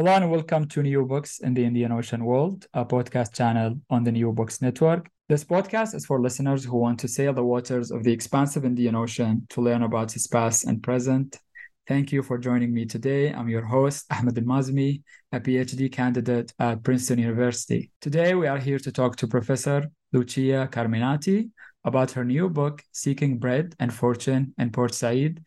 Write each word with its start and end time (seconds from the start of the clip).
Hello 0.00 0.12
and 0.12 0.30
welcome 0.30 0.66
to 0.68 0.82
New 0.82 1.04
Books 1.04 1.40
in 1.40 1.52
the 1.52 1.62
Indian 1.62 1.92
Ocean 1.92 2.24
World, 2.24 2.66
a 2.72 2.86
podcast 2.86 3.34
channel 3.34 3.78
on 3.90 4.02
the 4.02 4.10
New 4.10 4.32
Books 4.32 4.62
Network. 4.62 5.10
This 5.28 5.44
podcast 5.44 5.94
is 5.94 6.06
for 6.06 6.22
listeners 6.22 6.64
who 6.64 6.78
want 6.78 6.98
to 7.00 7.06
sail 7.06 7.34
the 7.34 7.44
waters 7.44 7.90
of 7.90 8.02
the 8.02 8.10
expansive 8.10 8.64
Indian 8.64 8.94
Ocean 8.94 9.46
to 9.50 9.60
learn 9.60 9.82
about 9.82 10.16
its 10.16 10.26
past 10.26 10.64
and 10.64 10.82
present. 10.82 11.38
Thank 11.86 12.12
you 12.12 12.22
for 12.22 12.38
joining 12.38 12.72
me 12.72 12.86
today. 12.86 13.30
I'm 13.30 13.50
your 13.50 13.66
host, 13.66 14.06
Ahmed 14.10 14.38
Al-Maazmi, 14.38 15.02
a 15.32 15.38
PhD 15.38 15.92
candidate 15.92 16.50
at 16.58 16.82
Princeton 16.82 17.18
University. 17.18 17.90
Today, 18.00 18.34
we 18.34 18.46
are 18.46 18.56
here 18.56 18.78
to 18.78 18.90
talk 18.90 19.16
to 19.16 19.28
Professor 19.28 19.84
Lucia 20.14 20.66
Carminati 20.72 21.50
about 21.84 22.12
her 22.12 22.24
new 22.24 22.48
book, 22.48 22.82
Seeking 22.92 23.38
Bread 23.38 23.74
and 23.78 23.92
Fortune 23.92 24.54
in 24.56 24.70
Port 24.70 24.94
Said, 24.94 25.44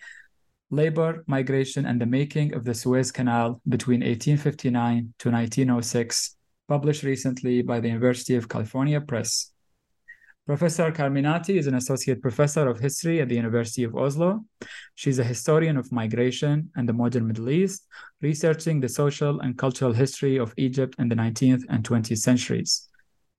labor, 0.73 1.23
migration, 1.27 1.85
and 1.85 2.01
the 2.01 2.05
making 2.05 2.53
of 2.55 2.63
the 2.65 2.73
Suez 2.73 3.11
Canal 3.11 3.61
between 3.69 4.01
1859 4.01 5.13
to 5.19 5.29
1906, 5.29 6.35
published 6.67 7.03
recently 7.03 7.61
by 7.61 7.79
the 7.79 7.89
University 7.89 8.35
of 8.35 8.49
California 8.49 8.99
Press. 8.99 9.51
Professor 10.45 10.91
Carminati 10.91 11.57
is 11.57 11.67
an 11.67 11.75
associate 11.75 12.21
professor 12.21 12.67
of 12.67 12.79
history 12.79 13.21
at 13.21 13.29
the 13.29 13.35
University 13.35 13.83
of 13.85 13.95
Oslo. 13.95 14.43
She's 14.95 15.19
a 15.19 15.23
historian 15.23 15.77
of 15.77 15.91
migration 15.91 16.69
and 16.75 16.89
the 16.89 16.91
modern 16.91 17.27
Middle 17.27 17.49
East, 17.49 17.87
researching 18.21 18.81
the 18.81 18.89
social 18.89 19.39
and 19.39 19.57
cultural 19.57 19.93
history 19.93 20.37
of 20.37 20.53
Egypt 20.57 20.95
in 20.99 21.07
the 21.07 21.15
19th 21.15 21.63
and 21.69 21.87
20th 21.87 22.17
centuries, 22.17 22.89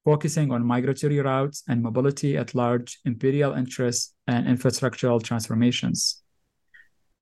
focusing 0.05 0.51
on 0.51 0.65
migratory 0.65 1.21
routes 1.21 1.63
and 1.69 1.83
mobility 1.83 2.39
at 2.39 2.55
large, 2.55 3.01
imperial 3.05 3.53
interests, 3.53 4.15
and 4.27 4.47
infrastructural 4.47 5.23
transformations. 5.23 6.24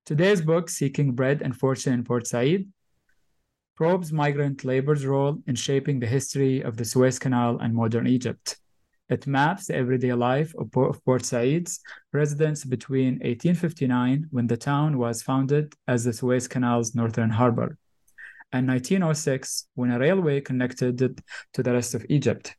Today's 0.05 0.43
book, 0.43 0.69
Seeking 0.69 1.13
Bread 1.13 1.43
and 1.43 1.57
Fortune 1.57 1.93
in 1.93 2.03
Port 2.03 2.27
Said, 2.27 2.67
probes 3.77 4.13
migrant 4.13 4.65
labor's 4.65 5.07
role 5.07 5.39
in 5.47 5.55
shaping 5.55 6.01
the 6.01 6.09
history 6.09 6.61
of 6.61 6.77
the 6.77 6.85
Suez 6.85 7.21
Canal 7.21 7.59
and 7.61 7.73
modern 7.73 8.09
Egypt. 8.09 8.57
It 9.09 9.29
maps 9.29 9.67
the 9.67 9.77
everyday 9.77 10.13
life 10.13 10.55
of 10.59 10.73
Port 10.73 11.25
Said's 11.25 11.79
residents 12.13 12.65
between 12.65 13.21
1859, 13.21 14.27
when 14.33 14.49
the 14.49 14.57
town 14.57 14.99
was 14.99 15.23
founded 15.23 15.73
as 15.87 16.03
the 16.03 16.13
Suez 16.13 16.49
Canal's 16.49 16.97
northern 16.97 17.31
harbor, 17.31 17.79
and 18.53 18.67
1906, 18.67 19.69
when 19.77 19.93
a 19.93 20.01
railway 20.01 20.41
connected 20.41 21.01
it 21.01 21.21
to 21.55 21.63
the 21.63 21.73
rest 21.73 21.95
of 21.95 22.05
Egypt. 22.09 22.57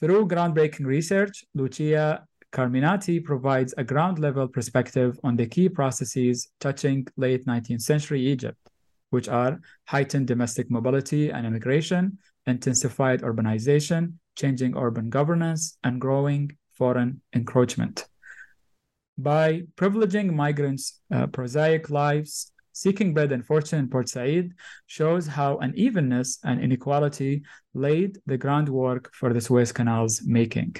Through 0.00 0.28
groundbreaking 0.28 0.86
research, 0.86 1.44
Lucia 1.54 2.24
Carminati 2.52 3.22
provides 3.22 3.74
a 3.76 3.84
ground 3.84 4.18
level 4.18 4.48
perspective 4.48 5.18
on 5.22 5.36
the 5.36 5.46
key 5.46 5.68
processes 5.68 6.48
touching 6.60 7.06
late 7.16 7.46
19th 7.46 7.82
century 7.82 8.20
Egypt, 8.26 8.58
which 9.10 9.28
are 9.28 9.60
heightened 9.86 10.26
domestic 10.26 10.70
mobility 10.70 11.30
and 11.30 11.46
immigration, 11.46 12.18
intensified 12.46 13.22
urbanization, 13.22 14.14
changing 14.36 14.76
urban 14.76 15.10
governance, 15.10 15.78
and 15.84 16.00
growing 16.00 16.56
foreign 16.74 17.20
encroachment. 17.34 18.06
By 19.18 19.62
privileging 19.76 20.32
migrants' 20.32 21.00
uh, 21.12 21.26
prosaic 21.26 21.90
lives, 21.90 22.52
Seeking 22.72 23.14
Bread 23.14 23.32
and 23.32 23.44
Fortune 23.44 23.78
in 23.78 23.88
Port 23.88 24.10
Said 24.10 24.52
shows 24.86 25.26
how 25.26 25.56
unevenness 25.56 26.38
and 26.44 26.60
inequality 26.60 27.42
laid 27.72 28.18
the 28.26 28.36
groundwork 28.36 29.10
for 29.14 29.32
the 29.32 29.40
Suez 29.40 29.72
Canal's 29.72 30.22
making. 30.26 30.76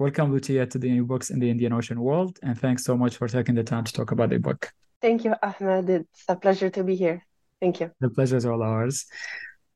Welcome, 0.00 0.32
Lucia, 0.32 0.64
to 0.64 0.78
the 0.78 0.90
new 0.90 1.04
books 1.04 1.28
in 1.28 1.40
the 1.40 1.50
Indian 1.50 1.74
Ocean 1.74 2.00
world, 2.00 2.38
and 2.42 2.58
thanks 2.58 2.84
so 2.84 2.96
much 2.96 3.18
for 3.18 3.28
taking 3.28 3.54
the 3.54 3.62
time 3.62 3.84
to 3.84 3.92
talk 3.92 4.12
about 4.12 4.30
the 4.30 4.38
book. 4.38 4.72
Thank 5.02 5.26
you, 5.26 5.34
Ahmed. 5.42 5.90
It's 5.90 6.24
a 6.26 6.36
pleasure 6.36 6.70
to 6.70 6.82
be 6.82 6.96
here. 6.96 7.26
Thank 7.60 7.80
you. 7.80 7.90
The 8.00 8.08
pleasure 8.08 8.38
is 8.38 8.46
all 8.46 8.62
ours. 8.62 9.04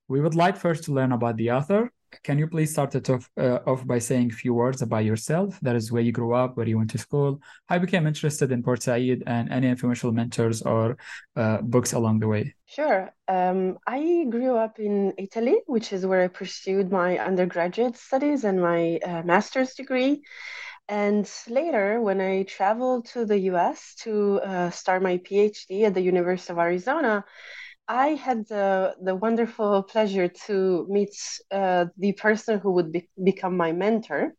We 0.09 0.23
would 0.23 0.35
like 0.35 0.57
first 0.57 0.85
to 0.85 0.95
learn 0.95 1.13
about 1.13 1.37
the 1.37 1.51
author. 1.51 1.93
Can 2.23 2.39
you 2.39 2.47
please 2.47 2.71
start 2.71 2.95
it 2.95 3.11
off, 3.11 3.29
uh, 3.37 3.59
off 3.67 3.87
by 3.87 3.99
saying 3.99 4.31
a 4.31 4.35
few 4.35 4.55
words 4.55 4.83
about 4.83 5.05
yourself? 5.05 5.59
That 5.61 5.77
is 5.77 5.91
where 5.91 6.03
you 6.03 6.13
grew 6.13 6.35
up, 6.35 6.57
where 6.57 6.69
you 6.69 6.79
went 6.79 6.91
to 6.91 6.99
school, 6.99 7.41
how 7.67 7.77
you 7.77 7.81
became 7.81 8.07
interested 8.07 8.53
in 8.53 8.63
Port 8.63 8.83
Said, 8.83 9.23
and 9.27 9.51
any 9.51 9.69
influential 9.69 10.13
mentors 10.13 10.63
or 10.63 10.97
uh, 11.37 11.59
books 11.63 11.93
along 11.93 12.21
the 12.21 12.29
way. 12.29 12.55
Sure. 12.67 13.11
Um, 13.29 13.79
I 13.87 14.27
grew 14.29 14.57
up 14.57 14.79
in 14.79 15.15
Italy, 15.19 15.57
which 15.67 15.93
is 15.93 16.07
where 16.07 16.23
I 16.23 16.29
pursued 16.29 16.91
my 16.91 17.19
undergraduate 17.19 17.97
studies 17.97 18.45
and 18.45 18.61
my 18.61 18.99
uh, 19.05 19.23
master's 19.23 19.75
degree. 19.75 20.23
And 20.89 21.31
later, 21.49 22.01
when 22.01 22.21
I 22.21 22.43
traveled 22.43 23.07
to 23.13 23.25
the 23.25 23.39
US 23.51 23.95
to 24.03 24.41
uh, 24.41 24.71
start 24.71 25.03
my 25.03 25.19
PhD 25.19 25.85
at 25.85 25.95
the 25.95 26.03
University 26.03 26.53
of 26.53 26.59
Arizona, 26.59 27.25
I 27.89 28.09
had 28.15 28.49
the, 28.49 28.95
the 29.03 29.15
wonderful 29.15 29.83
pleasure 29.83 30.29
to 30.47 30.87
meet 30.89 31.15
uh, 31.51 31.87
the 31.99 32.13
person 32.13 32.59
who 32.59 32.73
would 32.73 32.93
be, 32.93 33.09
become 33.23 33.57
my 33.57 33.73
mentor, 33.73 34.35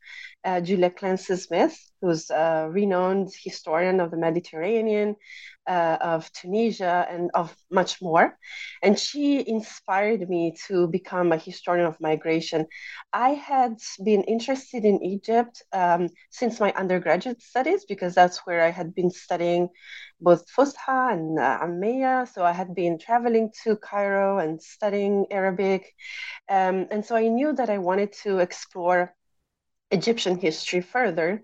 uh, 0.46 0.62
Julia 0.62 0.92
Clancy 0.92 1.36
Smith, 1.36 1.76
who's 2.02 2.30
a 2.30 2.70
renowned 2.72 3.32
historian 3.44 4.00
of 4.00 4.12
the 4.12 4.18
Mediterranean, 4.18 5.16
uh, 5.68 5.98
of 6.00 6.32
Tunisia, 6.34 7.08
and 7.10 7.32
of 7.34 7.56
much 7.72 8.02
more. 8.02 8.38
And 8.84 8.98
she 9.00 9.48
inspired 9.48 10.30
me 10.30 10.56
to 10.68 10.88
become 10.88 11.32
a 11.32 11.38
historian 11.38 11.88
of 11.88 12.00
migration. 12.00 12.68
I 13.12 13.30
had 13.30 13.78
been 14.04 14.24
interested 14.24 14.86
in 14.86 15.04
Egypt 15.04 15.64
um, 15.74 16.10
since 16.30 16.60
my 16.60 16.72
undergraduate 16.74 17.42
studies 17.42 17.86
because 17.86 18.14
that's 18.14 18.46
where 18.46 18.64
I 18.64 18.70
had 18.70 18.94
been 18.94 19.10
studying 19.10 19.70
both 20.22 20.46
Fusha 20.48 21.14
and 21.14 21.40
uh. 21.40 22.26
So 22.26 22.44
I 22.46 22.52
had 22.52 22.76
been 22.76 23.00
traveling 23.00 23.52
to 23.64 23.78
Cairo 23.78 24.38
and 24.38 24.62
studying 24.62 25.26
Arabic. 25.32 25.94
Um, 26.50 26.88
and 26.92 27.04
so 27.04 27.16
I 27.16 27.28
knew 27.28 27.54
that 27.54 27.70
I 27.70 27.80
wanted 27.80 28.14
to 28.24 28.40
explore 28.40 29.15
Egyptian 29.96 30.38
history 30.38 30.82
further. 30.82 31.42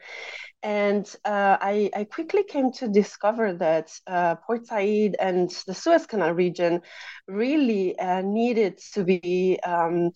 And 0.63 1.05
uh, 1.25 1.57
I, 1.59 1.89
I, 1.95 2.03
quickly 2.03 2.43
came 2.43 2.71
to 2.73 2.87
discover 2.87 3.53
that 3.53 3.87
uh, 4.05 4.35
Port 4.35 4.67
Said 4.67 5.15
and 5.19 5.49
the 5.65 5.73
Suez 5.73 6.05
Canal 6.05 6.33
region 6.33 6.81
really 7.27 7.97
uh, 7.97 8.21
needed 8.21 8.77
to 8.93 9.03
be 9.03 9.59
um, 9.63 10.11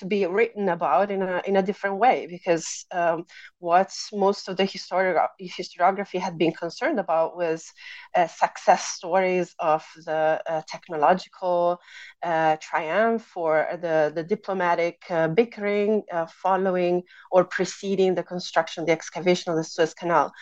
to 0.00 0.06
be 0.06 0.26
written 0.26 0.68
about 0.68 1.10
in 1.10 1.22
a 1.22 1.42
in 1.46 1.56
a 1.56 1.62
different 1.62 1.98
way 1.98 2.26
because 2.28 2.86
um, 2.92 3.24
what 3.58 3.90
most 4.12 4.48
of 4.48 4.56
the 4.56 4.64
historiography 4.64 6.18
had 6.18 6.36
been 6.38 6.52
concerned 6.52 6.98
about 6.98 7.36
was 7.36 7.72
uh, 8.16 8.26
success 8.26 8.84
stories 8.84 9.54
of 9.58 9.84
the 10.06 10.42
uh, 10.46 10.62
technological 10.66 11.78
uh, 12.22 12.56
triumph 12.60 13.36
or 13.36 13.68
the 13.80 14.12
the 14.14 14.24
diplomatic 14.24 14.98
bickering 15.34 16.02
following 16.42 17.02
or 17.30 17.44
preceding 17.44 18.14
the 18.14 18.22
construction, 18.22 18.84
the 18.84 18.92
excavation 18.92 19.52
of 19.52 19.56
the 19.56 19.64
Suez 19.64 19.94
Canal. 19.94 20.32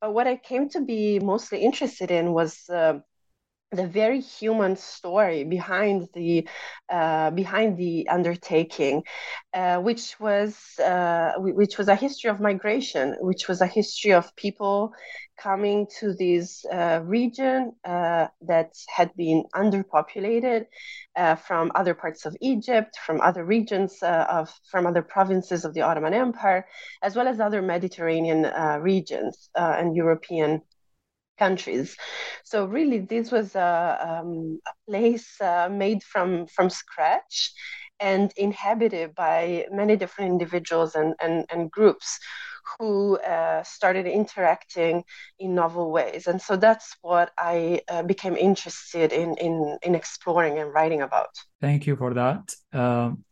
But 0.00 0.14
what 0.14 0.26
I 0.26 0.36
came 0.36 0.68
to 0.70 0.80
be 0.80 1.18
mostly 1.20 1.58
interested 1.60 2.10
in 2.10 2.32
was 2.32 2.68
uh, 2.70 2.94
the 3.72 3.86
very 3.86 4.20
human 4.20 4.76
story 4.76 5.44
behind 5.44 6.08
the 6.14 6.48
uh, 6.88 7.30
behind 7.30 7.76
the 7.76 8.08
undertaking, 8.08 9.04
uh, 9.54 9.78
which 9.78 10.18
was 10.18 10.78
uh, 10.80 11.34
which 11.38 11.78
was 11.78 11.86
a 11.86 11.94
history 11.94 12.30
of 12.30 12.40
migration, 12.40 13.16
which 13.20 13.46
was 13.46 13.60
a 13.60 13.66
history 13.66 14.12
of 14.12 14.34
people 14.34 14.92
coming 15.38 15.86
to 16.00 16.12
this 16.14 16.64
uh, 16.66 17.00
region 17.04 17.72
uh, 17.84 18.26
that 18.42 18.72
had 18.88 19.14
been 19.16 19.44
underpopulated 19.54 20.66
uh, 21.16 21.34
from 21.36 21.70
other 21.74 21.94
parts 21.94 22.26
of 22.26 22.36
Egypt, 22.40 22.98
from 23.06 23.20
other 23.20 23.44
regions 23.44 23.98
of 24.02 24.52
from 24.68 24.84
other 24.84 25.02
provinces 25.02 25.64
of 25.64 25.74
the 25.74 25.82
Ottoman 25.82 26.12
Empire, 26.12 26.66
as 27.02 27.14
well 27.14 27.28
as 27.28 27.38
other 27.38 27.62
Mediterranean 27.62 28.42
regions 28.82 29.48
and 29.54 29.94
European 29.94 30.60
countries. 31.44 31.96
So 32.44 32.56
really, 32.76 33.00
this 33.14 33.26
was 33.36 33.48
a, 33.54 33.98
um, 34.08 34.60
a 34.72 34.74
place 34.88 35.28
uh, 35.40 35.68
made 35.84 36.00
from 36.12 36.46
from 36.54 36.68
scratch 36.82 37.36
and 38.00 38.32
inhabited 38.36 39.14
by 39.14 39.66
many 39.70 39.94
different 39.96 40.30
individuals 40.32 40.94
and, 40.94 41.14
and, 41.20 41.44
and 41.52 41.70
groups 41.70 42.18
who 42.78 43.18
uh, 43.18 43.62
started 43.62 44.06
interacting 44.06 45.04
in 45.38 45.54
novel 45.54 45.90
ways. 45.90 46.26
And 46.26 46.40
so 46.40 46.56
that's 46.56 46.96
what 47.02 47.30
I 47.36 47.82
uh, 47.88 48.02
became 48.02 48.36
interested 48.36 49.12
in, 49.12 49.36
in, 49.36 49.78
in 49.82 49.94
exploring 49.94 50.58
and 50.58 50.72
writing 50.72 51.02
about. 51.02 51.30
Thank 51.60 51.86
you 51.86 51.96
for 51.96 52.14
that. 52.14 52.54
Um, 52.72 53.24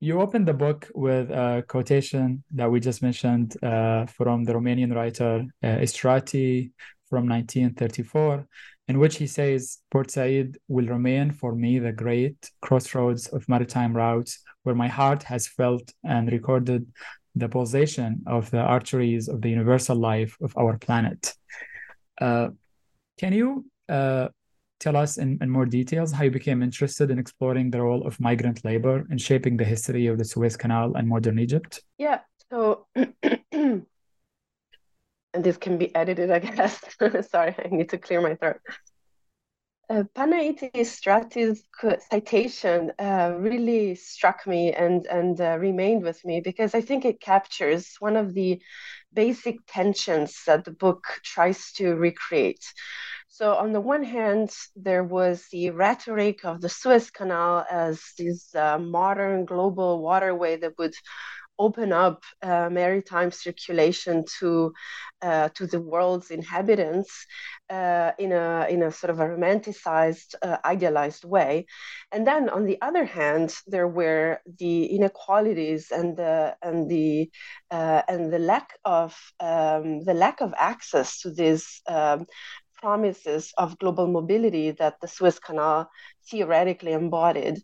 you 0.00 0.20
opened 0.20 0.48
the 0.48 0.54
book 0.54 0.88
with 0.94 1.30
a 1.30 1.64
quotation 1.68 2.42
that 2.54 2.70
we 2.70 2.80
just 2.80 3.02
mentioned 3.02 3.62
uh, 3.62 4.06
from 4.06 4.44
the 4.44 4.52
Romanian 4.52 4.94
writer 4.94 5.44
uh, 5.62 5.66
Istrati, 5.86 6.72
from 7.12 7.28
1934, 7.28 8.48
in 8.88 8.98
which 8.98 9.16
he 9.18 9.26
says, 9.26 9.80
Port 9.90 10.10
Said 10.10 10.56
will 10.66 10.86
remain 10.86 11.30
for 11.30 11.54
me 11.54 11.78
the 11.78 11.92
great 11.92 12.50
crossroads 12.62 13.26
of 13.26 13.46
maritime 13.50 13.94
routes 13.94 14.40
where 14.62 14.74
my 14.74 14.88
heart 14.88 15.22
has 15.24 15.46
felt 15.46 15.92
and 16.02 16.32
recorded 16.32 16.90
the 17.34 17.50
pulsation 17.50 18.22
of 18.26 18.50
the 18.50 18.60
arteries 18.60 19.28
of 19.28 19.42
the 19.42 19.50
universal 19.50 19.94
life 19.94 20.38
of 20.40 20.56
our 20.56 20.78
planet. 20.78 21.34
Uh, 22.18 22.48
can 23.18 23.34
you 23.34 23.66
uh, 23.90 24.28
tell 24.80 24.96
us 24.96 25.18
in, 25.18 25.36
in 25.42 25.50
more 25.50 25.66
details 25.66 26.12
how 26.12 26.24
you 26.24 26.30
became 26.30 26.62
interested 26.62 27.10
in 27.10 27.18
exploring 27.18 27.70
the 27.70 27.82
role 27.82 28.06
of 28.06 28.18
migrant 28.20 28.64
labor 28.64 29.06
in 29.10 29.18
shaping 29.18 29.58
the 29.58 29.66
history 29.66 30.06
of 30.06 30.16
the 30.16 30.24
Suez 30.24 30.56
Canal 30.56 30.94
and 30.94 31.06
modern 31.06 31.38
Egypt? 31.38 31.82
Yeah, 31.98 32.20
so 32.50 32.86
and 35.34 35.42
this 35.44 35.56
can 35.56 35.78
be 35.78 35.94
edited, 35.94 36.30
I 36.30 36.38
guess. 36.38 36.80
Sorry, 37.30 37.54
I 37.58 37.68
need 37.70 37.90
to 37.90 37.98
clear 37.98 38.20
my 38.20 38.34
throat. 38.34 38.60
Uh, 39.90 40.04
Panait 40.14 40.58
Istrati's 40.74 41.64
citation 42.10 42.92
uh, 42.98 43.34
really 43.36 43.94
struck 43.94 44.46
me 44.46 44.72
and 44.72 45.04
and 45.06 45.38
uh, 45.40 45.58
remained 45.58 46.02
with 46.02 46.24
me 46.24 46.40
because 46.40 46.74
I 46.74 46.80
think 46.80 47.04
it 47.04 47.20
captures 47.20 47.96
one 47.98 48.16
of 48.16 48.32
the 48.32 48.62
basic 49.12 49.56
tensions 49.66 50.42
that 50.46 50.64
the 50.64 50.70
book 50.70 51.04
tries 51.24 51.72
to 51.72 51.94
recreate. 51.94 52.64
So 53.28 53.54
on 53.54 53.72
the 53.72 53.80
one 53.80 54.04
hand, 54.04 54.50
there 54.76 55.04
was 55.04 55.46
the 55.50 55.70
rhetoric 55.70 56.44
of 56.44 56.60
the 56.60 56.68
Suez 56.68 57.10
Canal 57.10 57.66
as 57.70 58.00
this 58.18 58.54
uh, 58.54 58.78
modern 58.78 59.44
global 59.46 60.00
waterway 60.00 60.56
that 60.56 60.78
would 60.78 60.94
open 61.66 61.92
up 61.92 62.18
uh, 62.42 62.68
maritime 62.70 63.30
circulation 63.30 64.24
to 64.38 64.72
uh, 65.22 65.48
to 65.56 65.66
the 65.66 65.80
world's 65.80 66.30
inhabitants 66.30 67.26
uh, 67.70 68.10
in 68.18 68.32
a 68.32 68.66
in 68.68 68.82
a 68.82 68.90
sort 68.90 69.10
of 69.10 69.20
a 69.20 69.26
romanticized, 69.34 70.34
uh, 70.42 70.56
idealized 70.64 71.24
way, 71.24 71.66
and 72.12 72.26
then 72.26 72.48
on 72.48 72.64
the 72.66 72.78
other 72.82 73.04
hand, 73.04 73.54
there 73.66 73.88
were 74.00 74.40
the 74.58 74.86
inequalities 74.86 75.92
and 75.92 76.16
the 76.16 76.56
and 76.62 76.90
the 76.90 77.30
uh, 77.70 78.02
and 78.08 78.32
the 78.32 78.40
lack 78.52 78.68
of 78.84 79.16
um, 79.40 80.04
the 80.04 80.14
lack 80.14 80.40
of 80.40 80.52
access 80.58 81.20
to 81.20 81.30
these 81.30 81.80
um, 81.86 82.26
promises 82.82 83.52
of 83.56 83.78
global 83.78 84.08
mobility 84.08 84.72
that 84.72 84.94
the 85.00 85.08
Suez 85.08 85.38
Canal 85.38 85.88
theoretically 86.28 86.92
embodied. 86.92 87.56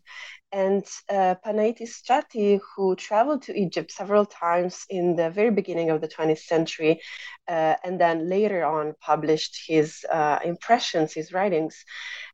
And 0.51 0.83
uh, 1.09 1.35
Strati, 1.43 2.59
who 2.75 2.95
traveled 2.95 3.43
to 3.43 3.57
Egypt 3.57 3.91
several 3.91 4.25
times 4.25 4.85
in 4.89 5.15
the 5.15 5.29
very 5.29 5.51
beginning 5.51 5.91
of 5.91 6.01
the 6.01 6.07
20th 6.07 6.39
century, 6.39 7.01
uh, 7.47 7.75
and 7.83 7.99
then 7.99 8.27
later 8.29 8.65
on 8.65 8.95
published 8.99 9.59
his 9.67 10.05
uh, 10.11 10.39
impressions, 10.43 11.13
his 11.13 11.31
writings, 11.33 11.85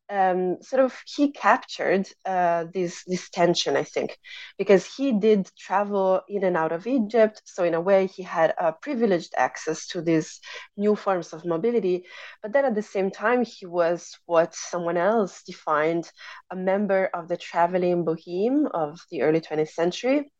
um, 0.09 0.57
sort 0.61 0.83
of 0.83 0.95
he 1.05 1.31
captured 1.31 2.07
uh, 2.25 2.65
this 2.73 3.03
this 3.05 3.29
tension, 3.29 3.75
I 3.75 3.83
think, 3.83 4.17
because 4.57 4.85
he 4.85 5.11
did 5.13 5.49
travel 5.57 6.21
in 6.27 6.43
and 6.43 6.57
out 6.57 6.71
of 6.71 6.87
Egypt. 6.87 7.41
So 7.45 7.63
in 7.63 7.73
a 7.73 7.81
way, 7.81 8.07
he 8.07 8.23
had 8.23 8.53
a 8.59 8.71
privileged 8.73 9.33
access 9.37 9.87
to 9.87 10.01
these 10.01 10.39
new 10.77 10.95
forms 10.95 11.33
of 11.33 11.45
mobility. 11.45 12.05
But 12.41 12.53
then 12.53 12.65
at 12.65 12.75
the 12.75 12.81
same 12.83 13.11
time, 13.11 13.43
he 13.43 13.65
was 13.65 14.17
what 14.25 14.53
someone 14.55 14.97
else 14.97 15.41
defined 15.43 16.11
a 16.51 16.55
member 16.55 17.09
of 17.13 17.27
the 17.27 17.37
traveling 17.37 18.05
boheme 18.05 18.67
of 18.73 18.99
the 19.11 19.21
early 19.23 19.41
20th 19.41 19.71
century. 19.71 20.31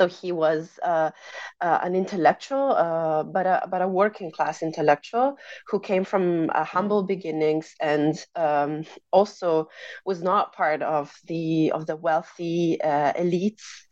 So 0.00 0.08
he 0.08 0.32
was 0.32 0.78
uh, 0.82 1.10
uh, 1.60 1.78
an 1.82 1.94
intellectual, 1.94 2.72
uh, 2.72 3.22
but 3.22 3.46
a 3.46 3.66
but 3.70 3.82
a 3.82 3.88
working 3.88 4.30
class 4.32 4.62
intellectual 4.62 5.36
who 5.68 5.80
came 5.80 6.04
from 6.04 6.50
uh, 6.50 6.64
humble 6.64 7.04
beginnings 7.04 7.74
and 7.80 8.14
um, 8.34 8.84
also 9.12 9.68
was 10.04 10.22
not 10.22 10.54
part 10.54 10.82
of 10.82 11.12
the 11.26 11.70
of 11.72 11.86
the 11.86 11.96
wealthy 11.96 12.80
uh, 12.82 13.12
elites 13.14 13.86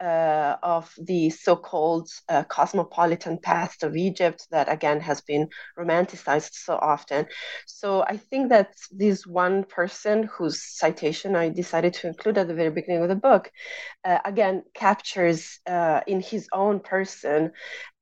uh, 0.00 0.56
of 0.62 0.92
the 1.02 1.30
so-called 1.30 2.08
uh, 2.28 2.44
cosmopolitan 2.44 3.38
past 3.38 3.82
of 3.82 3.96
Egypt 3.96 4.46
that 4.50 4.70
again 4.72 5.00
has 5.00 5.20
been 5.20 5.48
romanticized 5.78 6.54
so 6.54 6.76
often. 6.76 7.26
So 7.66 8.02
I 8.02 8.16
think 8.16 8.48
that 8.50 8.72
this 8.90 9.26
one 9.26 9.64
person 9.64 10.24
whose 10.24 10.62
citation 10.62 11.36
I 11.36 11.50
decided 11.50 11.94
to 11.94 12.08
include 12.08 12.38
at 12.38 12.48
the 12.48 12.54
very 12.54 12.70
beginning 12.70 13.02
of 13.02 13.08
the 13.08 13.16
book, 13.16 13.50
uh, 14.04 14.18
again 14.24 14.62
captures 14.74 15.58
uh, 15.66 16.00
in 16.06 16.20
his 16.20 16.48
own 16.52 16.80
person 16.80 17.52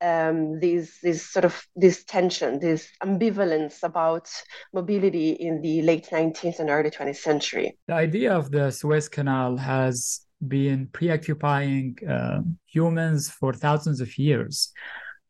um, 0.01 0.61
this 0.61 0.99
this 1.03 1.29
sort 1.29 1.45
of 1.45 1.67
this 1.75 2.05
tension, 2.05 2.61
this 2.61 2.89
ambivalence 3.03 3.83
about 3.83 4.31
mobility 4.73 5.31
in 5.31 5.61
the 5.61 5.83
late 5.83 6.09
19th 6.11 6.61
and 6.61 6.71
early 6.71 6.91
20th 6.91 7.17
century. 7.17 7.77
The 7.89 7.95
idea 7.95 8.33
of 8.33 8.51
the 8.51 8.71
Suez 8.71 9.09
Canal 9.09 9.57
has 9.57 10.21
been 10.47 10.89
preoccupying 10.93 11.97
uh, 12.09 12.41
humans 12.67 13.31
for 13.31 13.53
thousands 13.53 14.01
of 14.01 14.17
years. 14.19 14.73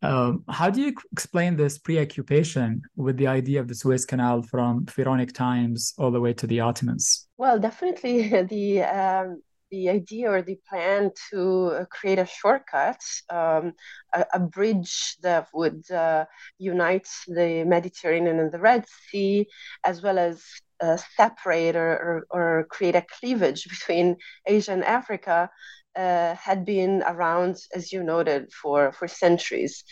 Um, 0.01 0.45
how 0.49 0.71
do 0.71 0.81
you 0.81 0.95
explain 1.13 1.57
this 1.57 1.79
preoccupation 1.79 2.83
with 2.97 3.17
the 3.17 3.27
idea 3.27 3.61
of 3.61 3.67
the 3.67 3.75
Suez 3.75 4.05
Canal 4.05 4.43
from 4.43 4.87
Pharaonic 4.87 5.33
times 5.33 5.95
all 5.99 6.13
the 6.13 6.21
way 6.21 6.33
to 6.35 6.47
the 6.47 6.61
Ottomans? 6.61 7.27
Well, 7.37 7.59
definitely 7.59 8.29
the 8.43 8.83
um, 8.83 9.43
the 9.71 9.89
idea 9.91 10.31
or 10.31 10.43
the 10.43 10.59
plan 10.69 11.11
to 11.31 11.87
create 11.91 12.19
a 12.19 12.27
shortcut, 12.27 13.03
um, 13.29 13.75
a, 14.15 14.25
a, 14.35 14.41
bridge 14.41 15.17
that 15.21 15.49
would 15.53 15.91
uh, 15.91 16.25
unite 16.59 17.09
the 17.27 17.65
Mediterranean 17.65 18.39
and 18.39 18.51
the 18.51 18.59
Red 18.59 18.87
Sea, 19.11 19.47
as 19.85 20.01
well 20.01 20.19
as 20.19 20.43
uh, 20.81 20.97
separate 21.17 21.77
or, 21.77 21.91
or, 21.91 22.27
or, 22.31 22.65
create 22.71 22.95
a 22.95 23.07
cleavage 23.19 23.69
between 23.69 24.17
Asia 24.47 24.73
and 24.73 24.85
Africa 24.85 25.51
uh, 25.97 26.35
had 26.35 26.65
been 26.65 27.03
around, 27.07 27.57
as 27.75 27.93
you 27.93 28.03
noted, 28.03 28.53
for, 28.53 28.93
for 28.93 29.09
centuries 29.09 29.85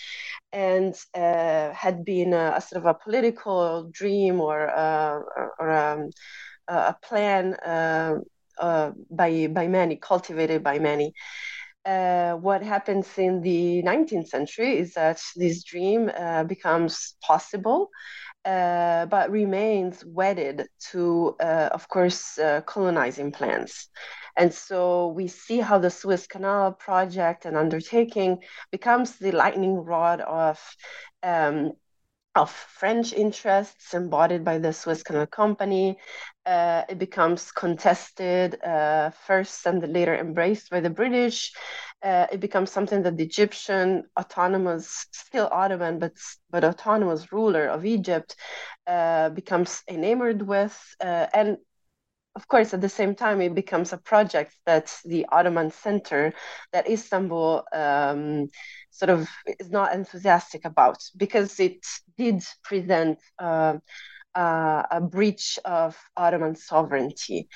and 0.52 0.94
uh, 1.14 1.72
had 1.72 2.04
been 2.04 2.32
a, 2.32 2.54
a, 2.56 2.60
sort 2.60 2.80
of 2.82 2.86
a 2.86 2.94
political 2.94 3.90
dream 3.92 4.40
or, 4.40 4.70
uh, 4.70 5.14
or, 5.36 5.52
or 5.58 5.70
um, 5.70 6.10
a 6.68 6.94
plan 7.02 7.54
uh, 7.54 8.14
uh, 8.58 8.92
by, 9.10 9.48
by 9.48 9.66
many, 9.66 9.96
cultivated 9.96 10.62
by 10.62 10.78
many. 10.78 11.12
uh, 11.86 12.34
what 12.34 12.62
happens 12.62 13.06
in 13.16 13.40
the 13.42 13.82
19th 13.82 14.28
century 14.28 14.76
is 14.76 14.94
that 14.94 15.22
this 15.36 15.62
dream 15.62 16.10
uh, 16.16 16.42
becomes 16.44 17.14
possible, 17.22 17.90
uh, 18.46 19.06
but 19.06 19.30
remains 19.30 20.04
wedded 20.06 20.68
to, 20.90 21.36
uh, 21.40 21.68
of 21.72 21.88
course, 21.88 22.38
uh, 22.38 22.60
colonizing 22.62 23.32
plans. 23.32 23.88
And 24.36 24.54
so 24.54 25.08
we 25.08 25.28
see 25.28 25.58
how 25.58 25.78
the 25.78 25.90
Suez 25.90 26.26
Canal 26.26 26.72
project 26.72 27.44
and 27.46 27.56
undertaking 27.56 28.38
becomes 28.70 29.18
the 29.18 29.32
lightning 29.32 29.76
rod 29.76 30.20
of 30.20 30.60
um, 31.22 31.72
of 32.36 32.50
French 32.50 33.12
interests 33.12 33.94
embodied 33.94 34.44
by 34.44 34.58
the 34.58 34.72
Suez 34.72 35.02
Canal 35.02 35.26
Company. 35.26 35.98
Uh, 36.44 36.82
it 36.88 36.98
becomes 36.98 37.50
contested 37.52 38.62
uh, 38.62 39.10
first 39.26 39.66
and 39.66 39.82
later 39.92 40.14
embraced 40.14 40.70
by 40.70 40.80
the 40.80 40.90
British. 40.90 41.52
Uh, 42.02 42.26
it 42.30 42.40
becomes 42.40 42.70
something 42.70 43.02
that 43.02 43.16
the 43.16 43.24
Egyptian 43.24 44.04
autonomous, 44.18 45.06
still 45.12 45.48
Ottoman, 45.50 45.98
but 45.98 46.12
but 46.50 46.64
autonomous 46.64 47.32
ruler 47.32 47.66
of 47.66 47.84
Egypt 47.84 48.36
uh, 48.86 49.30
becomes 49.30 49.82
enamored 49.88 50.42
with, 50.42 50.78
uh, 51.00 51.26
and 51.34 51.56
of 52.36 52.46
course, 52.48 52.74
at 52.74 52.82
the 52.82 52.88
same 52.88 53.14
time, 53.14 53.40
it 53.40 53.54
becomes 53.54 53.94
a 53.94 53.98
project 53.98 54.54
that 54.66 54.94
the 55.06 55.24
Ottoman 55.32 55.70
center, 55.70 56.34
that 56.70 56.88
Istanbul 56.88 57.64
um, 57.72 58.48
sort 58.96 59.10
of 59.10 59.28
is 59.60 59.70
not 59.70 59.94
enthusiastic 59.94 60.64
about 60.64 60.98
because 61.16 61.60
it 61.60 61.84
did 62.16 62.42
present 62.64 63.18
uh, 63.38 63.74
uh, 64.34 64.82
a 64.90 65.00
breach 65.00 65.58
of 65.64 65.96
Ottoman 66.16 66.56
sovereignty. 66.56 67.48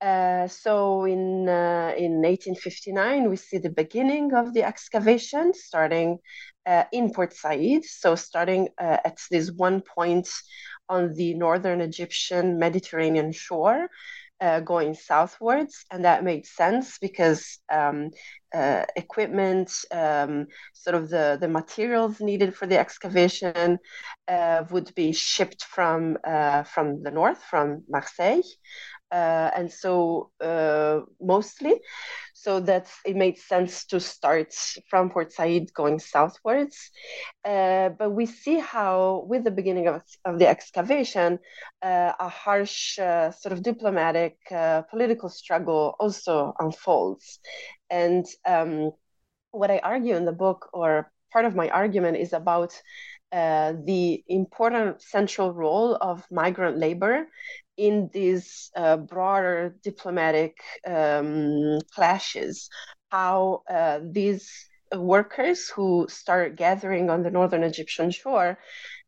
Uh, 0.00 0.48
so 0.48 1.04
in 1.04 1.46
uh, 1.46 1.92
in 1.96 2.22
1859, 2.22 3.28
we 3.28 3.36
see 3.36 3.58
the 3.58 3.70
beginning 3.70 4.32
of 4.32 4.54
the 4.54 4.62
excavation 4.62 5.52
starting 5.52 6.18
uh, 6.64 6.84
in 6.92 7.12
Port 7.12 7.34
Said. 7.34 7.84
So 7.84 8.14
starting 8.14 8.68
uh, 8.80 8.96
at 9.04 9.18
this 9.30 9.50
one 9.50 9.82
point 9.82 10.28
on 10.88 11.12
the 11.14 11.34
northern 11.34 11.82
Egyptian 11.82 12.58
Mediterranean 12.58 13.32
shore, 13.32 13.88
uh, 14.40 14.60
going 14.60 14.94
southwards, 14.94 15.84
and 15.90 16.04
that 16.04 16.24
made 16.24 16.46
sense 16.46 16.98
because 16.98 17.58
um, 17.70 18.10
uh, 18.54 18.84
equipment, 18.96 19.70
um, 19.92 20.46
sort 20.72 20.96
of 20.96 21.08
the, 21.10 21.38
the 21.40 21.48
materials 21.48 22.20
needed 22.20 22.54
for 22.54 22.66
the 22.66 22.78
excavation, 22.78 23.78
uh, 24.28 24.64
would 24.70 24.94
be 24.94 25.12
shipped 25.12 25.64
from 25.64 26.16
uh, 26.24 26.62
from 26.64 27.02
the 27.02 27.10
north, 27.10 27.42
from 27.50 27.84
Marseille, 27.88 28.42
uh, 29.12 29.50
and 29.56 29.70
so 29.70 30.30
uh, 30.40 31.00
mostly, 31.20 31.80
so 32.34 32.60
that 32.60 32.88
it 33.04 33.16
made 33.16 33.38
sense 33.38 33.84
to 33.86 34.00
start 34.00 34.54
from 34.88 35.10
Port 35.10 35.32
Said 35.32 35.72
going 35.74 35.98
southwards. 35.98 36.90
Uh, 37.44 37.90
but 37.90 38.10
we 38.10 38.26
see 38.26 38.58
how, 38.58 39.24
with 39.28 39.44
the 39.44 39.50
beginning 39.50 39.88
of, 39.88 40.02
of 40.24 40.38
the 40.38 40.48
excavation, 40.48 41.38
uh, 41.82 42.12
a 42.18 42.28
harsh 42.28 42.98
uh, 42.98 43.30
sort 43.30 43.52
of 43.52 43.62
diplomatic 43.62 44.38
uh, 44.50 44.82
political 44.82 45.28
struggle 45.28 45.96
also 45.98 46.54
unfolds. 46.58 47.40
And 47.90 48.24
um, 48.46 48.92
what 49.50 49.70
I 49.70 49.78
argue 49.78 50.16
in 50.16 50.24
the 50.24 50.32
book, 50.32 50.70
or 50.72 51.10
part 51.32 51.44
of 51.44 51.54
my 51.54 51.68
argument, 51.68 52.16
is 52.16 52.32
about 52.32 52.80
uh, 53.32 53.74
the 53.84 54.24
important 54.26 55.00
central 55.02 55.52
role 55.52 55.94
of 56.00 56.24
migrant 56.30 56.78
labor 56.78 57.28
in 57.80 58.10
these 58.12 58.70
uh, 58.76 58.98
broader 58.98 59.74
diplomatic 59.82 60.54
um, 60.86 61.78
clashes, 61.94 62.68
how 63.10 63.62
uh, 63.70 64.00
these 64.04 64.46
workers 64.94 65.68
who 65.70 66.06
start 66.10 66.56
gathering 66.56 67.08
on 67.08 67.22
the 67.22 67.30
northern 67.30 67.62
Egyptian 67.62 68.10
shore 68.10 68.58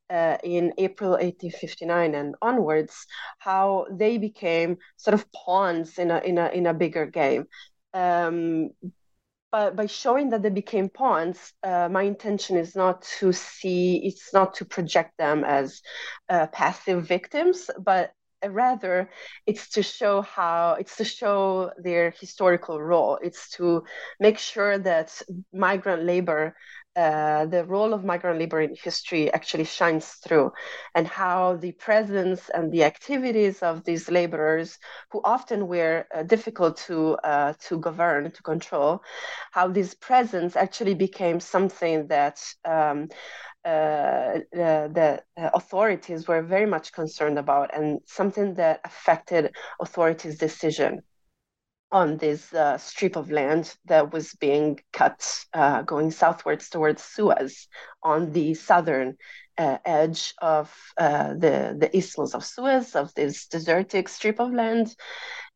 uh, 0.08 0.38
in 0.42 0.72
April 0.78 1.10
1859 1.10 2.14
and 2.14 2.34
onwards, 2.40 3.06
how 3.38 3.86
they 3.90 4.16
became 4.16 4.78
sort 4.96 5.14
of 5.14 5.30
pawns 5.32 5.98
in 5.98 6.10
a 6.10 6.18
in 6.20 6.38
a 6.38 6.48
in 6.48 6.66
a 6.66 6.74
bigger 6.74 7.04
game. 7.04 7.44
Um, 7.92 8.70
but 9.50 9.76
by 9.76 9.84
showing 9.84 10.30
that 10.30 10.42
they 10.42 10.48
became 10.62 10.88
pawns, 10.88 11.52
uh, 11.62 11.90
my 11.90 12.04
intention 12.04 12.56
is 12.56 12.74
not 12.74 13.02
to 13.20 13.34
see, 13.34 14.00
it's 14.06 14.32
not 14.32 14.54
to 14.54 14.64
project 14.64 15.18
them 15.18 15.44
as 15.44 15.82
uh, 16.30 16.46
passive 16.46 17.06
victims, 17.06 17.68
but 17.78 18.12
rather 18.48 19.08
it's 19.46 19.68
to 19.70 19.82
show 19.82 20.22
how 20.22 20.76
it's 20.78 20.96
to 20.96 21.04
show 21.04 21.70
their 21.78 22.10
historical 22.10 22.80
role. 22.80 23.18
It's 23.22 23.50
to 23.56 23.84
make 24.20 24.38
sure 24.38 24.78
that 24.78 25.20
migrant 25.52 26.04
labor 26.04 26.54
uh, 26.96 27.46
the 27.46 27.64
role 27.64 27.94
of 27.94 28.04
migrant 28.04 28.38
labor 28.38 28.60
in 28.60 28.74
history 28.74 29.32
actually 29.32 29.64
shines 29.64 30.06
through, 30.24 30.52
and 30.94 31.06
how 31.06 31.56
the 31.56 31.72
presence 31.72 32.50
and 32.50 32.70
the 32.70 32.84
activities 32.84 33.62
of 33.62 33.84
these 33.84 34.10
laborers, 34.10 34.78
who 35.10 35.20
often 35.24 35.68
were 35.68 36.06
uh, 36.14 36.22
difficult 36.22 36.76
to 36.76 37.14
uh, 37.24 37.54
to 37.60 37.78
govern, 37.78 38.30
to 38.30 38.42
control, 38.42 39.02
how 39.52 39.68
this 39.68 39.94
presence 39.94 40.56
actually 40.56 40.94
became 40.94 41.40
something 41.40 42.06
that 42.08 42.42
um, 42.64 43.08
uh, 43.64 44.40
the, 44.52 44.90
the 44.92 45.22
authorities 45.54 46.26
were 46.26 46.42
very 46.42 46.66
much 46.66 46.92
concerned 46.92 47.38
about, 47.38 47.74
and 47.74 48.00
something 48.06 48.54
that 48.54 48.80
affected 48.84 49.54
authorities' 49.80 50.38
decision 50.38 51.02
on 51.92 52.16
this 52.16 52.52
uh, 52.54 52.78
strip 52.78 53.16
of 53.16 53.30
land 53.30 53.76
that 53.84 54.12
was 54.12 54.32
being 54.40 54.80
cut 54.92 55.44
uh, 55.52 55.82
going 55.82 56.10
southwards 56.10 56.70
towards 56.70 57.02
Suez 57.02 57.68
on 58.02 58.32
the 58.32 58.54
southern 58.54 59.16
uh, 59.58 59.76
edge 59.84 60.34
of 60.40 60.74
uh, 60.96 61.34
the, 61.34 61.76
the 61.78 61.94
isthmus 61.94 62.34
of 62.34 62.44
Suez, 62.44 62.96
of 62.96 63.12
this 63.14 63.46
desertic 63.46 64.08
strip 64.08 64.40
of 64.40 64.52
land. 64.52 64.96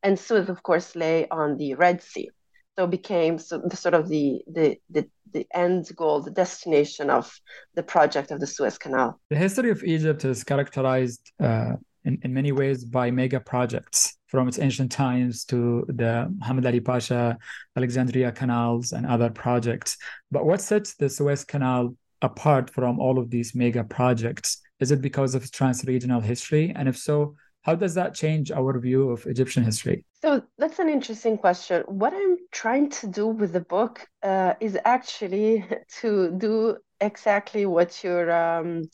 And 0.02 0.18
Suez, 0.18 0.50
of 0.50 0.62
course, 0.62 0.94
lay 0.94 1.26
on 1.28 1.56
the 1.56 1.74
Red 1.74 2.02
Sea. 2.02 2.30
So 2.78 2.86
became 2.86 3.38
so 3.38 3.58
the 3.58 3.76
sort 3.76 3.94
of 3.94 4.08
the, 4.08 4.42
the, 4.46 4.78
the, 4.90 5.08
the 5.32 5.46
end 5.54 5.88
goal, 5.96 6.20
the 6.20 6.30
destination 6.30 7.08
of 7.08 7.32
the 7.74 7.82
project 7.82 8.30
of 8.30 8.38
the 8.38 8.46
Suez 8.46 8.76
Canal. 8.76 9.18
The 9.30 9.36
history 9.36 9.70
of 9.70 9.82
Egypt 9.82 10.24
is 10.26 10.44
characterized 10.44 11.32
uh, 11.40 11.76
in, 12.04 12.18
in 12.22 12.34
many 12.34 12.52
ways 12.52 12.84
by 12.84 13.10
mega 13.10 13.40
projects 13.40 14.18
from 14.26 14.46
its 14.46 14.58
ancient 14.58 14.92
times 14.92 15.44
to 15.46 15.86
the 15.88 16.32
Muhammad 16.38 16.66
Ali 16.66 16.80
Pasha, 16.80 17.38
Alexandria 17.76 18.30
canals, 18.32 18.92
and 18.92 19.06
other 19.06 19.30
projects. 19.30 19.96
But 20.30 20.44
what 20.44 20.60
sets 20.60 20.94
the 20.96 21.08
Suez 21.08 21.44
Canal 21.44 21.94
apart 22.22 22.70
from 22.70 22.98
all 22.98 23.18
of 23.18 23.30
these 23.30 23.54
mega 23.54 23.84
projects? 23.84 24.60
Is 24.80 24.90
it 24.90 25.00
because 25.00 25.34
of 25.34 25.42
its 25.42 25.50
trans-regional 25.50 26.20
history? 26.20 26.72
And 26.76 26.88
if 26.88 26.96
so, 26.98 27.36
how 27.66 27.74
does 27.74 27.94
that 27.94 28.14
change 28.14 28.52
our 28.52 28.78
view 28.78 29.10
of 29.10 29.26
Egyptian 29.26 29.64
history? 29.64 30.04
So 30.22 30.40
that's 30.56 30.78
an 30.78 30.88
interesting 30.88 31.36
question. 31.36 31.82
What 31.88 32.14
I'm 32.14 32.36
trying 32.52 32.90
to 32.90 33.08
do 33.08 33.26
with 33.26 33.52
the 33.52 33.66
book 33.76 34.06
uh, 34.22 34.54
is 34.60 34.78
actually 34.84 35.66
to 36.00 36.30
do 36.30 36.76
exactly 37.00 37.66
what 37.66 38.04
you're 38.04 38.30
um, 38.30 38.88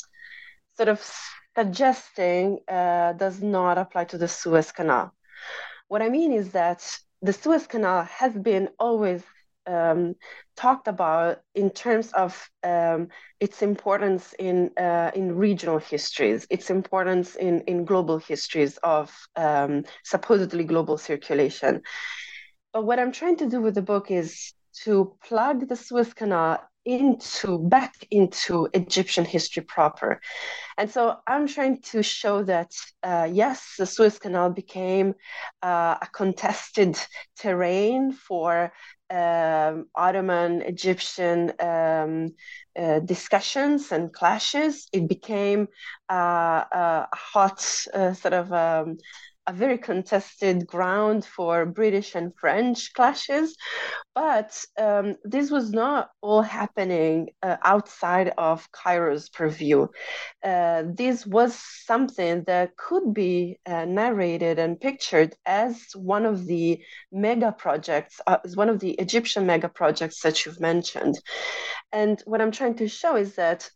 sort 0.79 0.89
of 0.89 0.99
suggesting 1.55 2.61
uh, 2.67 3.13
does 3.13 3.43
not 3.43 3.77
apply 3.77 4.05
to 4.05 4.17
the 4.17 4.27
Suez 4.27 4.73
Canal. 4.73 5.13
What 5.89 6.01
I 6.01 6.09
mean 6.09 6.33
is 6.33 6.53
that 6.53 6.81
the 7.21 7.35
Suez 7.35 7.67
Canal 7.67 8.05
has 8.05 8.33
been 8.33 8.71
always 8.79 9.23
um, 9.67 10.15
talked 10.57 10.89
about 10.89 11.41
in 11.55 11.71
terms 11.71 12.13
of 12.13 12.51
um, 12.63 13.09
its 13.41 13.63
importance 13.63 14.35
in 14.39 14.71
uh, 14.77 15.11
in 15.15 15.37
regional 15.37 15.79
histories, 15.79 16.47
its 16.51 16.71
importance 16.71 17.37
in 17.37 17.61
in 17.63 17.85
global 17.85 18.19
histories 18.19 18.79
of 18.79 19.13
um, 19.37 19.85
supposedly 20.05 20.65
global 20.65 20.99
circulation. 20.99 21.83
But 22.73 22.85
what 22.85 22.99
I'm 22.99 23.13
trying 23.13 23.37
to 23.37 23.49
do 23.49 23.61
with 23.61 23.75
the 23.75 23.83
book 23.83 24.11
is 24.11 24.55
to 24.85 25.17
plug 25.23 25.69
the 25.69 25.77
Suez 25.77 26.15
Canal 26.15 26.59
into 26.85 27.59
back 27.59 27.95
into 28.11 28.69
Egyptian 28.75 29.25
history 29.25 29.63
proper. 29.63 30.21
And 30.77 30.91
so 30.91 31.17
I'm 31.27 31.47
trying 31.47 31.81
to 31.93 32.03
show 32.03 32.43
that 32.45 32.73
uh, 33.03 33.29
yes, 33.31 33.75
the 33.79 33.87
Suez 33.87 34.19
Canal 34.19 34.51
became 34.51 35.15
uh, 35.63 35.97
a 36.01 36.09
contested 36.13 36.99
terrain 37.39 38.13
for 38.13 38.73
um, 39.13 39.87
Ottoman 39.95 40.63
Egyptian 40.63 41.53
um, 41.61 42.33
uh, 42.79 43.01
discussions 43.01 43.93
and 43.93 44.13
clashes. 44.13 44.89
It 44.93 45.09
became 45.09 45.69
uh, 46.11 46.65
a 46.73 47.09
hot 47.15 47.87
uh, 47.95 48.15
sort 48.15 48.35
of 48.35 48.53
um, 48.53 48.99
a 49.47 49.53
very 49.53 49.79
contested 49.79 50.67
ground 50.67 51.25
for 51.25 51.67
British 51.67 52.15
and 52.15 52.33
French 52.37 52.93
clashes. 52.93 53.57
But 54.15 54.65
um, 54.79 55.17
this 55.25 55.51
was 55.51 55.73
not 55.73 56.11
all 56.21 56.43
happening 56.43 57.31
uh, 57.43 57.57
outside 57.65 58.33
of 58.39 58.69
Cairo's 58.73 59.29
purview. 59.29 59.89
Uh, 60.45 60.85
this 60.87 61.27
was 61.27 61.55
something 61.55 62.45
that 62.45 62.77
could 62.77 63.15
be 63.15 63.59
uh, 63.67 63.85
narrated 63.85 64.59
and 64.59 64.81
pictured 64.81 65.35
as 65.47 65.83
one 65.95 66.27
of 66.27 66.47
the 66.47 66.83
mega 67.11 67.53
projects, 67.53 68.21
uh, 68.27 68.39
as 68.45 68.57
one 68.57 68.69
of 68.69 68.81
the 68.81 68.93
Egyptian 68.93 69.47
mega 69.47 69.69
projects 69.69 70.21
that 70.23 70.45
you've 70.45 70.61
mentioned. 70.61 71.19
And 71.91 72.23
what 72.27 72.41
I'm 72.41 72.53
trying 72.53 72.77
to 72.77 72.89
show 72.89 73.17
is 73.17 73.35
that 73.37 73.71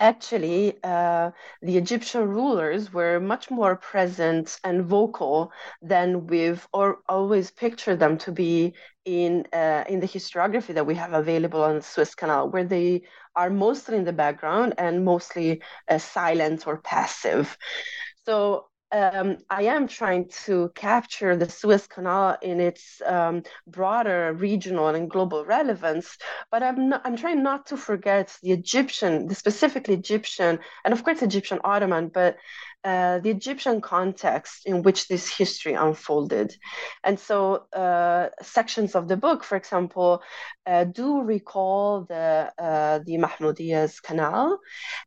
actually 0.00 0.78
uh, 0.84 1.30
the 1.62 1.76
Egyptian 1.76 2.28
rulers 2.28 2.92
were 2.92 3.20
much 3.20 3.50
more 3.50 3.76
present 3.76 4.58
and 4.64 4.84
vocal 4.84 5.52
than 5.82 6.26
we've 6.26 6.66
or 6.72 6.98
always 7.08 7.50
pictured 7.50 7.98
them 8.00 8.18
to 8.18 8.32
be 8.32 8.74
in 9.04 9.46
uh, 9.52 9.84
in 9.88 10.00
the 10.00 10.06
historiography 10.08 10.74
that 10.74 10.86
we 10.86 10.94
have 10.94 11.12
available 11.12 11.62
on 11.62 11.76
the 11.76 11.82
Suez 11.82 12.14
Canal, 12.14 12.50
where 12.50 12.64
they 12.64 13.02
are 13.36 13.50
mostly 13.50 13.96
in 13.96 14.04
the 14.04 14.12
background 14.12 14.74
and 14.78 15.04
mostly 15.04 15.62
uh, 15.88 15.98
silent 15.98 16.66
or 16.66 16.78
passive. 16.78 17.56
So 18.26 18.66
um, 18.94 19.38
I 19.50 19.62
am 19.64 19.88
trying 19.88 20.28
to 20.44 20.70
capture 20.76 21.36
the 21.36 21.50
Suez 21.50 21.88
Canal 21.88 22.38
in 22.40 22.60
its 22.60 23.02
um, 23.04 23.42
broader 23.66 24.32
regional 24.32 24.88
and 24.88 25.10
global 25.10 25.44
relevance, 25.44 26.16
but 26.50 26.62
I'm 26.62 26.90
not, 26.90 27.02
I'm 27.04 27.16
trying 27.16 27.42
not 27.42 27.66
to 27.66 27.76
forget 27.76 28.36
the 28.42 28.52
Egyptian, 28.52 29.26
the 29.26 29.34
specifically 29.34 29.94
Egyptian, 29.94 30.60
and 30.84 30.94
of 30.94 31.02
course 31.02 31.22
Egyptian 31.22 31.58
Ottoman, 31.64 32.08
but 32.08 32.36
uh, 32.84 33.18
the 33.20 33.30
Egyptian 33.30 33.80
context 33.80 34.66
in 34.66 34.82
which 34.82 35.08
this 35.08 35.26
history 35.28 35.72
unfolded. 35.72 36.54
And 37.02 37.18
so, 37.18 37.64
uh, 37.72 38.28
sections 38.42 38.94
of 38.94 39.08
the 39.08 39.16
book, 39.16 39.42
for 39.42 39.56
example, 39.56 40.22
uh, 40.66 40.84
do 40.84 41.22
recall 41.22 42.04
the, 42.04 42.52
uh, 42.58 42.98
the 43.06 43.16
Mahmoudiyya's 43.16 44.00
canal 44.00 44.58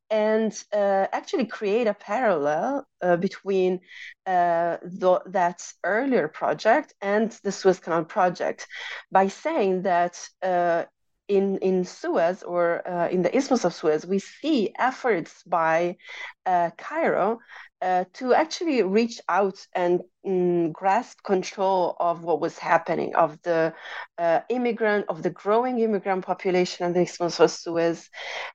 and 0.09 0.51
uh, 0.73 1.05
actually 1.13 1.45
create 1.45 1.85
a 1.85 1.93
parallel 1.93 2.87
between 3.19 3.79
the, 4.25 5.21
that 5.27 5.71
earlier 5.83 6.27
project 6.27 6.95
and 6.99 7.31
the 7.43 7.51
Suez 7.51 7.79
Canal 7.79 8.05
project 8.05 8.67
by 9.11 9.27
saying 9.27 9.83
that 9.83 10.17
in 11.27 11.57
in 11.57 11.83
Suez 11.83 12.43
or 12.43 12.87
uh, 12.87 13.09
in 13.09 13.21
the 13.21 13.35
Isthmus 13.35 13.65
of 13.65 13.73
Suez, 13.73 14.05
we 14.05 14.19
see 14.19 14.73
efforts 14.77 15.43
by 15.43 15.97
uh, 16.45 16.71
Cairo 16.77 17.39
uh, 17.81 18.05
to 18.13 18.33
actually 18.33 18.81
reach 18.81 19.21
out 19.29 19.55
and 19.73 20.01
mm, 20.25 20.71
grasp 20.73 21.19
control 21.23 21.95
of 21.99 22.23
what 22.23 22.41
was 22.41 22.57
happening, 22.57 23.15
of 23.15 23.39
the 23.43 23.73
uh, 24.17 24.39
immigrant, 24.49 25.05
of 25.09 25.21
the 25.21 25.29
growing 25.29 25.79
immigrant 25.79 26.25
population 26.25 26.85
and 26.85 26.95
the 26.95 27.01
Isthmus 27.01 27.39
of 27.39 27.51
Suez, 27.51 28.09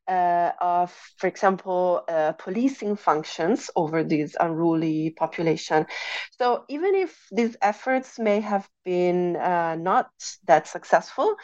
uh, 0.08 0.50
of, 0.60 0.92
for 1.18 1.28
example, 1.28 2.02
uh, 2.08 2.32
policing 2.32 2.96
functions 2.96 3.70
over 3.76 4.02
this 4.02 4.34
unruly 4.40 5.14
population. 5.16 5.86
So 6.38 6.64
even 6.68 6.94
if 6.96 7.16
these 7.30 7.56
efforts 7.62 8.18
may 8.18 8.40
have 8.40 8.68
been 8.84 9.36
uh, 9.36 9.76
not 9.76 10.10
that 10.48 10.66
successful, 10.66 11.36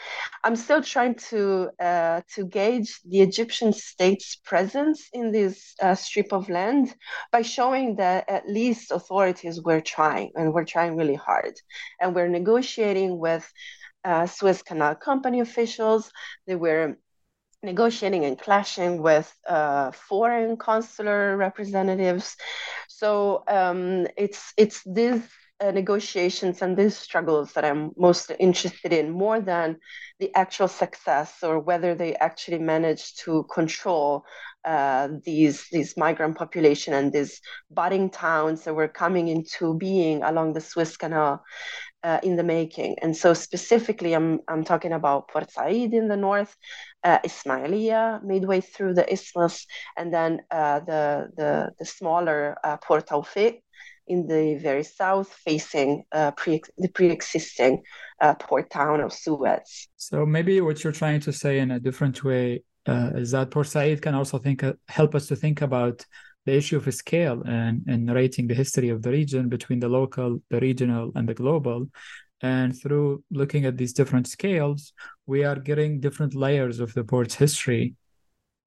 I'm 0.43 0.57
still 0.57 0.83
trying 0.83 1.15
to 1.31 1.71
uh, 1.81 2.23
to 2.35 2.47
gauge 2.47 3.01
the 3.09 3.21
Egyptian 3.21 3.73
state's 3.73 4.35
presence 4.45 5.09
in 5.13 5.31
this 5.31 5.75
strip 5.95 6.33
of 6.33 6.49
land 6.49 6.95
by 7.31 7.43
showing 7.43 7.68
that 7.69 8.29
at 8.29 8.49
least 8.49 8.91
authorities 8.91 9.63
were 9.63 9.81
trying 9.81 10.31
and 10.35 10.53
were 10.53 10.65
trying 10.65 10.97
really 10.97 11.15
hard. 11.15 11.55
And 12.01 12.15
we're 12.15 12.29
negotiating 12.29 13.19
with 13.19 13.51
uh, 14.05 14.27
Suez 14.27 14.63
Canal 14.63 14.95
Company 14.95 15.41
officials. 15.41 16.11
They 16.47 16.57
were 16.57 16.97
negotiating 17.63 18.25
and 18.25 18.39
clashing 18.39 19.03
with 19.03 19.33
uh, 19.47 19.91
foreign 19.91 20.57
consular 20.57 21.37
representatives. 21.37 22.37
So 22.89 23.45
um, 23.49 24.07
it's 24.17 24.53
it's 24.57 24.83
these 24.85 25.23
uh, 25.61 25.71
negotiations 25.73 26.63
and 26.63 26.77
these 26.77 26.97
struggles 26.97 27.53
that 27.53 27.65
I'm 27.65 27.91
most 27.97 28.31
interested 28.39 28.93
in, 28.93 29.11
more 29.11 29.41
than 29.41 29.79
the 30.21 30.35
actual 30.35 30.69
success 30.69 31.43
or 31.43 31.59
whether 31.59 31.95
they 31.95 32.15
actually 32.15 32.61
managed 32.61 33.21
to 33.25 33.45
control 33.53 34.25
uh, 34.65 35.09
these 35.25 35.67
these 35.71 35.97
migrant 35.97 36.37
population 36.37 36.95
and 36.95 37.13
these 37.13 37.41
budding 37.71 38.11
towns 38.11 38.65
that 38.65 38.75
were 38.75 38.89
coming 38.89 39.29
into 39.29 39.75
being 39.75 40.23
along 40.23 40.53
the 40.53 40.61
Suez 40.61 40.97
Canal 40.97 41.43
uh, 42.03 42.21
in 42.23 42.37
the 42.37 42.45
making. 42.45 42.97
And 43.03 43.17
so 43.17 43.35
specifically, 43.35 44.15
I'm 44.15 44.41
I'm 44.49 44.65
talking 44.65 44.93
about 44.93 45.29
Port 45.29 45.51
Said 45.51 45.95
in 45.95 46.09
the 46.09 46.17
north, 46.17 46.55
uh, 47.05 47.19
Ismailia 47.25 48.23
midway 48.25 48.61
through 48.61 48.95
the 48.95 49.11
isthmus, 49.13 49.67
and 49.97 50.13
then 50.13 50.41
uh, 50.51 50.81
the 50.81 51.29
the 51.37 51.71
the 51.79 51.87
smaller 51.87 52.57
uh, 52.65 52.77
Port 52.79 53.09
Tawfiq 53.09 53.61
in 54.07 54.27
the 54.27 54.59
very 54.61 54.85
south, 54.85 55.29
facing 55.45 56.05
uh, 56.13 56.31
pre- 56.33 56.63
the 56.79 56.89
pre-existing 56.89 57.83
uh, 58.21 58.35
port 58.35 58.71
town 58.71 59.01
of 59.01 59.13
Suez. 59.13 59.89
So 59.97 60.25
maybe 60.25 60.61
what 60.61 60.83
you're 60.83 60.95
trying 60.95 61.21
to 61.21 61.33
say 61.33 61.59
in 61.59 61.71
a 61.71 61.79
different 61.79 62.25
way 62.25 62.63
uh, 62.89 63.11
is 63.15 63.31
that 63.33 63.51
Port 63.51 63.67
Said 63.67 64.01
can 64.01 64.15
also 64.15 64.39
think 64.39 64.65
uh, 64.65 64.73
help 64.89 65.15
us 65.15 65.27
to 65.27 65.37
think 65.37 65.61
about 65.63 66.05
the 66.47 66.57
issue 66.57 66.79
of 66.79 66.95
scale 66.95 67.43
and, 67.47 67.83
and 67.87 68.07
narrating 68.07 68.47
the 68.47 68.55
history 68.55 68.89
of 68.89 69.03
the 69.03 69.11
region 69.11 69.49
between 69.49 69.81
the 69.81 69.89
local, 69.89 70.41
the 70.49 70.61
regional, 70.61 71.13
and 71.15 71.29
the 71.29 71.35
global. 71.35 71.87
And 72.41 72.81
through 72.81 73.23
looking 73.31 73.67
at 73.67 73.77
these 73.77 73.93
different 73.93 74.27
scales, 74.27 74.93
we 75.27 75.45
are 75.45 75.57
getting 75.57 76.01
different 76.01 76.35
layers 76.35 76.81
of 76.81 76.95
the 76.95 77.05
port's 77.05 77.35
history. 77.35 77.95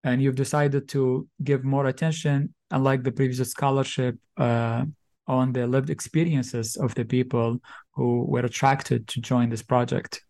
And 0.03 0.21
you've 0.21 0.35
decided 0.35 0.87
to 0.89 1.27
give 1.43 1.63
more 1.63 1.87
attention, 1.87 2.53
unlike 2.69 3.03
the 3.03 3.11
previous 3.11 3.49
scholarship, 3.49 4.17
uh, 4.37 4.85
on 5.27 5.53
the 5.53 5.65
lived 5.65 5.89
experiences 5.89 6.75
of 6.75 6.93
the 6.95 7.05
people 7.05 7.59
who 7.93 8.25
were 8.25 8.41
attracted 8.41 9.07
to 9.07 9.21
join 9.21 9.49
this 9.49 9.63
project. 9.63 10.21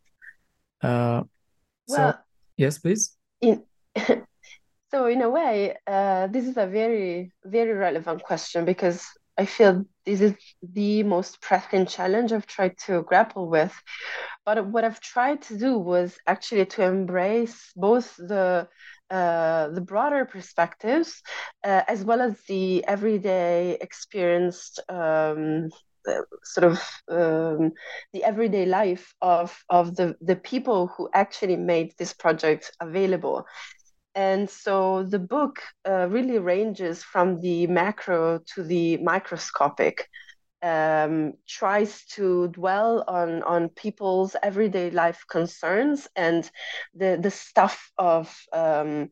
Uh, 0.81 1.23
well, 1.87 2.13
so, 2.13 2.17
yes, 2.57 2.77
please. 2.77 3.17
In, 3.41 3.63
so, 4.91 5.05
in 5.07 5.21
a 5.21 5.29
way, 5.29 5.77
uh, 5.87 6.27
this 6.27 6.45
is 6.45 6.57
a 6.57 6.67
very, 6.67 7.31
very 7.43 7.73
relevant 7.73 8.23
question 8.23 8.65
because 8.65 9.05
I 9.37 9.45
feel 9.45 9.85
this 10.05 10.21
is 10.21 10.35
the 10.61 11.03
most 11.03 11.41
pressing 11.41 11.85
challenge 11.85 12.31
I've 12.31 12.47
tried 12.47 12.77
to 12.85 13.03
grapple 13.03 13.49
with. 13.49 13.73
But 14.45 14.67
what 14.67 14.83
I've 14.83 14.99
tried 14.99 15.41
to 15.43 15.57
do 15.57 15.77
was 15.77 16.17
actually 16.27 16.65
to 16.67 16.83
embrace 16.83 17.71
both 17.75 18.15
the 18.17 18.67
uh, 19.09 19.67
the 19.69 19.81
broader 19.81 20.23
perspectives, 20.23 21.21
uh, 21.65 21.81
as 21.87 22.01
well 22.05 22.21
as 22.21 22.39
the 22.47 22.85
everyday 22.87 23.77
experienced 23.81 24.79
um, 24.87 25.69
uh, 26.07 26.21
sort 26.43 26.71
of 26.71 26.81
um, 27.09 27.73
the 28.13 28.23
everyday 28.23 28.65
life 28.65 29.13
of, 29.21 29.63
of 29.69 29.95
the, 29.97 30.15
the 30.21 30.35
people 30.35 30.87
who 30.87 31.09
actually 31.13 31.57
made 31.57 31.93
this 31.97 32.13
project 32.13 32.71
available. 32.79 33.45
And 34.13 34.49
so 34.49 35.03
the 35.03 35.19
book 35.19 35.61
uh, 35.87 36.07
really 36.09 36.37
ranges 36.37 37.03
from 37.03 37.39
the 37.39 37.67
macro 37.67 38.39
to 38.55 38.63
the 38.63 38.97
microscopic 38.97 40.07
um, 40.61 41.33
tries 41.47 42.05
to 42.05 42.49
dwell 42.49 43.03
on 43.07 43.41
on 43.43 43.69
people's 43.69 44.35
everyday 44.43 44.91
life 44.91 45.23
concerns 45.29 46.07
and 46.15 46.49
the 46.93 47.17
the 47.21 47.31
stuff 47.31 47.91
of 47.97 48.35
um, 48.53 49.09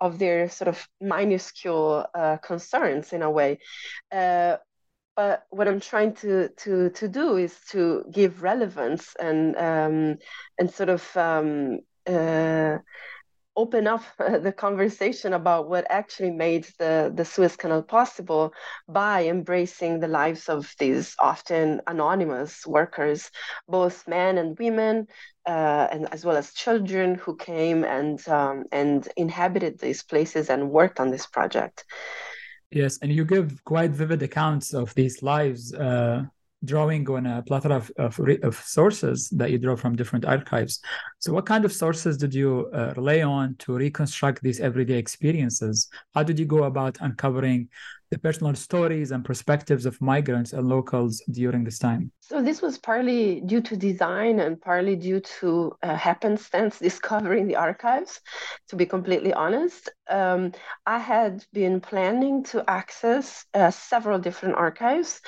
of 0.00 0.18
their 0.18 0.48
sort 0.48 0.68
of 0.68 0.86
minuscule 1.00 2.06
uh, 2.14 2.36
concerns 2.38 3.12
in 3.12 3.22
a 3.22 3.30
way. 3.30 3.58
Uh, 4.10 4.56
but 5.16 5.44
what 5.50 5.68
I'm 5.68 5.80
trying 5.80 6.14
to 6.16 6.48
to 6.58 6.90
to 6.90 7.08
do 7.08 7.36
is 7.36 7.58
to 7.70 8.04
give 8.10 8.42
relevance 8.42 9.14
and 9.20 9.56
um, 9.56 10.18
and 10.58 10.70
sort 10.70 10.88
of 10.88 11.16
um, 11.16 11.80
uh, 12.06 12.78
open 13.56 13.86
up 13.86 14.02
the 14.18 14.52
conversation 14.56 15.32
about 15.32 15.68
what 15.68 15.86
actually 15.90 16.30
made 16.30 16.66
the, 16.78 17.12
the 17.14 17.24
Suez 17.24 17.56
Canal 17.56 17.82
possible 17.82 18.52
by 18.88 19.26
embracing 19.26 20.00
the 20.00 20.08
lives 20.08 20.48
of 20.48 20.74
these 20.78 21.14
often 21.18 21.80
anonymous 21.86 22.66
workers, 22.66 23.30
both 23.68 24.06
men 24.06 24.38
and 24.38 24.58
women, 24.58 25.06
uh, 25.46 25.88
and 25.90 26.12
as 26.12 26.24
well 26.24 26.36
as 26.36 26.52
children 26.52 27.14
who 27.14 27.36
came 27.36 27.84
and 27.84 28.26
um, 28.28 28.64
and 28.72 29.08
inhabited 29.16 29.78
these 29.78 30.02
places 30.02 30.50
and 30.50 30.70
worked 30.70 31.00
on 31.00 31.10
this 31.10 31.26
project. 31.26 31.84
Yes, 32.70 32.98
and 33.02 33.12
you 33.12 33.24
give 33.24 33.64
quite 33.64 33.90
vivid 33.90 34.22
accounts 34.22 34.74
of 34.74 34.94
these 34.94 35.22
lives. 35.22 35.74
Uh 35.74 36.24
drawing 36.64 37.08
on 37.08 37.26
a 37.26 37.42
plethora 37.42 37.76
of, 37.76 37.90
of, 37.96 38.20
of, 38.42 38.54
sources 38.56 39.28
that 39.30 39.50
you 39.50 39.58
draw 39.58 39.76
from 39.76 39.96
different 39.96 40.24
archives. 40.24 40.80
So, 41.18 41.32
what 41.32 41.46
kind 41.46 41.64
of 41.64 41.72
sources 41.72 42.16
did 42.18 42.34
you 42.34 42.70
uh, 42.74 42.92
rely 42.96 43.22
on 43.22 43.56
to 43.60 43.74
reconstruct 43.76 44.42
these 44.42 44.60
everyday 44.60 44.98
experiences? 44.98 45.88
How 46.14 46.22
did 46.22 46.38
you 46.38 46.44
go 46.44 46.64
about 46.64 46.98
uncovering 47.00 47.68
the 48.10 48.18
personal 48.18 48.54
stories 48.54 49.12
and 49.12 49.24
perspectives 49.24 49.86
of 49.86 50.00
migrants 50.00 50.52
and 50.52 50.68
locals 50.68 51.22
during 51.30 51.64
this 51.64 51.78
time? 51.78 52.10
So 52.20 52.42
this 52.42 52.62
was 52.62 52.78
partly 52.78 53.40
due 53.40 53.60
to 53.62 53.76
design 53.76 54.38
and 54.40 54.60
partly 54.60 54.96
due 54.96 55.20
to 55.40 55.72
uh, 55.82 55.96
happenstance 55.96 56.78
discovering 56.88 57.46
the 57.46 57.56
archives. 57.56 58.20
To 58.68 58.76
be 58.76 58.86
completely 58.86 59.32
honest, 59.32 59.90
um, 60.08 60.52
I 60.86 60.98
had 60.98 61.44
been 61.52 61.80
planning 61.80 62.44
to 62.44 62.68
access 62.68 63.44
uh, 63.54 63.70
several 63.70 64.18
different 64.18 64.56
archives 64.56 65.20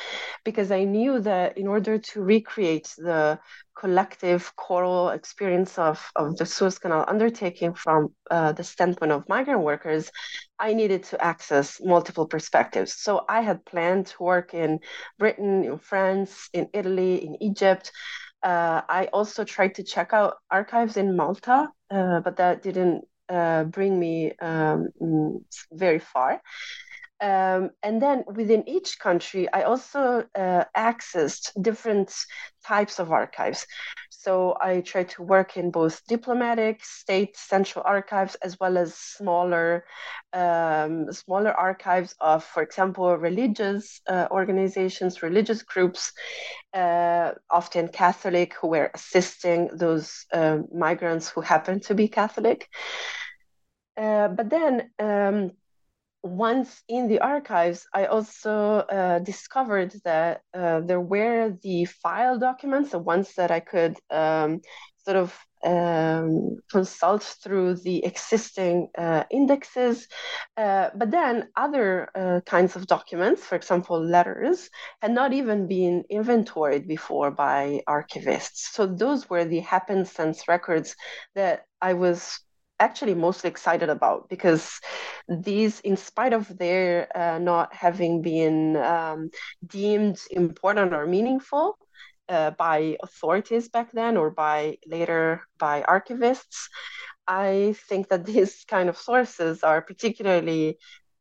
because 0.44 0.70
I 0.70 0.84
knew 0.84 1.20
that 1.20 1.58
in 1.58 1.66
order 1.66 1.98
to 1.98 2.22
recreate 2.22 2.94
the 2.98 3.38
collective 3.76 4.54
choral 4.56 5.10
experience 5.10 5.78
of, 5.78 6.10
of 6.16 6.36
the 6.36 6.46
Suez 6.46 6.78
Canal 6.78 7.04
undertaking 7.08 7.74
from 7.74 8.14
uh, 8.30 8.52
the 8.52 8.64
standpoint 8.64 9.12
of 9.12 9.28
migrant 9.28 9.60
workers, 9.60 10.10
I 10.58 10.74
needed 10.74 11.04
to 11.04 11.24
access 11.24 11.80
multiple 11.82 12.26
perspectives. 12.26 12.94
So 12.94 13.24
I 13.28 13.40
had 13.40 13.64
planned 13.64 14.06
to 14.06 14.22
work 14.22 14.54
in 14.54 14.80
Britain, 15.18 15.64
in 15.64 15.78
France, 15.78 16.48
in 16.52 16.68
Italy, 16.72 17.24
in 17.24 17.42
Egypt. 17.42 17.90
Uh, 18.42 18.82
I 18.88 19.08
also 19.12 19.44
tried 19.44 19.76
to 19.76 19.84
check 19.84 20.12
out 20.12 20.36
archives 20.50 20.96
in 20.96 21.16
Malta, 21.16 21.68
uh, 21.90 22.20
but 22.20 22.36
that 22.36 22.62
didn't 22.62 23.04
uh, 23.28 23.64
bring 23.64 23.98
me 23.98 24.32
um, 24.40 24.88
mm, 25.00 25.42
very 25.72 25.98
far. 25.98 26.40
Um, 27.22 27.70
and 27.84 28.02
then 28.02 28.24
within 28.26 28.68
each 28.68 28.98
country, 28.98 29.46
I 29.52 29.62
also 29.62 30.24
uh, 30.34 30.64
accessed 30.76 31.52
different 31.62 32.12
types 32.66 32.98
of 32.98 33.12
archives. 33.12 33.64
So 34.10 34.56
I 34.60 34.80
tried 34.80 35.10
to 35.10 35.22
work 35.22 35.56
in 35.56 35.70
both 35.70 36.04
diplomatic, 36.08 36.84
state, 36.84 37.36
central 37.36 37.84
archives, 37.86 38.34
as 38.42 38.58
well 38.58 38.76
as 38.76 38.94
smaller, 38.96 39.84
um, 40.32 41.12
smaller 41.12 41.52
archives 41.52 42.12
of, 42.20 42.42
for 42.42 42.62
example, 42.62 43.16
religious 43.16 44.00
uh, 44.08 44.26
organizations, 44.32 45.22
religious 45.22 45.62
groups, 45.62 46.12
uh, 46.74 47.32
often 47.50 47.86
Catholic, 47.86 48.54
who 48.54 48.66
were 48.66 48.90
assisting 48.94 49.70
those 49.72 50.26
um, 50.32 50.66
migrants 50.74 51.28
who 51.28 51.40
happened 51.40 51.84
to 51.84 51.94
be 51.94 52.08
Catholic. 52.08 52.68
Uh, 53.96 54.26
but 54.28 54.50
then 54.50 54.90
um, 54.98 55.50
once 56.22 56.82
in 56.88 57.08
the 57.08 57.20
archives, 57.20 57.86
I 57.92 58.06
also 58.06 58.78
uh, 58.78 59.18
discovered 59.18 59.94
that 60.04 60.42
uh, 60.54 60.80
there 60.80 61.00
were 61.00 61.56
the 61.62 61.84
file 61.86 62.38
documents, 62.38 62.90
the 62.90 62.98
ones 62.98 63.34
that 63.34 63.50
I 63.50 63.60
could 63.60 63.96
um, 64.10 64.60
sort 65.04 65.16
of 65.16 65.36
um, 65.64 66.56
consult 66.70 67.22
through 67.22 67.76
the 67.76 68.04
existing 68.04 68.88
uh, 68.96 69.24
indexes. 69.30 70.06
Uh, 70.56 70.90
but 70.94 71.10
then 71.10 71.48
other 71.56 72.08
uh, 72.14 72.40
kinds 72.46 72.76
of 72.76 72.86
documents, 72.86 73.44
for 73.44 73.56
example, 73.56 74.00
letters, 74.00 74.70
had 75.00 75.12
not 75.12 75.32
even 75.32 75.66
been 75.66 76.04
inventoried 76.08 76.86
before 76.86 77.30
by 77.30 77.80
archivists. 77.88 78.72
So 78.72 78.86
those 78.86 79.28
were 79.28 79.44
the 79.44 79.60
happenstance 79.60 80.46
records 80.48 80.94
that 81.34 81.64
I 81.80 81.94
was 81.94 82.38
actually 82.80 83.14
mostly 83.14 83.50
excited 83.50 83.88
about 83.90 84.28
because 84.28 84.80
these, 85.28 85.80
in 85.80 85.96
spite 85.96 86.32
of 86.32 86.46
their 86.58 87.08
uh, 87.16 87.38
not 87.38 87.72
having 87.74 88.22
been 88.22 88.76
um, 88.76 89.30
deemed 89.66 90.18
important 90.30 90.92
or 90.92 91.06
meaningful 91.06 91.76
uh, 92.28 92.50
by 92.52 92.96
authorities 93.02 93.68
back 93.68 93.92
then 93.92 94.16
or 94.16 94.30
by 94.30 94.76
later 94.86 95.42
by 95.58 95.82
archivists, 95.82 96.68
I 97.26 97.74
think 97.88 98.08
that 98.08 98.24
these 98.26 98.64
kind 98.68 98.88
of 98.88 98.96
sources 98.96 99.62
are 99.62 99.82
particularly 99.82 100.78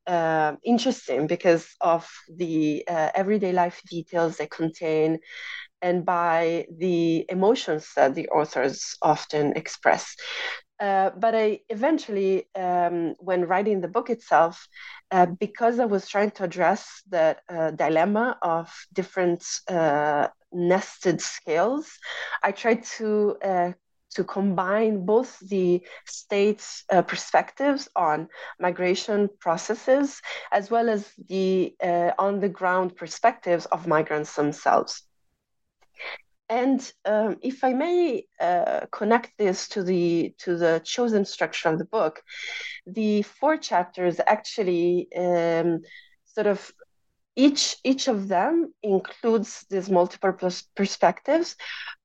uh, 0.08 0.54
interesting 0.64 1.28
because 1.28 1.68
of 1.82 2.10
the 2.36 2.84
uh, 2.88 3.10
everyday 3.16 3.52
life 3.54 3.82
details 3.90 4.38
they 4.38 4.48
contain 4.48 5.20
and 5.82 6.06
by 6.06 6.66
the 6.78 7.26
emotions 7.30 7.90
that 7.96 8.16
the 8.16 8.28
authors 8.30 8.96
often 9.02 9.54
express. 9.56 10.16
Uh, 10.82 11.12
but 11.16 11.36
I 11.36 11.62
eventually, 11.70 12.48
um, 12.56 13.16
when 13.20 13.46
writing 13.46 13.82
the 13.82 13.88
book 13.88 14.10
itself, 14.10 14.68
uh, 15.12 15.28
because 15.28 15.80
I 15.80 15.86
was 15.86 16.10
trying 16.10 16.32
to 16.32 16.44
address 16.46 17.04
the 17.10 17.38
uh, 17.50 17.72
dilemma 17.72 18.38
of 18.42 18.74
different 18.92 19.46
uh, 19.70 20.30
nested 20.52 21.22
scales, 21.22 21.88
I 22.44 22.52
tried 22.52 22.84
to 22.98 23.38
uh, 23.44 23.72
to 24.16 24.24
combine 24.26 25.06
both 25.06 25.40
the 25.40 25.82
state's 26.06 26.84
perspectives 27.08 27.88
on 27.96 28.28
migration 28.60 29.30
processes 29.40 30.22
as 30.52 30.70
well 30.70 30.90
as 30.90 31.10
the 31.30 31.76
on 32.20 32.42
the 32.42 32.50
ground 32.50 32.98
perspectives 32.98 33.68
of 33.68 33.88
migrants 33.88 34.36
themselves. 34.36 35.04
And 36.52 36.80
um, 37.06 37.38
if 37.42 37.64
I 37.64 37.72
may 37.72 38.26
uh, 38.40 38.82
connect 38.92 39.38
this 39.38 39.70
to 39.70 39.84
the 39.84 40.36
to 40.40 40.58
the 40.58 40.82
chosen 40.84 41.24
structure 41.24 41.70
of 41.70 41.80
the 41.80 41.86
book, 41.86 42.22
the 42.86 43.22
four 43.22 43.56
chapters 43.56 44.20
actually 44.28 45.08
um, 45.16 45.80
sort 46.26 46.48
of 46.48 46.74
each 47.38 47.78
each 47.86 48.10
of 48.10 48.28
them 48.28 48.74
includes 48.84 49.66
these 49.70 49.90
multiple 49.90 50.34
perspectives, 50.76 51.56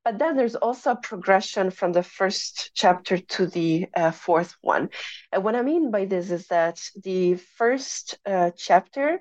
but 0.04 0.18
then 0.20 0.36
there's 0.36 0.54
also 0.54 0.92
a 0.92 1.02
progression 1.02 1.72
from 1.72 1.92
the 1.92 2.04
first 2.04 2.70
chapter 2.74 3.18
to 3.18 3.46
the 3.46 3.88
uh, 3.96 4.12
fourth 4.12 4.54
one. 4.60 4.90
And 5.32 5.42
what 5.42 5.56
I 5.56 5.62
mean 5.62 5.90
by 5.90 6.04
this 6.04 6.30
is 6.30 6.46
that 6.46 6.78
the 7.02 7.34
first 7.58 8.16
uh, 8.24 8.52
chapter 8.56 9.18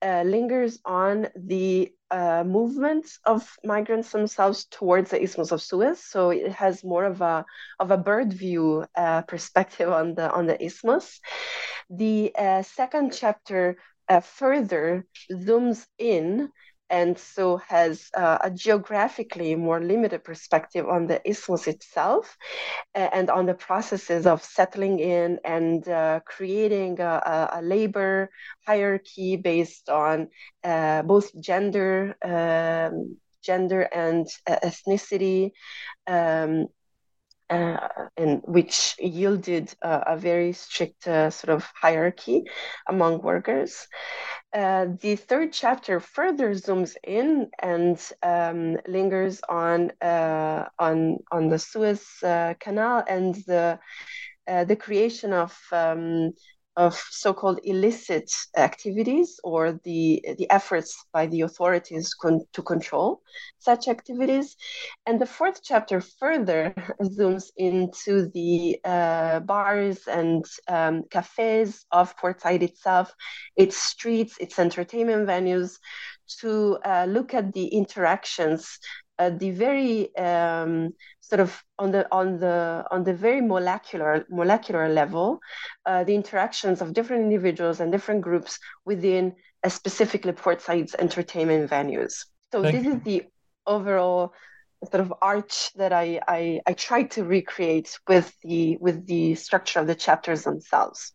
uh, 0.00 0.22
lingers 0.22 0.78
on 0.86 1.28
the 1.36 1.92
uh, 2.12 2.44
movement 2.44 3.06
of 3.24 3.48
migrants 3.64 4.12
themselves 4.12 4.66
towards 4.66 5.10
the 5.10 5.22
Isthmus 5.22 5.50
of 5.50 5.62
Suez. 5.62 6.04
So 6.04 6.30
it 6.30 6.52
has 6.52 6.84
more 6.84 7.04
of 7.04 7.20
a 7.22 7.44
of 7.80 7.90
a 7.90 7.96
bird 7.96 8.32
view 8.32 8.84
uh, 8.94 9.22
perspective 9.22 9.88
on 9.88 10.14
the 10.14 10.30
on 10.30 10.46
the 10.46 10.62
isthmus. 10.62 11.20
The 11.88 12.32
uh, 12.36 12.62
second 12.62 13.12
chapter 13.12 13.78
uh, 14.08 14.20
further 14.20 15.06
zooms 15.32 15.86
in 15.98 16.50
and 16.92 17.18
so 17.18 17.56
has 17.56 18.10
uh, 18.14 18.38
a 18.42 18.50
geographically 18.50 19.56
more 19.56 19.80
limited 19.80 20.22
perspective 20.22 20.86
on 20.86 21.06
the 21.06 21.18
isthmus 21.28 21.66
itself 21.66 22.36
and 22.94 23.30
on 23.30 23.46
the 23.46 23.54
processes 23.54 24.26
of 24.26 24.44
settling 24.44 25.00
in 25.00 25.38
and 25.42 25.88
uh, 25.88 26.20
creating 26.26 27.00
a, 27.00 27.50
a, 27.54 27.62
labor 27.62 28.30
hierarchy 28.66 29.36
based 29.36 29.88
on 29.88 30.28
uh, 30.64 31.00
both 31.02 31.32
gender 31.40 32.14
um, 32.22 33.16
gender 33.42 33.82
and 33.82 34.28
uh, 34.46 34.56
ethnicity 34.62 35.52
um, 36.06 36.66
and 38.16 38.42
which 38.44 38.96
yielded 38.98 39.74
uh, 39.82 40.00
a 40.06 40.16
very 40.16 40.52
strict 40.52 41.06
uh, 41.06 41.30
sort 41.30 41.54
of 41.56 41.70
hierarchy 41.80 42.44
among 42.88 43.22
workers. 43.22 43.86
Uh, 44.52 44.86
the 45.00 45.16
third 45.16 45.52
chapter 45.52 46.00
further 46.00 46.50
zooms 46.50 46.94
in 47.04 47.50
and 47.58 47.98
um, 48.22 48.76
lingers 48.86 49.40
on 49.48 49.90
uh, 50.02 50.64
on 50.78 51.18
on 51.30 51.48
the 51.48 51.58
Suez 51.58 52.04
uh, 52.22 52.54
Canal 52.60 53.04
and 53.08 53.34
the 53.46 53.78
the 54.46 54.76
creation 54.76 55.32
of 55.32 55.56
um, 55.72 56.32
of 56.76 56.94
so-called 57.10 57.60
illicit 57.64 58.30
activities 58.56 59.38
or 59.44 59.78
the 59.84 60.24
the 60.38 60.50
efforts 60.50 61.04
by 61.12 61.26
the 61.26 61.42
authorities 61.42 62.14
con- 62.14 62.46
to 62.52 62.62
control 62.62 63.20
such 63.58 63.88
activities. 63.88 64.56
And 65.06 65.20
the 65.20 65.26
fourth 65.26 65.60
chapter 65.62 66.00
further 66.00 66.74
zooms 67.02 67.50
into 67.56 68.30
the 68.30 68.78
uh, 68.84 69.40
bars 69.40 70.06
and 70.06 70.44
um, 70.68 71.04
cafes 71.10 71.84
of 71.92 72.16
port 72.16 72.40
said 72.40 72.62
itself 72.62 73.14
its 73.56 73.76
streets 73.76 74.38
its 74.38 74.58
entertainment 74.58 75.28
venues 75.28 75.78
to 76.40 76.78
uh, 76.84 77.04
look 77.08 77.34
at 77.34 77.52
the 77.52 77.66
interactions 77.66 78.78
uh, 79.18 79.30
the 79.30 79.50
very 79.50 80.14
um, 80.16 80.94
sort 81.20 81.40
of 81.40 81.62
on 81.78 81.92
the 81.92 82.06
on 82.12 82.38
the 82.38 82.84
on 82.90 83.04
the 83.04 83.14
very 83.14 83.40
molecular 83.40 84.26
molecular 84.30 84.88
level, 84.88 85.40
uh, 85.86 86.04
the 86.04 86.14
interactions 86.14 86.80
of 86.80 86.92
different 86.92 87.24
individuals 87.24 87.80
and 87.80 87.92
different 87.92 88.22
groups 88.22 88.58
within 88.84 89.34
a 89.62 89.70
specifically 89.70 90.32
Port 90.32 90.60
Said's 90.60 90.94
entertainment 90.98 91.70
venues. 91.70 92.26
So 92.50 92.62
Thank 92.62 92.76
this 92.76 92.84
you. 92.84 92.94
is 92.94 93.02
the 93.02 93.22
overall 93.66 94.34
sort 94.90 95.00
of 95.00 95.14
arch 95.22 95.72
that 95.74 95.92
I, 95.92 96.20
I 96.26 96.60
I 96.66 96.72
tried 96.72 97.12
to 97.12 97.24
recreate 97.24 97.98
with 98.08 98.34
the 98.42 98.76
with 98.80 99.06
the 99.06 99.34
structure 99.36 99.80
of 99.80 99.86
the 99.86 99.94
chapters 99.94 100.42
themselves. 100.42 101.12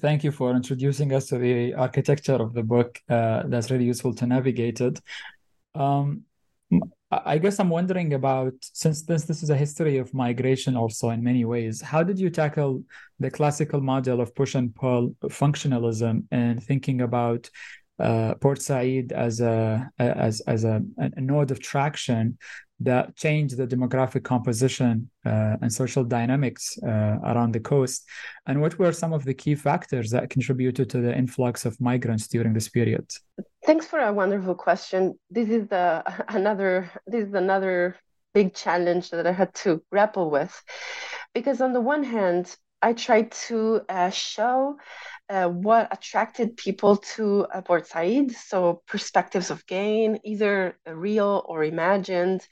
Thank 0.00 0.24
you 0.24 0.32
for 0.32 0.54
introducing 0.54 1.12
us 1.12 1.26
to 1.26 1.38
the 1.38 1.74
architecture 1.74 2.34
of 2.34 2.54
the 2.54 2.62
book. 2.62 2.98
Uh, 3.08 3.42
that's 3.46 3.70
really 3.70 3.84
useful 3.84 4.14
to 4.14 4.26
navigate 4.26 4.80
it. 4.80 5.00
Um, 5.74 6.25
I 7.24 7.38
guess 7.38 7.58
I'm 7.58 7.68
wondering 7.70 8.14
about 8.14 8.54
since 8.60 9.02
this 9.02 9.24
this 9.24 9.42
is 9.42 9.50
a 9.50 9.56
history 9.56 9.98
of 9.98 10.12
migration 10.12 10.76
also 10.76 11.10
in 11.10 11.22
many 11.22 11.44
ways. 11.44 11.80
How 11.80 12.02
did 12.02 12.18
you 12.18 12.30
tackle 12.30 12.82
the 13.20 13.30
classical 13.30 13.80
model 13.80 14.20
of 14.20 14.34
push 14.34 14.54
and 14.54 14.74
pull 14.74 15.14
functionalism 15.24 16.24
and 16.30 16.62
thinking 16.62 17.00
about 17.00 17.48
uh, 17.98 18.34
Port 18.34 18.60
Said 18.60 19.12
as 19.12 19.40
a 19.40 19.90
as 19.98 20.40
as 20.42 20.64
a, 20.64 20.82
a 20.98 21.20
node 21.20 21.50
of 21.50 21.60
traction 21.60 22.38
that 22.80 23.16
changed 23.16 23.56
the 23.56 23.66
demographic 23.66 24.22
composition 24.22 25.10
uh, 25.24 25.56
and 25.62 25.72
social 25.72 26.04
dynamics 26.04 26.76
uh, 26.82 27.16
around 27.24 27.52
the 27.52 27.60
coast? 27.60 28.04
And 28.46 28.60
what 28.60 28.78
were 28.78 28.92
some 28.92 29.12
of 29.12 29.24
the 29.24 29.34
key 29.34 29.54
factors 29.54 30.10
that 30.10 30.28
contributed 30.28 30.90
to 30.90 31.00
the 31.00 31.16
influx 31.16 31.64
of 31.64 31.80
migrants 31.80 32.26
during 32.28 32.52
this 32.52 32.68
period? 32.68 33.10
Thanks 33.66 33.84
for 33.84 33.98
a 33.98 34.12
wonderful 34.12 34.54
question. 34.54 35.18
This 35.28 35.48
is 35.48 35.66
the 35.68 36.04
another 36.28 36.88
this 37.04 37.26
is 37.26 37.34
another 37.34 37.96
big 38.32 38.54
challenge 38.54 39.10
that 39.10 39.26
I 39.26 39.32
had 39.32 39.52
to 39.66 39.82
grapple 39.90 40.30
with, 40.30 40.54
because 41.34 41.60
on 41.60 41.72
the 41.72 41.80
one 41.80 42.04
hand, 42.04 42.54
I 42.80 42.92
tried 42.92 43.32
to 43.48 43.80
uh, 43.88 44.10
show 44.10 44.76
uh, 45.28 45.48
what 45.48 45.88
attracted 45.90 46.56
people 46.56 46.98
to 47.16 47.46
uh, 47.52 47.60
Port 47.62 47.88
Said, 47.88 48.30
so 48.30 48.82
perspectives 48.86 49.50
of 49.50 49.66
gain, 49.66 50.20
either 50.22 50.78
real 50.86 51.44
or 51.48 51.64
imagined. 51.64 52.46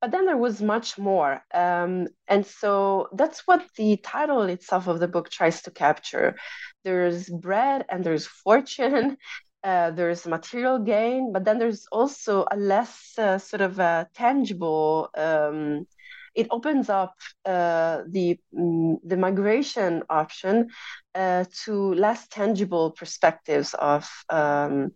But 0.00 0.10
then 0.10 0.26
there 0.26 0.36
was 0.36 0.60
much 0.60 0.98
more. 0.98 1.44
Um, 1.54 2.08
and 2.26 2.44
so 2.44 3.08
that's 3.12 3.46
what 3.46 3.64
the 3.76 3.98
title 3.98 4.42
itself 4.42 4.88
of 4.88 4.98
the 4.98 5.06
book 5.06 5.30
tries 5.30 5.62
to 5.62 5.70
capture. 5.70 6.34
There's 6.82 7.28
bread 7.28 7.84
and 7.88 8.02
there's 8.02 8.26
fortune. 8.26 9.18
Uh, 9.64 9.90
there's 9.92 10.26
material 10.26 10.78
gain, 10.78 11.32
but 11.32 11.44
then 11.44 11.58
there's 11.58 11.86
also 11.92 12.44
a 12.50 12.56
less 12.56 13.16
uh, 13.18 13.38
sort 13.38 13.60
of 13.60 13.78
a 13.78 14.08
tangible 14.14 15.08
um, 15.16 15.86
it 16.34 16.46
opens 16.50 16.88
up 16.88 17.14
uh, 17.44 18.02
the 18.08 18.38
mm, 18.54 18.96
the 19.04 19.16
migration 19.16 20.02
option 20.08 20.68
uh, 21.14 21.44
to 21.64 21.94
less 21.94 22.26
tangible 22.28 22.90
perspectives 22.92 23.74
of 23.74 24.08
um, 24.30 24.92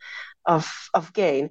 of 0.46 0.66
of 0.94 1.12
gain. 1.12 1.50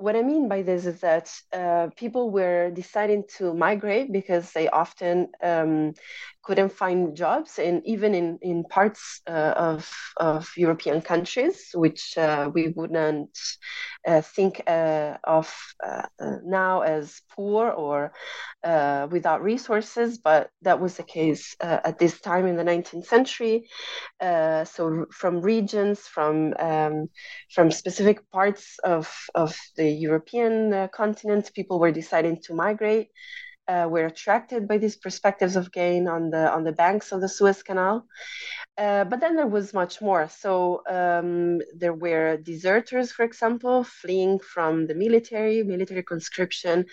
Uh, 0.00 0.02
what 0.02 0.16
I 0.16 0.22
mean 0.22 0.48
by 0.48 0.62
this 0.62 0.86
is 0.86 1.00
that 1.00 1.32
uh, 1.52 1.88
people 1.96 2.30
were 2.30 2.70
deciding 2.70 3.24
to 3.38 3.54
migrate 3.54 4.12
because 4.12 4.52
they 4.52 4.68
often 4.68 5.28
um, 5.42 5.94
couldn't 6.42 6.72
find 6.72 7.16
jobs, 7.16 7.58
and 7.58 7.82
even 7.86 8.14
in 8.14 8.38
in 8.42 8.64
parts 8.64 9.20
uh, 9.26 9.54
of 9.56 9.90
of 10.16 10.50
European 10.56 11.00
countries, 11.02 11.70
which 11.74 12.16
uh, 12.16 12.50
we 12.52 12.68
wouldn't 12.68 13.38
uh, 14.06 14.20
think 14.22 14.62
uh, 14.66 15.16
of 15.24 15.46
now 16.44 16.80
as 16.80 17.22
poor 17.36 17.70
or 17.70 18.12
without 19.10 19.42
resources, 19.42 20.18
but 20.18 20.50
that 20.62 20.80
was 20.80 20.96
the 20.96 21.02
case 21.02 21.56
at 21.60 21.98
this 21.98 22.20
time 22.20 22.46
in 22.46 22.56
the 22.56 22.64
19th 22.64 23.06
century. 23.06 23.68
so 24.20 25.06
from 25.12 25.40
regions, 25.40 26.00
from 26.00 26.54
um, 26.58 27.08
from 27.54 27.70
specific 27.70 28.18
parts 28.30 28.78
of 28.84 29.06
of 29.34 29.56
the 29.76 29.89
European 29.90 30.72
uh, 30.72 30.88
continent, 30.88 31.50
people 31.54 31.78
were 31.78 31.92
deciding 31.92 32.40
to 32.42 32.54
migrate. 32.54 33.08
Uh, 33.68 33.86
were 33.86 34.06
attracted 34.06 34.66
by 34.66 34.78
these 34.78 34.96
perspectives 34.96 35.54
of 35.54 35.70
gain 35.70 36.08
on 36.08 36.30
the 36.30 36.50
on 36.50 36.64
the 36.64 36.72
banks 36.72 37.12
of 37.12 37.20
the 37.20 37.28
Suez 37.28 37.62
Canal, 37.62 38.04
uh, 38.78 39.04
but 39.04 39.20
then 39.20 39.36
there 39.36 39.46
was 39.46 39.72
much 39.72 40.00
more. 40.00 40.26
So 40.28 40.82
um, 40.88 41.60
there 41.76 41.92
were 41.92 42.38
deserters, 42.38 43.12
for 43.12 43.24
example, 43.24 43.84
fleeing 43.84 44.40
from 44.40 44.86
the 44.88 44.94
military, 44.94 45.62
military 45.62 46.02
conscription. 46.02 46.86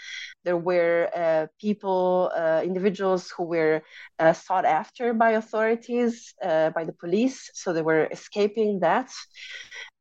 There 0.43 0.57
were 0.57 1.09
uh, 1.15 1.47
people, 1.59 2.31
uh, 2.35 2.61
individuals 2.63 3.31
who 3.35 3.45
were 3.45 3.81
uh, 4.19 4.33
sought 4.33 4.65
after 4.65 5.13
by 5.13 5.31
authorities, 5.31 6.33
by 6.41 6.83
the 6.85 6.95
police. 6.99 7.49
So 7.53 7.73
they 7.73 7.81
were 7.81 8.05
escaping 8.11 8.81
that. 8.81 9.09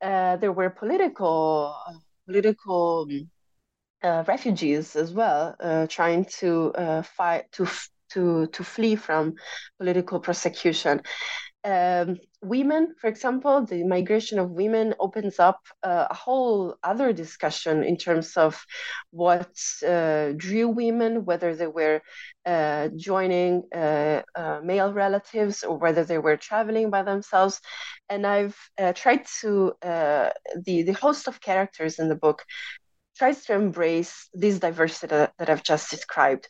There 0.03 0.53
were 0.53 0.71
political, 0.71 1.75
political. 2.27 3.07
Um, 3.11 3.31
uh, 4.03 4.23
refugees 4.29 4.95
as 4.95 5.13
well, 5.13 5.57
uh, 5.59 5.87
trying 5.89 6.25
to 6.27 6.73
uh, 6.75 7.03
fight 7.03 7.51
to 7.53 7.67
to 8.11 8.47
to 8.49 8.63
flee 8.63 8.95
from 8.95 9.35
political 9.79 10.21
persecution 10.21 11.03
um, 11.67 12.17
women, 12.43 12.95
for 13.01 13.09
example, 13.09 13.67
the 13.67 13.83
migration 13.83 14.39
of 14.39 14.53
women 14.53 14.95
opens 15.01 15.41
up 15.41 15.59
uh, 15.83 16.07
a 16.09 16.15
whole 16.15 16.77
other 16.85 17.13
discussion 17.13 17.83
in 17.83 17.97
terms 17.97 18.37
of 18.37 18.65
what 19.11 19.51
uh, 19.87 20.31
drew 20.37 20.69
women, 20.69 21.25
whether 21.25 21.57
they 21.57 21.67
were 21.67 22.01
uh, 22.47 22.89
joining 22.97 23.65
uh, 23.75 24.23
uh, 24.37 24.61
male 24.63 24.93
relatives 24.93 25.65
or 25.65 25.77
whether 25.77 26.05
they 26.05 26.19
were 26.19 26.37
traveling 26.37 26.89
by 26.89 27.03
themselves. 27.03 27.61
And 28.09 28.25
I've 28.25 28.57
uh, 28.79 28.93
tried 28.93 29.27
to, 29.41 29.73
the, 29.83 30.33
the 30.83 30.93
host 30.93 31.27
of 31.27 31.41
characters 31.41 31.99
in 31.99 32.09
the 32.09 32.15
book 32.15 32.45
tries 33.19 33.45
to 33.47 33.55
embrace 33.55 34.29
this 34.33 34.61
diversity 34.61 35.09
that, 35.09 35.33
that 35.39 35.51
I've 35.51 35.65
just 35.65 35.91
described. 35.91 36.49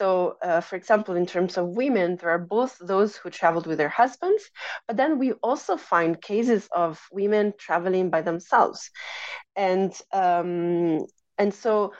So, 0.00 0.38
uh, 0.40 0.62
for 0.62 0.76
example, 0.76 1.14
in 1.14 1.26
terms 1.26 1.58
of 1.58 1.76
women, 1.76 2.16
there 2.16 2.30
are 2.30 2.38
both 2.38 2.78
those 2.80 3.16
who 3.16 3.28
traveled 3.28 3.66
with 3.66 3.76
their 3.76 3.90
husbands, 3.90 4.42
but 4.86 4.96
then 4.96 5.18
we 5.18 5.32
also 5.32 5.76
find 5.76 6.22
cases 6.22 6.66
of 6.74 6.98
women 7.12 7.52
traveling 7.58 8.08
by 8.08 8.22
themselves. 8.22 8.90
And, 9.56 9.92
um, 10.10 11.04
and 11.36 11.52
so, 11.52 11.92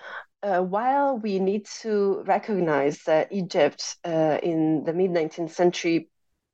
uh, 0.43 0.63
while 0.63 1.19
we 1.19 1.41
need 1.41 1.67
to 1.83 2.23
recognize 2.25 3.03
that 3.05 3.33
Egypt 3.33 3.97
uh, 4.03 4.39
in 4.43 4.85
the 4.85 4.95
mid 4.95 5.11
19th 5.11 5.51
century 5.51 6.09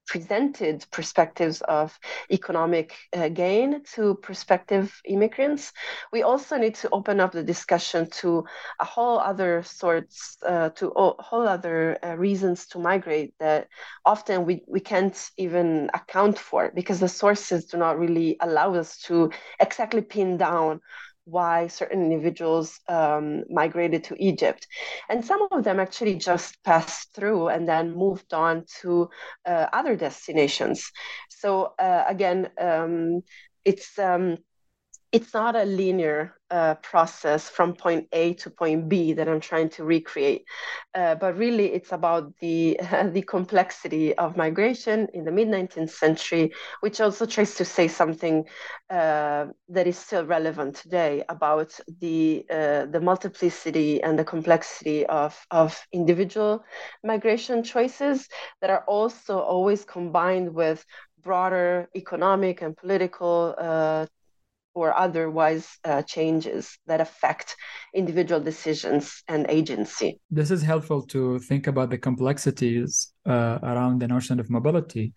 presented 0.06 0.84
perspectives 0.90 1.60
of 1.62 1.98
economic 2.30 2.94
uh, 3.12 3.28
gain 3.28 3.82
to 3.94 4.14
prospective 4.16 4.94
immigrants. 5.04 5.72
We 6.12 6.22
also 6.22 6.56
need 6.56 6.74
to 6.76 6.90
open 6.90 7.20
up 7.20 7.32
the 7.32 7.42
discussion 7.42 8.08
to 8.22 8.44
a 8.80 8.84
whole 8.84 9.18
other 9.18 9.62
sorts, 9.64 10.36
uh, 10.46 10.70
to 10.70 10.88
a 10.88 11.22
whole 11.22 11.46
other 11.48 11.98
uh, 12.04 12.16
reasons 12.16 12.66
to 12.68 12.78
migrate 12.78 13.34
that 13.40 13.68
often 14.04 14.46
we, 14.46 14.62
we 14.66 14.80
can't 14.80 15.30
even 15.36 15.90
account 15.94 16.38
for 16.38 16.70
because 16.74 17.00
the 17.00 17.08
sources 17.08 17.66
do 17.66 17.76
not 17.76 17.98
really 17.98 18.36
allow 18.40 18.74
us 18.74 18.98
to 19.02 19.30
exactly 19.60 20.02
pin 20.02 20.36
down 20.36 20.80
why 21.26 21.66
certain 21.66 22.02
individuals 22.02 22.80
um, 22.88 23.42
migrated 23.50 24.04
to 24.04 24.16
Egypt. 24.18 24.66
And 25.08 25.24
some 25.24 25.46
of 25.50 25.64
them 25.64 25.80
actually 25.80 26.14
just 26.14 26.62
passed 26.62 27.12
through 27.14 27.48
and 27.48 27.68
then 27.68 27.96
moved 27.96 28.32
on 28.32 28.64
to 28.80 29.10
uh, 29.44 29.66
other 29.72 29.96
destinations. 29.96 30.90
So, 31.28 31.74
uh, 31.78 32.04
again, 32.08 32.48
um, 32.58 33.22
it's 33.64 33.98
um, 33.98 34.38
it's 35.12 35.34
not 35.34 35.56
a 35.56 35.64
linear 35.64 36.35
uh, 36.50 36.74
process 36.76 37.48
from 37.48 37.74
point 37.74 38.08
A 38.12 38.34
to 38.34 38.50
point 38.50 38.88
B 38.88 39.12
that 39.14 39.28
I'm 39.28 39.40
trying 39.40 39.68
to 39.70 39.84
recreate, 39.84 40.44
uh, 40.94 41.14
but 41.16 41.36
really 41.36 41.72
it's 41.72 41.92
about 41.92 42.36
the 42.40 42.78
uh, 42.80 43.08
the 43.16 43.22
complexity 43.22 44.14
of 44.16 44.36
migration 44.36 45.08
in 45.12 45.24
the 45.24 45.32
mid 45.32 45.48
19th 45.48 45.90
century, 45.90 46.52
which 46.80 47.00
also 47.00 47.26
tries 47.26 47.54
to 47.56 47.64
say 47.64 47.88
something 47.88 48.44
uh, 48.90 49.46
that 49.68 49.86
is 49.86 49.98
still 49.98 50.24
relevant 50.24 50.76
today 50.76 51.22
about 51.28 51.78
the 52.00 52.44
uh, 52.50 52.86
the 52.86 53.00
multiplicity 53.00 54.02
and 54.02 54.18
the 54.18 54.24
complexity 54.24 55.06
of 55.06 55.46
of 55.50 55.86
individual 55.92 56.64
migration 57.04 57.62
choices 57.62 58.28
that 58.60 58.70
are 58.70 58.84
also 58.86 59.38
always 59.38 59.84
combined 59.84 60.54
with 60.54 60.84
broader 61.22 61.88
economic 61.96 62.62
and 62.62 62.76
political 62.76 63.54
uh, 63.58 64.06
or 64.76 64.96
otherwise 64.96 65.66
uh, 65.84 66.02
changes 66.02 66.78
that 66.86 67.00
affect 67.00 67.56
individual 67.94 68.40
decisions 68.40 69.22
and 69.26 69.46
agency. 69.48 70.20
This 70.30 70.50
is 70.50 70.62
helpful 70.62 71.00
to 71.14 71.38
think 71.38 71.66
about 71.66 71.88
the 71.88 71.96
complexities 71.96 73.12
uh, 73.24 73.58
around 73.62 74.00
the 74.00 74.08
notion 74.08 74.38
of 74.38 74.50
mobility. 74.50 75.14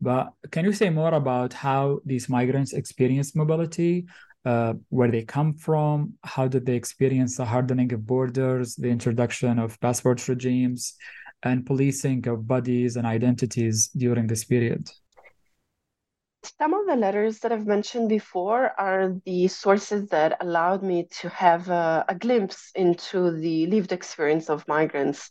But 0.00 0.32
can 0.50 0.64
you 0.64 0.72
say 0.72 0.88
more 0.88 1.12
about 1.12 1.52
how 1.52 2.00
these 2.06 2.28
migrants 2.28 2.72
experience 2.72 3.36
mobility? 3.36 4.06
Uh, 4.44 4.74
where 4.88 5.08
they 5.08 5.22
come 5.22 5.52
from, 5.52 6.14
how 6.24 6.48
did 6.48 6.66
they 6.66 6.74
experience 6.74 7.36
the 7.36 7.44
hardening 7.44 7.92
of 7.92 8.04
borders, 8.04 8.74
the 8.74 8.88
introduction 8.88 9.60
of 9.60 9.78
passport 9.78 10.26
regimes, 10.26 10.96
and 11.44 11.64
policing 11.64 12.26
of 12.26 12.48
bodies 12.48 12.96
and 12.96 13.06
identities 13.06 13.88
during 13.96 14.26
this 14.26 14.44
period? 14.44 14.90
Some 16.44 16.74
of 16.74 16.86
the 16.86 16.96
letters 16.96 17.38
that 17.40 17.52
I've 17.52 17.66
mentioned 17.66 18.08
before 18.08 18.72
are 18.78 19.14
the 19.24 19.46
sources 19.48 20.08
that 20.08 20.38
allowed 20.40 20.82
me 20.82 21.08
to 21.20 21.28
have 21.28 21.68
a, 21.68 22.04
a 22.08 22.14
glimpse 22.16 22.72
into 22.74 23.30
the 23.30 23.66
lived 23.66 23.92
experience 23.92 24.50
of 24.50 24.66
migrants. 24.66 25.30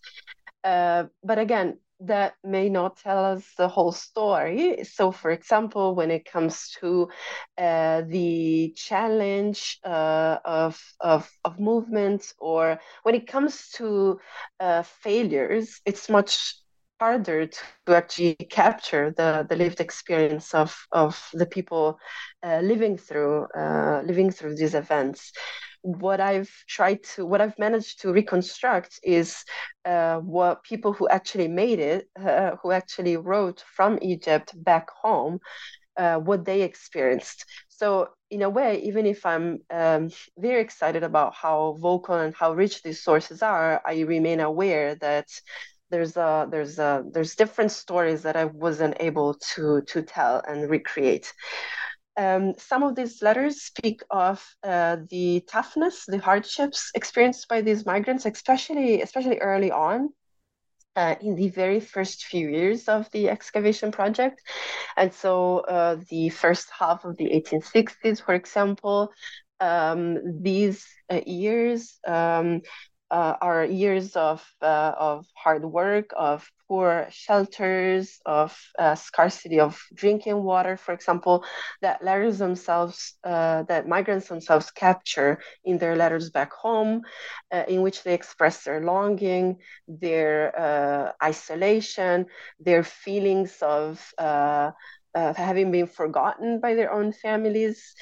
Uh, 0.63 1.06
but 1.24 1.38
again, 1.38 1.80
that 2.02 2.34
may 2.43 2.69
not 2.69 2.97
tell 2.97 3.26
us 3.26 3.45
the 3.58 3.67
whole 3.67 3.91
story. 3.91 4.84
So, 4.86 5.12
for 5.12 5.32
example, 5.32 5.95
when 5.95 6.12
it 6.12 6.26
comes 6.26 6.71
to 6.80 7.10
uh, 7.58 8.02
the 8.08 8.74
challenge 8.76 9.80
uh, 9.84 10.38
of, 10.45 10.82
of, 11.00 11.30
of 11.43 11.60
movement, 11.60 12.34
or 12.39 12.80
when 13.04 13.15
it 13.15 13.28
comes 13.28 13.69
to 13.76 14.19
uh, 14.60 14.84
failures, 14.84 15.82
it's 15.86 16.10
much 16.10 16.56
harder 17.01 17.47
to, 17.47 17.95
actually 17.95 18.35
capture 18.49 19.13
the, 19.17 19.45
the 19.49 19.55
lived 19.55 19.81
experience 19.81 20.53
of, 20.53 20.71
of 20.91 21.13
the 21.33 21.45
people 21.45 21.97
uh, 22.43 22.59
living 22.59 22.95
through 22.97 23.45
uh, 23.57 24.01
living 24.05 24.31
through 24.31 24.55
these 24.55 24.75
events 24.75 25.31
what 25.83 26.19
I've 26.21 26.51
tried 26.67 27.03
to, 27.15 27.25
what 27.25 27.41
I've 27.41 27.57
managed 27.57 28.01
to 28.01 28.13
reconstruct 28.13 28.99
is 29.03 29.43
uh, 29.85 30.17
what 30.17 30.63
people 30.63 30.93
who 30.93 31.09
actually 31.09 31.47
made 31.47 31.79
it, 31.79 32.07
uh, 32.23 32.51
who 32.61 32.71
actually 32.71 33.17
wrote 33.17 33.63
from 33.75 33.97
Egypt 34.01 34.53
back 34.55 34.87
home, 35.03 35.39
uh, 35.97 36.17
what 36.17 36.45
they 36.45 36.61
experienced. 36.61 37.45
So, 37.69 38.09
in 38.29 38.43
a 38.43 38.49
way, 38.49 38.81
even 38.83 39.05
if 39.05 39.25
I'm 39.25 39.59
um, 39.71 40.09
very 40.37 40.61
excited 40.61 41.03
about 41.03 41.33
how 41.33 41.77
vocal 41.79 42.15
and 42.15 42.33
how 42.33 42.53
rich 42.53 42.81
these 42.83 43.03
sources 43.03 43.41
are, 43.41 43.81
I 43.85 44.01
remain 44.01 44.39
aware 44.39 44.95
that 44.95 45.27
there's 45.91 46.17
a 46.17 46.47
there's 46.49 46.80
a 46.80 47.04
there's 47.12 47.36
different 47.36 47.71
stories 47.71 48.23
that 48.23 48.36
I 48.36 48.45
wasn't 48.45 48.97
able 48.99 49.36
to 49.56 49.82
to 49.88 50.01
tell 50.01 50.41
and 50.47 50.69
recreate. 50.69 51.32
Um, 52.17 52.54
some 52.58 52.84
of 52.84 52.95
these 52.95 53.21
letters 53.21 53.62
speak 53.62 54.01
of 54.10 54.43
uh, 54.63 54.97
the 55.10 55.43
toughness, 55.47 56.06
the 56.08 56.17
hardships 56.17 56.91
experienced 56.93 57.47
by 57.47 57.62
these 57.62 57.86
migrants, 57.86 58.25
especially 58.25 59.01
especially 59.01 59.38
early 59.38 59.71
on. 59.71 60.10
Uh, 60.97 61.15
in 61.21 61.36
the 61.36 61.47
very 61.47 61.80
first 61.80 62.25
few 62.25 62.49
years 62.49 62.89
of 62.89 63.10
the 63.12 63.30
excavation 63.30 63.93
project. 63.93 64.41
And 64.97 65.13
so, 65.13 65.60
uh, 65.60 65.95
the 66.10 66.27
first 66.27 66.67
half 66.77 67.06
of 67.06 67.15
the 67.15 67.30
1860s, 67.32 68.21
for 68.21 68.34
example, 68.34 69.10
um, 69.62 70.41
these 70.41 70.86
uh, 71.10 71.21
years 71.25 71.97
um, 72.06 72.62
uh, 73.12 73.36
are 73.41 73.65
years 73.65 74.15
of 74.15 74.43
uh, 74.62 74.93
of 74.97 75.28
hard 75.36 75.65
work, 75.65 76.12
of 76.17 76.50
poor 76.67 77.08
shelters, 77.12 78.19
of 78.26 78.58
uh, 78.80 78.95
scarcity 78.95 79.60
of 79.60 79.80
drinking 79.93 80.43
water, 80.43 80.78
for 80.78 80.93
example, 80.93 81.43
that 81.82 82.04
letters 82.04 82.39
themselves, 82.39 83.15
uh, 83.24 83.63
that 83.63 83.88
migrants 83.88 84.30
themselves 84.30 84.71
capture 84.71 85.39
in 85.65 85.78
their 85.78 85.95
letters 85.95 86.30
back 86.32 86.54
home, 86.54 87.02
uh, 87.52 87.63
in 87.67 87.82
which 87.82 88.04
they 88.04 88.13
express 88.13 88.63
their 88.63 88.82
longing, 88.82 89.58
their 89.88 90.58
uh, 90.60 91.12
isolation, 91.24 92.26
their 92.60 92.84
feelings 92.84 93.58
of 93.62 94.13
having 95.15 95.71
been 95.71 95.88
forgotten 95.88 96.60
by 96.60 96.76
their 96.76 96.91
own 96.91 97.12
families. 97.12 97.93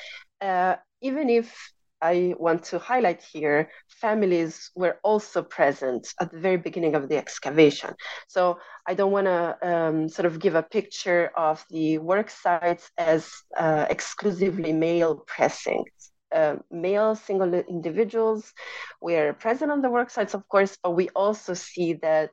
even 1.01 1.29
if 1.29 1.73
I 2.01 2.35
want 2.37 2.63
to 2.65 2.79
highlight 2.79 3.21
here 3.21 3.69
families 3.87 4.71
were 4.75 4.99
also 5.03 5.43
present 5.43 6.07
at 6.19 6.31
the 6.31 6.39
very 6.39 6.57
beginning 6.57 6.95
of 6.95 7.09
the 7.09 7.17
excavation. 7.17 7.93
So 8.27 8.59
I 8.87 8.93
don't 8.93 9.11
want 9.11 9.27
to 9.27 9.57
um, 9.61 10.09
sort 10.09 10.25
of 10.25 10.39
give 10.39 10.55
a 10.55 10.63
picture 10.63 11.31
of 11.35 11.65
the 11.69 11.97
work 11.97 12.29
sites 12.29 12.89
as 12.97 13.29
uh, 13.57 13.85
exclusively 13.89 14.73
male 14.73 15.23
pressings. 15.27 15.89
Uh, 16.31 16.57
male 16.69 17.15
single 17.15 17.53
individuals 17.53 18.53
were 19.01 19.33
present 19.33 19.71
on 19.71 19.81
the 19.81 19.89
work 19.89 20.11
sites, 20.11 20.35
of 20.35 20.47
course, 20.47 20.77
but 20.83 20.91
we 20.91 21.09
also 21.15 21.53
see 21.55 21.93
that 21.93 22.31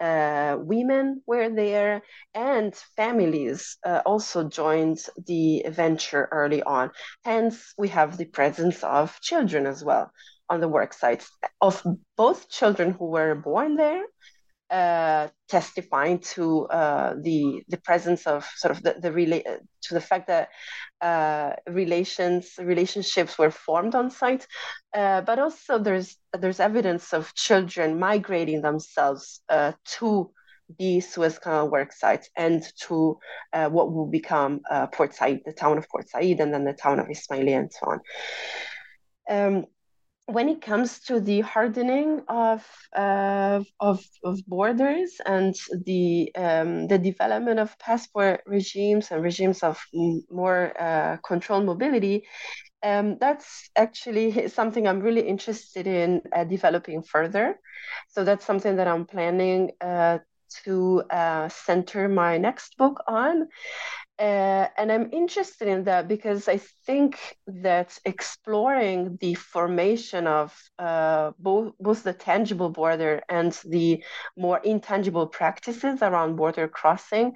uh, 0.00 0.56
women 0.60 1.22
were 1.26 1.48
there 1.48 2.02
and 2.34 2.74
families 2.96 3.76
uh, 3.84 4.02
also 4.06 4.48
joined 4.48 4.98
the 5.26 5.64
venture 5.68 6.28
early 6.30 6.62
on. 6.62 6.90
Hence, 7.24 7.74
we 7.78 7.88
have 7.88 8.16
the 8.16 8.26
presence 8.26 8.82
of 8.84 9.20
children 9.20 9.66
as 9.66 9.84
well 9.84 10.10
on 10.48 10.60
the 10.60 10.68
work 10.68 10.92
sites 10.92 11.30
of 11.60 11.82
both 12.16 12.48
children 12.48 12.92
who 12.92 13.06
were 13.06 13.34
born 13.34 13.76
there 13.76 14.04
uh, 14.70 15.28
testifying 15.48 16.18
to 16.18 16.66
uh, 16.66 17.14
the 17.22 17.62
the 17.68 17.78
presence 17.78 18.26
of 18.26 18.44
sort 18.56 18.76
of 18.76 18.82
the, 18.82 18.96
the 19.00 19.10
rela- 19.10 19.60
to 19.82 19.94
the 19.94 20.00
fact 20.00 20.26
that 20.26 20.50
uh, 21.00 21.52
relations 21.68 22.54
relationships 22.58 23.38
were 23.38 23.50
formed 23.50 23.94
on 23.94 24.10
site, 24.10 24.46
uh, 24.94 25.22
but 25.22 25.38
also 25.38 25.78
there's 25.78 26.16
there's 26.38 26.60
evidence 26.60 27.14
of 27.14 27.34
children 27.34 27.98
migrating 27.98 28.60
themselves 28.60 29.40
uh, 29.48 29.72
to 29.84 30.30
the 30.78 31.00
Suez 31.00 31.38
Canal 31.38 31.70
work 31.70 31.94
sites 31.94 32.28
and 32.36 32.62
to 32.82 33.18
what 33.70 33.90
will 33.90 34.06
become 34.06 34.60
Port 34.92 35.14
Said, 35.14 35.40
the 35.46 35.52
town 35.54 35.78
of 35.78 35.88
Port 35.88 36.10
Said, 36.10 36.40
and 36.40 36.52
then 36.52 36.64
the 36.64 36.74
town 36.74 37.00
of 37.00 37.06
Ismailia 37.06 37.58
and 37.58 37.72
so 37.72 37.86
on. 37.86 38.00
Um, 39.30 39.64
when 40.28 40.50
it 40.50 40.60
comes 40.60 41.00
to 41.00 41.20
the 41.20 41.40
hardening 41.40 42.20
of 42.28 42.62
uh, 42.94 43.60
of, 43.80 44.04
of, 44.22 44.38
borders 44.46 45.20
and 45.24 45.54
the 45.86 46.30
um, 46.36 46.86
the 46.86 46.98
development 46.98 47.58
of 47.58 47.78
passport 47.78 48.42
regimes 48.46 49.10
and 49.10 49.22
regimes 49.22 49.62
of 49.62 49.82
more 50.30 50.74
uh, 50.78 51.16
controlled 51.26 51.64
mobility, 51.64 52.26
um, 52.82 53.16
that's 53.18 53.70
actually 53.74 54.48
something 54.58 54.86
I'm 54.86 55.00
really 55.00 55.26
interested 55.26 55.86
in 55.86 56.20
uh, 56.36 56.44
developing 56.44 57.02
further. 57.02 57.58
So 58.08 58.22
that's 58.22 58.44
something 58.44 58.76
that 58.76 58.86
I'm 58.86 59.06
planning 59.06 59.70
uh, 59.80 60.18
to 60.64 61.02
uh, 61.10 61.48
center 61.48 62.08
my 62.08 62.38
next 62.38 62.76
book 62.76 63.02
on. 63.06 63.48
Uh, 64.18 64.66
and 64.76 64.90
I'm 64.90 65.10
interested 65.12 65.68
in 65.68 65.84
that 65.84 66.08
because 66.08 66.48
I 66.48 66.56
think 66.86 67.36
that 67.46 67.96
exploring 68.04 69.16
the 69.20 69.34
formation 69.34 70.26
of 70.26 70.52
uh, 70.78 71.30
both, 71.38 71.74
both 71.78 72.02
the 72.02 72.12
tangible 72.12 72.68
border 72.68 73.22
and 73.28 73.52
the 73.64 74.02
more 74.36 74.58
intangible 74.58 75.28
practices 75.28 76.02
around 76.02 76.34
border 76.34 76.66
crossing, 76.66 77.34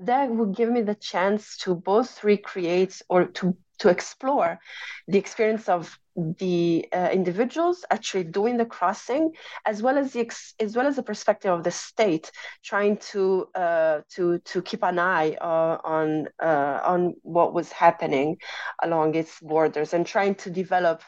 that 0.00 0.28
would 0.28 0.54
give 0.54 0.70
me 0.70 0.82
the 0.82 0.94
chance 0.94 1.56
to 1.58 1.74
both 1.74 2.22
recreate 2.22 3.00
or 3.08 3.24
to 3.24 3.56
to 3.78 3.88
explore 3.88 4.58
the 5.06 5.18
experience 5.18 5.68
of 5.68 5.98
the 6.38 6.86
uh, 6.92 7.08
individuals 7.12 7.84
actually 7.90 8.24
doing 8.24 8.56
the 8.56 8.64
crossing, 8.66 9.32
as 9.64 9.82
well 9.82 9.96
as 9.96 10.12
the 10.12 10.20
ex- 10.20 10.54
as 10.58 10.76
well 10.76 10.86
as 10.86 10.96
the 10.96 11.02
perspective 11.02 11.52
of 11.52 11.62
the 11.62 11.70
state 11.70 12.30
trying 12.64 12.96
to 12.96 13.46
uh, 13.54 14.00
to 14.10 14.38
to 14.40 14.60
keep 14.62 14.82
an 14.82 14.98
eye 14.98 15.36
uh, 15.40 15.78
on 15.84 16.26
uh, 16.42 16.80
on 16.84 17.14
what 17.22 17.54
was 17.54 17.70
happening 17.70 18.36
along 18.82 19.14
its 19.14 19.38
borders 19.40 19.94
and 19.94 20.06
trying 20.06 20.34
to 20.34 20.50
develop. 20.50 21.02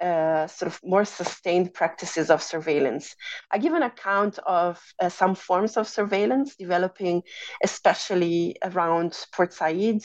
Uh, 0.00 0.48
sort 0.48 0.66
of 0.72 0.80
more 0.82 1.04
sustained 1.04 1.72
practices 1.72 2.28
of 2.28 2.42
surveillance. 2.42 3.14
I 3.52 3.58
give 3.58 3.72
an 3.72 3.84
account 3.84 4.36
of 4.40 4.82
uh, 5.00 5.08
some 5.08 5.36
forms 5.36 5.76
of 5.76 5.86
surveillance 5.86 6.56
developing, 6.56 7.22
especially 7.62 8.56
around 8.64 9.16
Port 9.32 9.52
Said 9.52 10.00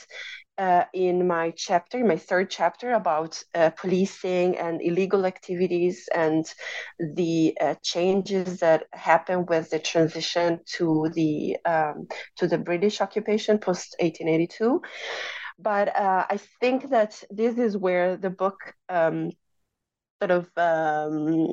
uh, 0.57 0.83
in 0.93 1.27
my 1.27 1.51
chapter, 1.55 2.03
my 2.03 2.17
third 2.17 2.49
chapter 2.49 2.91
about 2.93 3.41
uh, 3.53 3.69
policing 3.71 4.57
and 4.57 4.81
illegal 4.81 5.25
activities 5.25 6.09
and 6.13 6.45
the 6.99 7.55
uh, 7.61 7.75
changes 7.83 8.59
that 8.59 8.83
happened 8.93 9.49
with 9.49 9.69
the 9.69 9.79
transition 9.79 10.59
to 10.65 11.09
the 11.13 11.57
um, 11.65 12.07
to 12.37 12.47
the 12.47 12.57
British 12.57 13.01
occupation 13.01 13.59
post 13.59 13.95
1882. 13.99 14.81
But 15.59 15.95
uh, 15.95 16.25
I 16.29 16.37
think 16.59 16.89
that 16.89 17.23
this 17.29 17.57
is 17.57 17.77
where 17.77 18.17
the 18.17 18.29
book 18.29 18.57
um, 18.89 19.31
sort 20.21 20.31
of 20.31 20.49
um, 20.57 21.47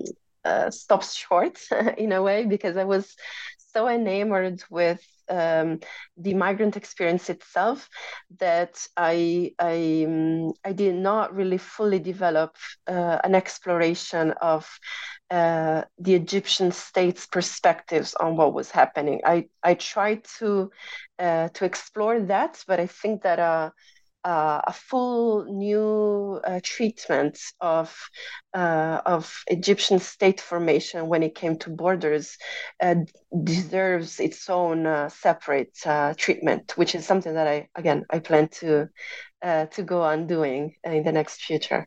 uh, 0.45 0.71
stops 0.71 1.14
short 1.14 1.59
in 1.99 2.12
a 2.12 2.23
way 2.23 2.45
because 2.47 2.77
I 2.77 2.85
was 2.85 3.14
so 3.73 3.88
enamored 3.88 4.62
with 4.71 5.01
um, 5.30 5.80
the 6.16 6.34
migrant 6.34 6.76
experience 6.76 7.28
itself 7.30 7.88
that 8.38 8.87
I 8.96 9.52
I, 9.58 10.04
um, 10.06 10.52
I 10.64 10.72
did 10.72 10.94
not 10.94 11.34
really 11.34 11.58
fully 11.58 11.98
develop 11.98 12.56
uh, 12.87 13.18
an 13.24 13.34
exploration 13.34 14.32
of 14.40 14.68
uh, 15.30 15.82
the 15.98 16.14
Egyptian 16.14 16.72
state's 16.72 17.26
perspectives 17.26 18.14
on 18.14 18.37
what 18.37 18.54
was 18.54 18.70
happening. 18.70 19.20
I 19.24 19.48
I 19.62 19.74
tried 19.74 20.24
to 20.38 20.70
uh, 21.18 21.48
to 21.48 21.64
explore 21.64 22.20
that, 22.20 22.62
but 22.66 22.80
I 22.80 22.87
think 22.87 23.22
that 23.22 23.38
uh, 24.24 24.60
a 24.66 24.72
full 24.72 25.44
new 25.44 26.40
uh, 26.44 26.60
treatment 26.62 27.38
of 27.60 27.94
uh, 28.54 29.00
of 29.06 29.42
Egyptian 29.48 29.98
state 29.98 30.40
formation 30.40 31.08
when 31.08 31.22
it 31.22 31.34
came 31.34 31.58
to 31.58 31.70
borders 31.70 32.37
uh, 32.82 32.94
deserves 33.44 34.20
its 34.20 34.48
own 34.48 34.87
uh, 34.87 35.08
separate 35.08 35.76
uh, 35.87 36.14
treatment, 36.16 36.72
which 36.76 36.94
is 36.94 37.06
something 37.06 37.34
that 37.34 37.46
I 37.48 37.68
again 37.74 38.04
I 38.10 38.20
plan 38.20 38.48
to 38.60 38.88
to 39.42 39.82
go 39.84 40.02
on 40.02 40.26
doing 40.26 40.74
in 40.84 41.02
the 41.04 41.12
next 41.12 41.42
future. 41.42 41.87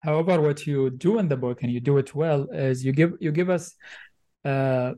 However, 0.00 0.40
what 0.40 0.66
you 0.66 0.90
do 0.90 1.18
in 1.18 1.28
the 1.28 1.36
book, 1.36 1.62
and 1.62 1.72
you 1.72 1.80
do 1.80 1.98
it 1.98 2.14
well, 2.14 2.48
is 2.52 2.84
you 2.84 2.92
give 2.92 3.14
you 3.20 3.32
give 3.32 3.50
us 3.50 3.74
uh, 4.44 4.92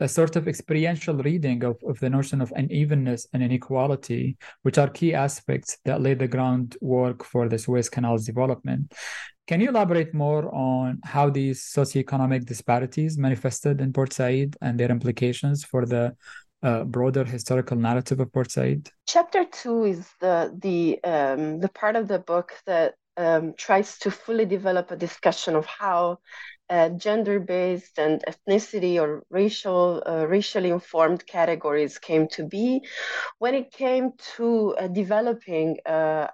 a 0.00 0.08
sort 0.08 0.36
of 0.36 0.46
experiential 0.46 1.16
reading 1.16 1.64
of, 1.64 1.76
of 1.86 1.98
the 2.00 2.10
notion 2.10 2.40
of 2.40 2.52
unevenness 2.56 3.26
and 3.32 3.42
inequality, 3.42 4.36
which 4.62 4.78
are 4.78 4.88
key 4.88 5.14
aspects 5.14 5.78
that 5.84 6.02
lay 6.02 6.14
the 6.14 6.28
groundwork 6.28 7.24
for 7.24 7.48
the 7.48 7.58
Suez 7.58 7.88
Canal's 7.88 8.26
development. 8.26 8.92
Can 9.46 9.60
you 9.60 9.68
elaborate 9.68 10.12
more 10.12 10.52
on 10.54 10.98
how 11.04 11.30
these 11.30 11.62
socioeconomic 11.62 12.44
disparities 12.44 13.16
manifested 13.16 13.80
in 13.80 13.92
Port 13.92 14.12
Said 14.12 14.56
and 14.60 14.78
their 14.78 14.90
implications 14.90 15.64
for 15.64 15.86
the 15.86 16.14
uh, 16.62 16.82
broader 16.84 17.24
historical 17.24 17.76
narrative 17.76 18.18
of 18.18 18.32
Port 18.32 18.50
Said? 18.50 18.90
Chapter 19.06 19.44
two 19.44 19.84
is 19.84 20.08
the 20.20 20.52
the 20.58 21.02
um, 21.04 21.60
the 21.60 21.68
part 21.68 21.96
of 21.96 22.08
the 22.08 22.18
book 22.18 22.52
that 22.66 22.94
um, 23.16 23.54
tries 23.56 23.98
to 24.00 24.10
fully 24.10 24.44
develop 24.46 24.90
a 24.90 24.96
discussion 24.96 25.56
of 25.56 25.66
how 25.66 26.18
uh, 26.70 26.88
gender-based 26.90 27.98
and 27.98 28.22
ethnicity 28.28 29.00
or 29.00 29.22
racial, 29.30 30.02
uh, 30.06 30.26
racially 30.26 30.70
informed 30.70 31.26
categories 31.26 31.98
came 31.98 32.26
to 32.28 32.44
be 32.44 32.82
when 33.38 33.54
it 33.54 33.70
came 33.72 34.12
to 34.36 34.74
uh, 34.76 34.88
developing 34.88 35.76
uh, 35.86 36.26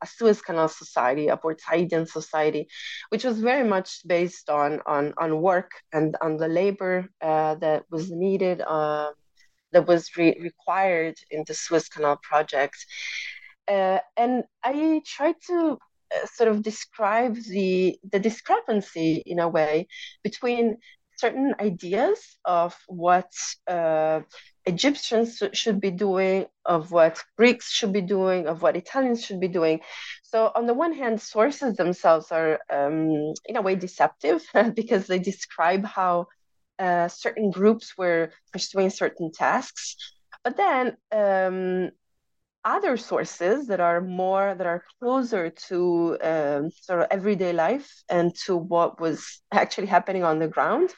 a 0.00 0.06
Suez 0.06 0.40
Canal 0.40 0.68
society, 0.68 1.28
a 1.28 1.36
Port 1.36 1.60
Saidian 1.60 2.08
society, 2.08 2.68
which 3.10 3.24
was 3.24 3.40
very 3.40 3.66
much 3.68 4.00
based 4.06 4.50
on 4.50 4.80
on, 4.86 5.14
on 5.18 5.40
work 5.40 5.70
and 5.92 6.16
on 6.20 6.36
the 6.36 6.48
labor 6.48 7.08
uh, 7.22 7.54
that 7.56 7.84
was 7.90 8.10
needed, 8.10 8.60
uh, 8.62 9.10
that 9.72 9.86
was 9.86 10.16
re- 10.16 10.38
required 10.40 11.16
in 11.30 11.44
the 11.46 11.54
Suez 11.54 11.88
Canal 11.88 12.18
project. 12.22 12.76
and 13.68 14.44
I 14.64 15.00
tried 15.06 15.36
to 15.48 15.78
uh, 15.78 15.89
sort 16.34 16.48
of 16.48 16.62
describe 16.62 17.36
the 17.36 17.98
the 18.12 18.18
discrepancy 18.18 19.22
in 19.26 19.38
a 19.38 19.48
way 19.48 19.88
between 20.22 20.78
certain 21.20 21.54
ideas 21.60 22.18
of 22.44 22.74
what 22.86 23.30
uh, 23.68 24.20
Egyptians 24.64 25.42
should 25.52 25.80
be 25.80 25.90
doing, 25.90 26.46
of 26.64 26.90
what 26.92 27.22
Greeks 27.36 27.70
should 27.70 27.92
be 27.92 28.00
doing, 28.00 28.46
of 28.46 28.62
what 28.62 28.76
Italians 28.76 29.24
should 29.24 29.40
be 29.40 29.48
doing. 29.48 29.80
So, 30.22 30.50
on 30.54 30.66
the 30.66 30.74
one 30.74 30.94
hand, 30.94 31.20
sources 31.20 31.76
themselves 31.76 32.32
are, 32.32 32.60
um, 32.70 33.34
in 33.44 33.56
a 33.56 33.62
way, 33.62 33.74
deceptive 33.74 34.42
because 34.74 35.06
they 35.06 35.18
describe 35.18 35.84
how 35.84 36.28
uh, 36.78 37.08
certain 37.08 37.50
groups 37.50 37.96
were 37.98 38.32
pursuing 38.52 38.90
certain 38.90 39.30
tasks. 39.32 39.96
But 40.42 40.56
then, 40.56 40.96
um, 41.12 41.90
other 42.64 42.96
sources 42.96 43.66
that 43.68 43.80
are 43.80 44.00
more 44.00 44.54
that 44.54 44.66
are 44.66 44.84
closer 45.00 45.50
to 45.50 46.18
um, 46.22 46.70
sort 46.70 47.00
of 47.00 47.06
everyday 47.10 47.52
life 47.52 47.90
and 48.08 48.34
to 48.34 48.56
what 48.56 49.00
was 49.00 49.40
actually 49.52 49.86
happening 49.86 50.24
on 50.24 50.38
the 50.38 50.48
ground 50.48 50.90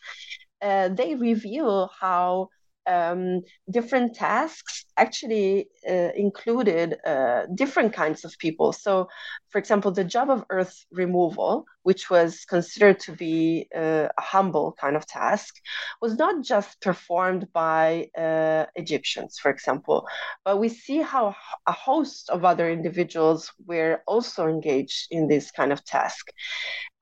uh, 0.61 0.89
they 0.89 1.15
reveal 1.15 1.91
how 2.01 2.49
um, 2.87 3.43
different 3.71 4.15
tasks 4.15 4.85
actually 4.97 5.69
uh, 5.89 6.11
included 6.15 6.97
uh, 7.07 7.47
different 7.55 7.93
kinds 7.93 8.25
of 8.25 8.37
people. 8.39 8.73
So, 8.73 9.09
for 9.51 9.59
example, 9.59 9.91
the 9.91 10.05
job 10.05 10.31
of 10.31 10.45
earth 10.51 10.85
removal, 10.91 11.67
which 11.83 12.11
was 12.11 12.45
considered 12.45 13.01
to 13.01 13.13
be 13.13 13.69
uh, 13.75 14.09
a 14.17 14.21
humble 14.21 14.77
kind 14.81 14.97
of 14.97 15.07
task, 15.07 15.55
was 16.01 16.17
not 16.17 16.45
just 16.45 16.81
performed 16.81 17.49
by 17.53 18.09
uh, 18.17 18.67
Egyptians, 18.77 19.39
for 19.39 19.51
example, 19.51 20.07
but 20.45 20.59
we 20.59 20.69
see 20.69 21.01
how 21.03 21.35
a 21.67 21.73
host 21.73 22.31
of 22.31 22.45
other 22.45 22.71
individuals 22.71 23.53
were 23.67 24.03
also 24.07 24.47
engaged 24.47 25.09
in 25.11 25.29
this 25.29 25.51
kind 25.51 25.73
of 25.73 25.85
task. 25.85 26.29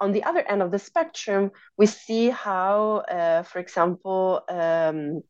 On 0.01 0.13
the 0.13 0.25
other 0.25 0.41
end 0.41 0.63
of 0.63 0.71
the 0.71 0.79
spectrum, 0.79 1.51
we 1.77 1.87
see 1.87 2.31
how, 2.31 3.05
uh, 3.09 3.43
for 3.43 3.59
example, 3.59 4.43
um, 4.49 5.23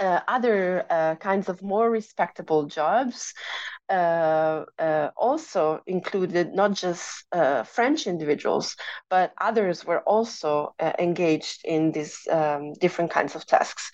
uh, 0.00 0.20
other 0.28 0.84
uh, 0.90 1.14
kinds 1.16 1.48
of 1.48 1.62
more 1.62 1.90
respectable 1.90 2.66
jobs 2.66 3.34
uh, 3.90 4.64
uh, 4.78 5.10
also 5.14 5.82
included 5.86 6.54
not 6.54 6.72
just 6.72 7.24
uh, 7.32 7.62
French 7.64 8.06
individuals, 8.06 8.76
but 9.10 9.34
others 9.38 9.84
were 9.84 10.00
also 10.00 10.74
uh, 10.80 10.92
engaged 10.98 11.60
in 11.66 11.92
these 11.92 12.26
um, 12.30 12.72
different 12.80 13.10
kinds 13.10 13.34
of 13.34 13.44
tasks. 13.44 13.90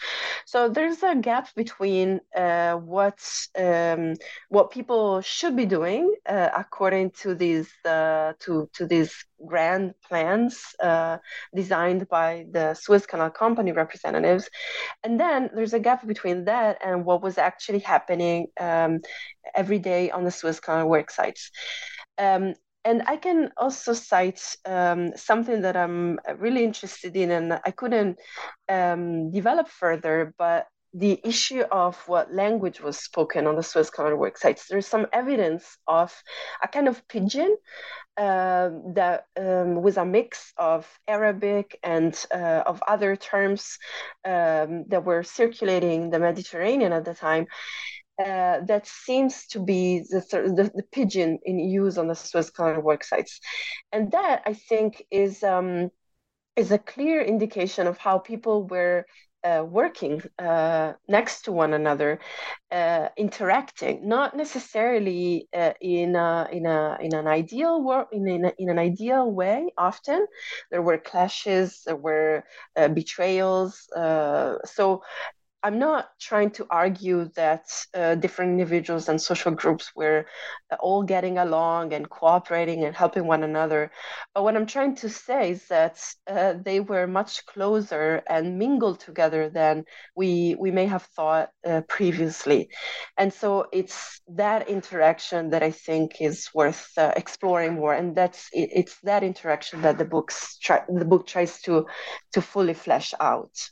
So 0.47 0.69
there's 0.69 1.03
a 1.03 1.17
gap 1.17 1.49
between 1.57 2.21
uh, 2.37 2.75
what 2.75 3.19
um, 3.59 4.15
what 4.49 4.71
people 4.71 5.23
should 5.23 5.57
be 5.57 5.67
doing 5.67 6.15
according 6.27 7.11
to 7.23 7.35
these 7.35 7.69
to 7.85 8.69
to 8.73 8.87
these 8.87 9.13
grand 9.47 9.95
plans 10.09 10.63
designed 11.55 12.09
by 12.09 12.47
the 12.53 12.75
Suez 12.75 13.07
Canal 13.07 13.31
Company 13.31 13.73
representatives, 13.73 14.49
and 15.03 15.19
then 15.19 15.51
there's 15.55 15.75
a 15.75 15.81
gap 15.81 16.07
between 16.07 16.45
that 16.45 16.79
and 16.85 17.05
what 17.05 17.23
was 17.23 17.39
actually 17.39 17.81
happening 17.81 18.47
um, 18.61 19.01
every 19.55 19.79
day 19.79 20.11
on 20.11 20.25
the 20.25 20.61
Canal 20.63 20.89
work 20.89 21.11
sites. 21.11 21.51
Um, 22.19 22.55
and 22.85 23.03
I 23.07 23.17
can 23.17 23.51
also 23.57 23.93
cite 23.93 24.57
um, 24.65 25.13
something 25.17 25.63
that 25.63 25.77
I'm 25.77 26.19
really 26.39 26.65
interested 26.65 27.15
in, 27.17 27.31
and 27.31 27.61
I 27.65 27.71
couldn't 27.71 28.19
um, 28.69 29.31
develop 29.31 29.69
further, 29.69 30.35
but 30.39 30.67
the 30.93 31.21
issue 31.23 31.63
of 31.71 31.97
what 32.09 32.35
language 32.35 32.81
was 32.81 32.99
spoken 32.99 33.47
on 33.47 33.55
the 33.55 33.63
Suez 33.63 33.91
Canal 33.91 34.17
work 34.17 34.37
sites. 34.37 34.67
There's 34.67 34.89
some 34.89 35.07
evidence 35.13 35.77
of 35.87 36.13
a 36.63 36.69
kind 36.69 36.89
of 36.89 37.07
pidgin 37.07 37.57
uh, 38.17 38.71
that 38.95 39.27
um, 39.39 39.83
was 39.83 39.97
a 39.97 40.05
mix 40.05 40.53
of 40.57 40.89
Arabic 41.07 41.79
and 41.83 42.13
uh, 42.35 42.63
of 42.67 42.83
other 42.89 43.15
terms 43.15 43.79
um, 44.25 44.85
that 44.89 45.05
were 45.05 45.23
circulating 45.23 46.11
the 46.11 46.19
Mediterranean 46.19 46.93
at 46.93 47.05
the 47.05 47.15
time. 47.15 47.47
Uh, 48.21 48.61
that 48.67 48.87
seems 48.87 49.47
to 49.47 49.59
be 49.59 50.01
the, 50.11 50.21
the, 50.21 50.71
the, 50.75 50.83
pidgin 50.93 51.39
in 51.45 51.59
use 51.59 51.97
on 51.97 52.09
the 52.09 52.15
Suez 52.15 52.51
Canal 52.51 52.83
work 52.83 53.03
sites. 53.03 53.41
And 53.93 54.11
that, 54.11 54.43
I 54.45 54.53
think, 54.53 55.03
is, 55.11 55.43
um, 55.43 55.91
is 56.55 56.71
a 56.71 56.79
clear 56.79 57.23
indication 57.23 57.87
of 57.87 57.97
how 57.97 58.19
people 58.19 58.67
were 58.67 59.07
uh, 59.43 59.65
working 59.67 60.21
uh, 60.39 60.93
next 61.09 61.43
to 61.43 61.53
one 61.53 61.73
another, 61.73 62.21
uh, 62.71 63.09
interacting, 63.17 64.07
not 64.07 64.37
necessarily 64.37 65.49
uh, 65.57 65.73
in 65.81 66.15
a, 66.15 66.47
in 66.53 66.67
a 66.67 66.99
in 67.01 67.15
an 67.15 67.27
ideal 67.27 67.83
work 67.83 68.09
in, 68.13 68.29
in, 68.29 68.45
a, 68.45 68.53
in, 68.59 68.69
an 68.69 68.79
ideal 68.79 69.31
way. 69.31 69.73
Often 69.79 70.27
there 70.71 70.83
were 70.83 70.99
clashes, 70.99 71.83
there 71.87 71.97
were 71.97 72.45
uh, 72.77 72.89
betrayals. 72.89 73.89
Uh, 73.97 74.57
so 74.67 75.03
I'm 75.63 75.79
not 75.79 76.09
trying 76.19 76.53
to 76.53 76.67
argue 76.71 77.27
that 77.37 77.67
uh, 77.95 78.15
different 78.15 78.53
individuals 78.53 79.09
and 79.09 79.21
social 79.21 79.53
groups 79.53 79.93
were 79.95 80.27
all 80.81 81.03
getting 81.03 81.37
along 81.37 81.93
and 81.93 82.09
cooperating 82.09 82.85
and 82.85 82.97
helping 82.97 83.27
one 83.27 83.43
another. 83.43 83.91
But 84.35 84.45
what 84.45 84.57
I'm 84.57 84.67
trying 84.67 84.95
to 84.97 85.11
say 85.11 85.51
is 85.51 85.69
that 85.69 86.03
uh, 86.27 86.55
they 86.65 86.81
were 86.81 87.07
much 87.07 87.45
closer 87.47 88.23
and 88.27 88.59
mingled 88.59 89.01
together 89.01 89.51
than 89.51 89.85
we 90.17 90.57
we 90.59 90.71
may 90.71 90.87
have 90.87 91.03
thought 91.17 91.51
uh, 91.67 91.83
previously. 91.89 92.71
And 93.19 93.33
so 93.33 93.67
it's 93.73 94.21
that 94.29 94.69
interaction 94.69 95.51
that 95.51 95.63
I 95.63 95.73
think 95.73 96.23
is 96.23 96.49
worth 96.55 96.91
uh, 96.97 97.13
exploring 97.17 97.75
more. 97.75 97.93
And 97.93 98.17
that's 98.17 98.49
it, 98.53 98.71
it's 98.73 98.99
that 99.03 99.23
interaction 99.23 99.83
that 99.83 99.99
the 99.99 100.05
books 100.07 100.57
try, 100.59 100.83
the 100.89 101.05
book 101.05 101.27
tries 101.27 101.61
to 101.63 101.87
to 102.33 102.41
fully 102.41 102.75
flesh 102.75 103.13
out. 103.21 103.71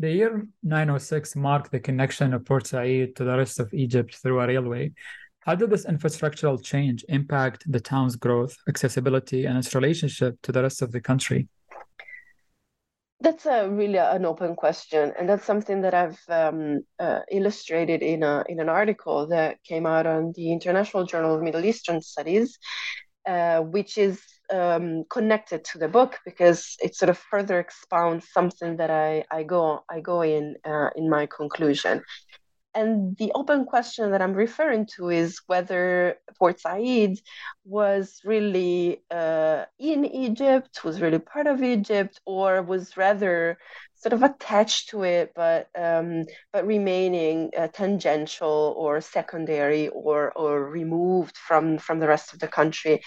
The 0.00 0.10
year 0.10 0.46
906 0.62 1.36
marked 1.36 1.70
the 1.70 1.78
connection 1.78 2.32
of 2.32 2.46
Port 2.46 2.66
Said 2.66 3.14
to 3.16 3.24
the 3.24 3.36
rest 3.36 3.60
of 3.60 3.74
Egypt 3.74 4.16
through 4.16 4.40
a 4.40 4.46
railway. 4.46 4.92
How 5.40 5.54
did 5.54 5.68
this 5.68 5.84
infrastructural 5.84 6.64
change 6.64 7.04
impact 7.10 7.70
the 7.70 7.80
town's 7.80 8.16
growth, 8.16 8.56
accessibility, 8.66 9.44
and 9.44 9.58
its 9.58 9.74
relationship 9.74 10.40
to 10.40 10.52
the 10.52 10.62
rest 10.62 10.80
of 10.80 10.92
the 10.92 11.02
country? 11.02 11.48
That's 13.20 13.44
a 13.44 13.68
really 13.68 13.98
an 13.98 14.24
open 14.24 14.56
question, 14.56 15.12
and 15.18 15.28
that's 15.28 15.44
something 15.44 15.82
that 15.82 15.92
I've 15.92 16.20
um, 16.30 16.80
uh, 16.98 17.20
illustrated 17.30 18.02
in 18.02 18.22
a 18.22 18.42
in 18.48 18.58
an 18.58 18.70
article 18.70 19.26
that 19.26 19.62
came 19.64 19.84
out 19.84 20.06
on 20.06 20.32
the 20.34 20.50
International 20.50 21.04
Journal 21.04 21.34
of 21.34 21.42
Middle 21.42 21.66
Eastern 21.66 22.00
Studies, 22.00 22.58
uh, 23.26 23.60
which 23.60 23.98
is 23.98 24.18
um, 24.52 25.04
connected 25.10 25.64
to 25.64 25.78
the 25.78 25.88
book 25.88 26.18
because 26.24 26.76
it 26.82 26.94
sort 26.94 27.10
of 27.10 27.18
further 27.18 27.58
expounds 27.60 28.28
something 28.32 28.76
that 28.76 28.90
I, 28.90 29.24
I 29.30 29.42
go 29.42 29.84
I 29.90 30.00
go 30.00 30.22
in 30.22 30.56
uh, 30.64 30.90
in 30.96 31.08
my 31.08 31.26
conclusion. 31.26 32.02
And 32.72 33.16
the 33.16 33.32
open 33.34 33.64
question 33.64 34.12
that 34.12 34.22
I'm 34.22 34.32
referring 34.32 34.86
to 34.96 35.10
is 35.10 35.40
whether 35.48 36.18
Port 36.38 36.60
Said 36.60 37.16
was 37.64 38.20
really 38.24 39.02
uh, 39.10 39.64
in 39.80 40.04
Egypt, 40.04 40.84
was 40.84 41.00
really 41.00 41.18
part 41.18 41.48
of 41.48 41.64
Egypt, 41.64 42.20
or 42.26 42.62
was 42.62 42.96
rather 42.96 43.58
sort 43.96 44.12
of 44.12 44.22
attached 44.22 44.90
to 44.90 45.02
it, 45.02 45.32
but 45.34 45.68
um, 45.76 46.24
but 46.52 46.66
remaining 46.66 47.50
uh, 47.58 47.66
tangential 47.68 48.74
or 48.78 49.00
secondary 49.00 49.88
or 49.88 50.32
or 50.32 50.64
removed 50.70 51.36
from 51.36 51.76
from 51.78 51.98
the 51.98 52.08
rest 52.08 52.32
of 52.32 52.38
the 52.38 52.48
country 52.48 53.02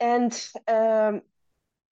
and 0.00 0.32
um, 0.68 1.22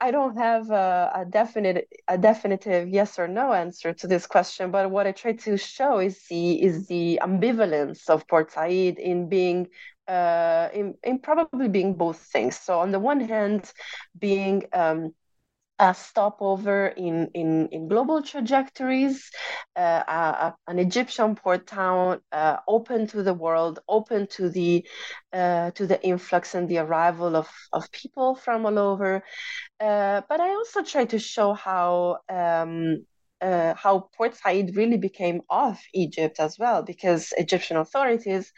I 0.01 0.11
don't 0.11 0.37
have 0.37 0.71
a, 0.71 1.13
a, 1.15 1.25
definite 1.25 1.89
a 2.07 2.17
definitive 2.17 2.89
yes 2.89 3.19
or 3.19 3.27
no 3.27 3.53
answer 3.53 3.93
to 3.93 4.07
this 4.07 4.27
question, 4.27 4.71
but 4.71 4.91
what 4.91 5.07
I 5.07 5.13
try 5.13 5.33
to 5.33 5.57
show 5.57 5.99
is 5.99 6.27
the 6.29 6.63
is 6.63 6.87
the 6.87 7.19
ambivalence 7.23 8.09
of 8.09 8.27
Port 8.29 8.53
Said 8.53 8.99
in 8.99 9.29
being 9.29 9.69
uh, 10.07 10.69
in, 10.73 10.95
in 11.03 11.19
probably 11.19 11.69
being 11.69 11.95
both 11.95 12.19
things. 12.19 12.59
So 12.59 12.79
on 12.79 12.93
the 12.93 13.01
one 13.01 13.21
hand, 13.21 13.71
being 14.19 14.65
um, 14.73 15.15
a 15.79 15.95
stopover 15.95 16.89
in, 16.89 17.29
in, 17.35 17.69
in 17.71 17.89
global 17.89 18.23
trajectories, 18.23 19.31
uh, 19.77 20.03
a, 20.09 20.55
an 20.67 20.79
Egyptian 20.79 21.37
port 21.37 21.67
town 21.67 22.21
uh, 22.33 22.57
open 22.67 23.07
to 23.09 23.23
the 23.23 23.35
world, 23.35 23.79
open 23.89 24.27
to 24.29 24.49
the 24.49 24.85
uh, 25.33 25.71
to 25.73 25.87
the 25.87 26.03
influx 26.03 26.55
and 26.55 26.69
the 26.69 26.79
arrival 26.79 27.37
of, 27.37 27.49
of 27.73 27.91
people 27.93 28.35
from 28.35 28.67
all 28.67 28.79
over. 28.79 29.23
Uh, 29.81 30.23
but 30.29 30.41
I 30.41 30.51
also 30.51 30.83
try 30.83 31.05
to 31.07 31.19
show 31.19 31.53
how 31.53 32.19
um, 32.29 33.05
uh, 33.41 33.75
how 33.75 34.09
Port 34.17 34.35
Said 34.37 34.77
really 34.77 34.97
became 34.97 35.43
of 35.51 35.79
Egypt 35.95 36.41
as 36.41 36.59
well, 36.59 36.83
because 36.83 37.33
Egyptian 37.37 37.77
authorities, 37.77 38.53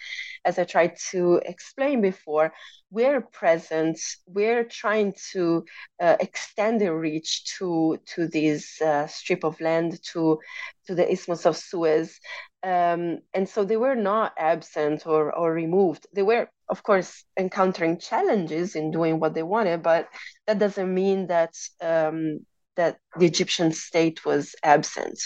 as 0.44 0.58
I 0.58 0.64
tried 0.64 0.96
to 1.10 1.40
explain 1.44 2.00
before, 2.00 2.52
we're 2.90 3.20
present, 3.20 3.98
we're 4.26 4.64
trying 4.64 5.14
to 5.32 5.64
uh, 6.00 6.16
extend 6.20 6.80
the 6.80 6.94
reach 6.94 7.44
to 7.58 7.98
to 8.14 8.26
this 8.26 8.80
uh, 8.80 9.06
strip 9.06 9.44
of 9.44 9.60
land, 9.60 10.00
to 10.12 10.38
to 10.86 10.94
the 10.94 11.10
Isthmus 11.10 11.46
of 11.46 11.56
Suez, 11.56 12.18
um, 12.62 13.18
and 13.34 13.48
so 13.48 13.64
they 13.64 13.76
were 13.76 13.96
not 13.96 14.32
absent 14.38 15.06
or 15.06 15.32
or 15.34 15.52
removed. 15.52 16.06
They 16.14 16.22
were, 16.22 16.48
of 16.68 16.82
course, 16.82 17.24
encountering 17.38 17.98
challenges 17.98 18.74
in 18.74 18.90
doing 18.90 19.20
what 19.20 19.34
they 19.34 19.42
wanted, 19.42 19.82
but 19.82 20.08
that 20.46 20.58
doesn't 20.58 20.92
mean 20.92 21.28
that 21.28 21.54
um, 21.80 22.40
that 22.76 22.98
the 23.18 23.26
Egyptian 23.26 23.72
state 23.72 24.24
was 24.24 24.54
absent. 24.62 25.18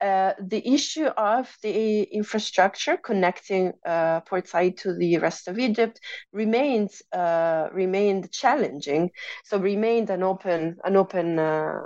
Uh, 0.00 0.32
the 0.40 0.66
issue 0.66 1.04
of 1.04 1.54
the 1.62 2.04
infrastructure 2.04 2.96
connecting 2.96 3.72
uh, 3.84 4.20
Port 4.20 4.48
Said 4.48 4.78
to 4.78 4.94
the 4.94 5.18
rest 5.18 5.46
of 5.46 5.58
Egypt 5.58 6.00
remained 6.32 6.90
uh, 7.12 7.68
remained 7.70 8.32
challenging. 8.32 9.10
So 9.44 9.58
remained 9.58 10.08
an 10.08 10.22
open 10.22 10.78
an 10.84 10.96
open 10.96 11.38
uh, 11.38 11.80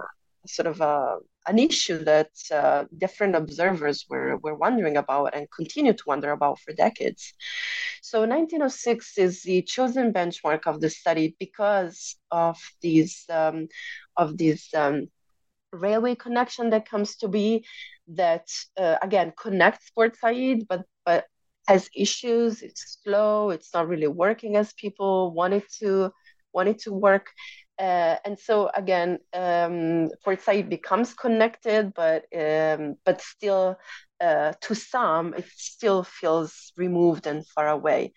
sort 0.47 0.69
of 0.69 0.81
a, 0.81 0.85
uh, 0.85 1.17
an 1.47 1.59
issue 1.59 1.99
that 2.05 2.31
uh, 2.53 2.85
different 2.97 3.37
observers 3.37 4.07
were, 4.09 4.37
were 4.39 4.55
wondering 4.55 4.97
about 4.97 5.35
and 5.35 5.47
continue 5.51 5.93
to 5.93 6.03
wonder 6.07 6.31
about 6.33 6.59
for 6.61 6.73
decades. 6.73 7.35
So 8.03 8.21
1906 8.21 9.19
is 9.19 9.43
the 9.43 9.63
chosen 9.63 10.13
benchmark 10.13 10.67
of 10.67 10.81
the 10.81 10.91
study 10.91 11.37
because 11.39 12.17
of 12.31 12.59
these 12.81 13.25
um, 13.31 13.69
of 14.17 14.39
this 14.39 14.73
um, 14.75 15.09
railway 15.73 16.15
connection 16.15 16.71
that 16.71 16.89
comes 16.89 17.17
to 17.17 17.29
be 17.29 17.67
that 18.09 18.49
uh, 18.79 18.97
again 19.03 19.33
connects 19.41 19.91
Port 19.91 20.17
Said, 20.17 20.67
but 20.69 20.83
but 21.05 21.27
has 21.67 21.89
issues. 21.95 22.63
It's 22.63 22.99
slow. 23.03 23.51
It's 23.51 23.73
not 23.73 23.89
really 23.89 24.07
working 24.07 24.57
as 24.57 24.73
people 24.75 25.33
want 25.33 25.55
it 25.55 25.65
to 25.81 26.13
want 26.53 26.69
it 26.69 26.79
to 26.81 26.93
work. 26.93 27.31
Uh, 27.79 28.17
and 28.25 28.39
so 28.39 28.71
again, 28.75 29.19
um, 29.33 30.11
Port 30.25 30.41
becomes 30.69 31.15
connected, 31.15 31.93
but 31.95 32.25
um, 32.37 32.97
but 33.05 33.21
still, 33.21 33.77
uh, 34.21 34.53
to 34.61 34.75
some, 34.75 35.35
it 35.35 35.47
still 35.57 36.05
feels 36.05 36.73
removed 36.77 37.27
and 37.27 37.47
far 37.47 37.69
away. 37.69 38.13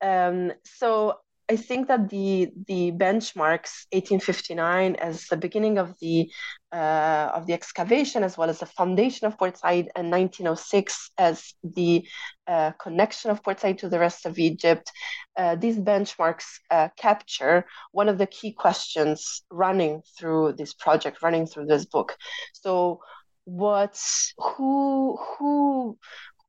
Um, 0.00 0.52
so 0.64 1.18
I 1.48 1.54
think 1.54 1.86
that 1.88 2.08
the 2.08 2.50
the 2.66 2.90
benchmarks 2.90 3.86
1859 3.92 4.96
as 4.96 5.26
the 5.26 5.36
beginning 5.36 5.78
of 5.78 5.94
the 6.00 6.28
uh, 6.72 7.30
of 7.32 7.46
the 7.46 7.52
excavation 7.52 8.24
as 8.24 8.36
well 8.36 8.50
as 8.50 8.58
the 8.58 8.66
foundation 8.66 9.28
of 9.28 9.38
Port 9.38 9.56
Said 9.56 9.88
and 9.94 10.10
1906 10.10 11.10
as 11.18 11.54
the 11.62 12.04
uh, 12.48 12.72
connection 12.72 13.30
of 13.30 13.44
Port 13.44 13.60
Said 13.60 13.78
to 13.78 13.88
the 13.88 14.00
rest 14.00 14.26
of 14.26 14.38
Egypt. 14.38 14.90
Uh, 15.36 15.54
these 15.54 15.78
benchmarks 15.78 16.46
uh, 16.70 16.88
capture 16.96 17.64
one 17.92 18.08
of 18.08 18.18
the 18.18 18.26
key 18.26 18.52
questions 18.52 19.44
running 19.48 20.02
through 20.18 20.54
this 20.54 20.74
project, 20.74 21.22
running 21.22 21.46
through 21.46 21.66
this 21.66 21.84
book. 21.84 22.16
So, 22.54 23.00
what 23.44 23.96
who 24.36 25.16
who 25.16 25.96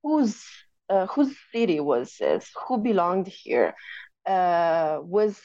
whose 0.01 0.43
uh, 0.89 1.05
whose 1.05 1.35
city 1.53 1.79
was 1.79 2.15
this? 2.19 2.49
Who 2.67 2.79
belonged 2.79 3.27
here? 3.27 3.75
Uh, 4.27 4.99
was 5.01 5.39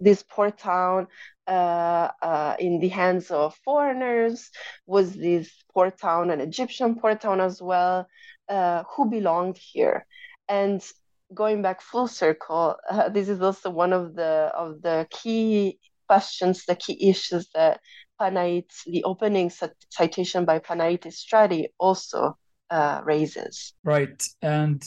this 0.00 0.22
port 0.22 0.58
town 0.58 1.06
uh, 1.46 2.08
uh, 2.22 2.56
in 2.58 2.80
the 2.80 2.88
hands 2.88 3.30
of 3.30 3.54
foreigners? 3.64 4.50
Was 4.86 5.14
this 5.14 5.50
port 5.72 5.98
town 5.98 6.30
an 6.30 6.40
Egyptian 6.40 6.96
port 6.96 7.20
town 7.20 7.40
as 7.40 7.62
well? 7.62 8.08
Uh, 8.48 8.82
who 8.94 9.08
belonged 9.08 9.56
here? 9.56 10.06
And 10.48 10.84
going 11.32 11.62
back 11.62 11.80
full 11.80 12.08
circle, 12.08 12.76
uh, 12.90 13.08
this 13.08 13.28
is 13.28 13.40
also 13.40 13.70
one 13.70 13.92
of 13.92 14.14
the 14.14 14.50
of 14.54 14.82
the 14.82 15.06
key 15.10 15.78
questions, 16.08 16.64
the 16.64 16.76
key 16.76 17.08
issues 17.08 17.48
that 17.54 17.80
Panait, 18.20 18.66
the 18.86 19.04
opening 19.04 19.50
citation 19.90 20.44
by 20.44 20.58
Panait 20.58 21.00
Istrati 21.00 21.66
also 21.78 22.36
uh, 22.70 23.00
raises. 23.04 23.72
Right, 23.82 24.22
and 24.42 24.82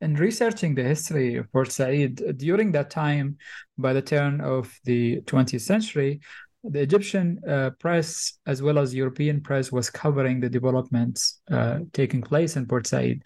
in 0.00 0.14
researching 0.14 0.74
the 0.74 0.82
history 0.82 1.36
of 1.36 1.50
Port 1.52 1.72
Said, 1.72 2.38
during 2.38 2.72
that 2.72 2.90
time, 2.90 3.38
by 3.78 3.92
the 3.92 4.02
turn 4.02 4.40
of 4.40 4.72
the 4.84 5.20
20th 5.22 5.62
century, 5.62 6.20
the 6.64 6.80
Egyptian 6.80 7.40
uh, 7.48 7.70
press, 7.78 8.38
as 8.46 8.60
well 8.62 8.78
as 8.78 8.94
European 8.94 9.40
press, 9.40 9.70
was 9.70 9.88
covering 9.88 10.40
the 10.40 10.48
developments 10.48 11.40
uh, 11.50 11.78
taking 11.92 12.22
place 12.22 12.56
in 12.56 12.66
Port 12.66 12.86
Said. 12.86 13.22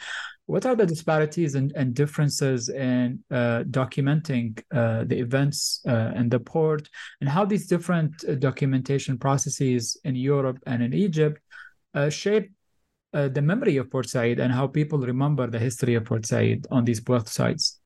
What 0.47 0.66
are 0.66 0.75
the 0.75 0.87
disparities 0.87 1.55
and, 1.55 1.73
and 1.77 1.95
differences 1.95 2.68
in 2.68 3.21
uh, 3.31 3.62
documenting 3.71 4.61
uh, 4.75 5.05
the 5.05 5.18
events 5.18 5.81
uh, 5.89 6.12
in 6.16 6.29
the 6.29 6.41
port, 6.41 6.89
and 7.21 7.31
how 7.31 7.45
these 7.45 7.66
different 7.66 8.25
uh, 8.29 8.35
documentation 8.35 9.16
processes 9.16 9.97
in 10.05 10.16
Europe 10.16 10.59
and 10.66 10.83
in 10.83 10.93
Egypt 10.93 11.41
shape 12.09 12.51
uh, 13.13 13.29
the 13.29 13.43
memory 13.43 13.77
of 13.77 13.91
Port 13.91 14.09
Said 14.09 14.39
and 14.39 14.53
how 14.53 14.67
people 14.67 14.99
remember 14.99 15.47
the 15.47 15.59
history 15.59 15.95
of 15.95 16.05
Port 16.05 16.27
Said 16.27 16.67
on 16.71 16.85
these 16.85 17.01
both 17.01 17.29
sides? 17.29 17.81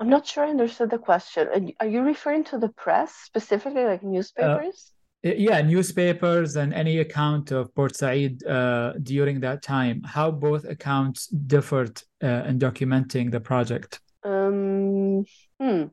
I'm 0.00 0.08
not 0.08 0.26
sure 0.26 0.44
I 0.44 0.50
understood 0.50 0.90
the 0.90 0.98
question. 0.98 1.72
Are 1.80 1.86
you 1.86 2.02
referring 2.02 2.44
to 2.44 2.58
the 2.58 2.68
press 2.68 3.12
specifically, 3.14 3.84
like 3.84 4.02
newspapers? 4.02 4.92
yeah, 5.22 5.60
newspapers 5.62 6.54
and 6.54 6.72
any 6.72 6.98
account 6.98 7.50
of 7.50 7.74
Port 7.74 7.96
Said 7.96 8.44
uh, 8.44 8.92
during 9.02 9.40
that 9.40 9.62
time, 9.62 10.02
how 10.04 10.30
both 10.30 10.64
accounts 10.64 11.26
differed 11.26 12.00
uh, 12.22 12.44
in 12.46 12.58
documenting 12.58 13.32
the 13.32 13.40
project? 13.40 14.00
Um, 14.22 15.24
hmm. 15.60 15.84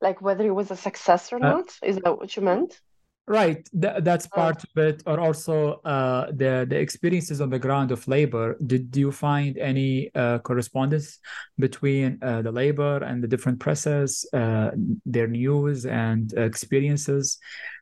Like 0.00 0.20
whether 0.20 0.44
it 0.44 0.50
was 0.50 0.70
a 0.70 0.76
success 0.76 1.32
or 1.32 1.36
Uh, 1.36 1.50
not? 1.50 1.78
Is 1.82 1.96
that 1.98 2.18
what 2.18 2.34
you 2.34 2.42
meant? 2.42 2.80
Right, 3.28 3.60
Th 3.82 3.92
that's 4.08 4.26
Oh. 4.32 4.36
part 4.40 4.58
of 4.64 4.72
it, 4.88 5.02
or 5.04 5.20
also 5.20 5.54
uh, 5.84 6.24
the 6.32 6.64
the 6.70 6.78
experiences 6.86 7.40
on 7.44 7.50
the 7.50 7.58
ground 7.66 7.90
of 7.92 8.00
labor. 8.08 8.56
Did 8.72 8.96
you 8.96 9.12
find 9.12 9.52
any 9.58 10.10
uh, 10.14 10.38
correspondence 10.48 11.08
between 11.58 12.08
uh, 12.22 12.40
the 12.46 12.52
labor 12.62 12.96
and 13.08 13.22
the 13.22 13.28
different 13.28 13.58
presses, 13.60 14.10
uh, 14.32 14.70
their 15.14 15.28
news 15.28 15.84
and 15.84 16.32
experiences 16.50 17.38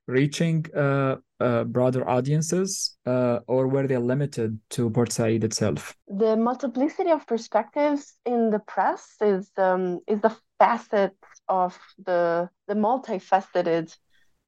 reaching 0.09 0.65
uh, 0.75 1.17
uh, 1.41 1.65
broader 1.65 2.03
audiences, 2.09 2.97
uh, 3.07 3.39
or 3.47 3.63
were 3.69 3.87
they 3.87 3.99
limited 3.99 4.59
to 4.71 4.91
Port 4.91 5.13
Said 5.13 5.45
itself? 5.45 5.95
The 6.09 6.37
multiplicity 6.37 7.11
of 7.11 7.27
perspectives 7.27 8.03
in 8.25 8.51
the 8.51 8.63
press 8.75 9.03
is 9.21 9.51
um, 9.57 10.01
is 10.13 10.21
the 10.21 10.35
facet 10.59 11.15
of 11.49 11.79
the 12.07 12.49
the 12.69 12.75
multifaceted 12.75 13.97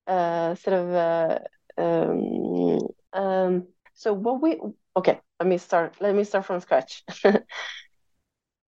uh, 0.08 0.54
sort 0.56 0.76
of 0.76 0.90
uh, 0.94 1.38
um, 1.76 2.78
um, 3.12 3.66
so 3.94 4.12
what 4.12 4.40
we 4.42 4.58
okay 4.96 5.20
let 5.38 5.48
me 5.48 5.58
start 5.58 5.94
let 6.00 6.14
me 6.14 6.24
start 6.24 6.46
from 6.46 6.60
scratch. 6.60 7.04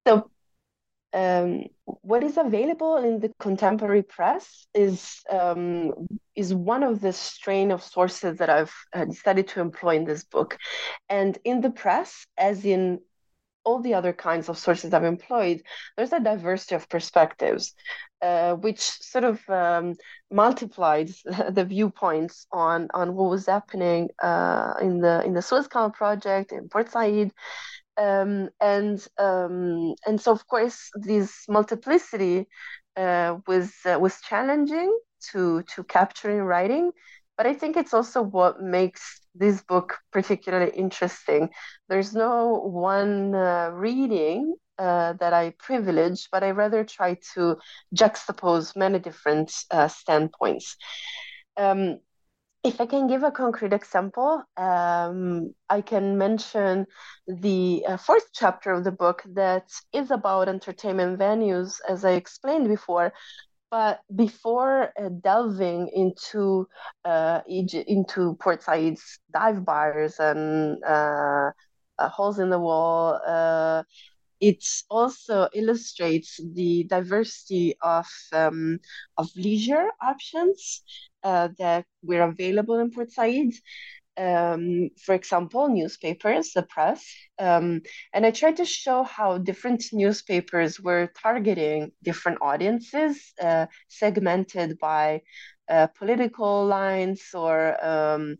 So 0.06 0.30
um, 1.12 1.64
what 1.84 2.22
is 2.22 2.36
available 2.38 2.96
in 2.96 3.20
the 3.20 3.32
contemporary 3.38 4.02
press 4.02 4.66
is 4.74 5.20
um, 5.28 6.08
is 6.34 6.54
one 6.54 6.82
of 6.82 7.00
the 7.00 7.12
strain 7.12 7.70
of 7.70 7.82
sources 7.82 8.38
that 8.38 8.48
I've 8.48 8.74
decided 9.08 9.48
to 9.48 9.60
employ 9.60 9.96
in 9.96 10.04
this 10.04 10.24
book, 10.24 10.56
and 11.08 11.36
in 11.44 11.60
the 11.60 11.70
press, 11.70 12.26
as 12.38 12.64
in 12.64 13.00
all 13.64 13.80
the 13.80 13.94
other 13.94 14.12
kinds 14.12 14.48
of 14.48 14.58
sources 14.58 14.92
I've 14.92 15.04
employed, 15.04 15.62
there's 15.96 16.12
a 16.12 16.20
diversity 16.20 16.74
of 16.74 16.88
perspectives, 16.88 17.74
uh, 18.22 18.54
which 18.54 18.80
sort 18.80 19.24
of 19.24 19.48
um, 19.48 19.94
multiplied 20.30 21.10
the 21.50 21.64
viewpoints 21.64 22.46
on 22.52 22.88
on 22.94 23.14
what 23.14 23.30
was 23.30 23.46
happening 23.46 24.10
uh, 24.22 24.74
in 24.80 25.00
the 25.00 25.22
in 25.24 25.34
the 25.34 25.42
Suez 25.42 25.68
Canal 25.68 25.90
project 25.90 26.52
in 26.52 26.68
Port 26.68 26.90
Said. 26.90 27.32
Um, 27.96 28.48
and 28.60 29.06
um, 29.18 29.94
and 30.06 30.20
so 30.20 30.32
of 30.32 30.46
course 30.46 30.90
this 30.94 31.44
multiplicity 31.48 32.46
uh, 32.96 33.36
was 33.46 33.72
uh, 33.84 33.98
was 33.98 34.20
challenging 34.22 34.96
to 35.32 35.62
to 35.74 35.84
capture 35.84 36.30
in 36.30 36.42
writing, 36.42 36.92
but 37.40 37.46
I 37.46 37.54
think 37.54 37.78
it's 37.78 37.94
also 37.94 38.20
what 38.20 38.60
makes 38.60 39.18
this 39.34 39.62
book 39.62 39.96
particularly 40.12 40.72
interesting. 40.72 41.48
There's 41.88 42.14
no 42.14 42.60
one 42.66 43.34
uh, 43.34 43.70
reading 43.72 44.56
uh, 44.78 45.14
that 45.14 45.32
I 45.32 45.54
privilege, 45.58 46.28
but 46.30 46.44
I 46.44 46.50
rather 46.50 46.84
try 46.84 47.16
to 47.32 47.56
juxtapose 47.96 48.76
many 48.76 48.98
different 48.98 49.54
uh, 49.70 49.88
standpoints. 49.88 50.76
Um, 51.56 52.00
if 52.62 52.78
I 52.78 52.84
can 52.84 53.06
give 53.06 53.22
a 53.22 53.30
concrete 53.30 53.72
example, 53.72 54.42
um, 54.58 55.54
I 55.70 55.80
can 55.80 56.18
mention 56.18 56.84
the 57.26 57.86
uh, 57.88 57.96
fourth 57.96 58.28
chapter 58.34 58.72
of 58.72 58.84
the 58.84 58.92
book 58.92 59.22
that 59.32 59.70
is 59.94 60.10
about 60.10 60.50
entertainment 60.50 61.18
venues, 61.18 61.76
as 61.88 62.04
I 62.04 62.10
explained 62.10 62.68
before. 62.68 63.14
But 63.70 64.00
before 64.14 64.92
uh, 64.98 65.10
delving 65.22 65.88
into 65.94 66.66
uh, 67.04 67.40
Egypt, 67.48 67.88
into 67.88 68.34
Port 68.40 68.62
Said's 68.62 69.18
dive 69.32 69.64
bars 69.64 70.18
and 70.18 70.82
uh, 70.84 71.50
uh, 71.98 72.08
holes 72.08 72.38
in 72.40 72.50
the 72.50 72.58
wall, 72.58 73.20
uh, 73.26 73.84
it 74.40 74.64
also 74.90 75.48
illustrates 75.54 76.40
the 76.54 76.84
diversity 76.84 77.74
of 77.82 78.06
um, 78.32 78.80
of 79.18 79.28
leisure 79.36 79.88
options 80.02 80.82
uh, 81.22 81.48
that 81.58 81.86
were 82.02 82.22
available 82.22 82.78
in 82.78 82.90
Port 82.90 83.12
Said. 83.12 83.52
Um, 84.20 84.90
for 85.04 85.14
example, 85.14 85.68
newspapers, 85.68 86.52
the 86.52 86.62
press, 86.62 87.02
um, 87.38 87.80
and 88.12 88.26
I 88.26 88.30
tried 88.32 88.58
to 88.58 88.66
show 88.66 89.02
how 89.02 89.38
different 89.38 89.84
newspapers 89.92 90.78
were 90.78 91.10
targeting 91.22 91.92
different 92.02 92.38
audiences, 92.42 93.32
uh, 93.42 93.66
segmented 93.88 94.78
by 94.78 95.22
uh, 95.70 95.86
political 95.86 96.66
lines 96.66 97.22
or 97.32 97.82
um, 97.84 98.36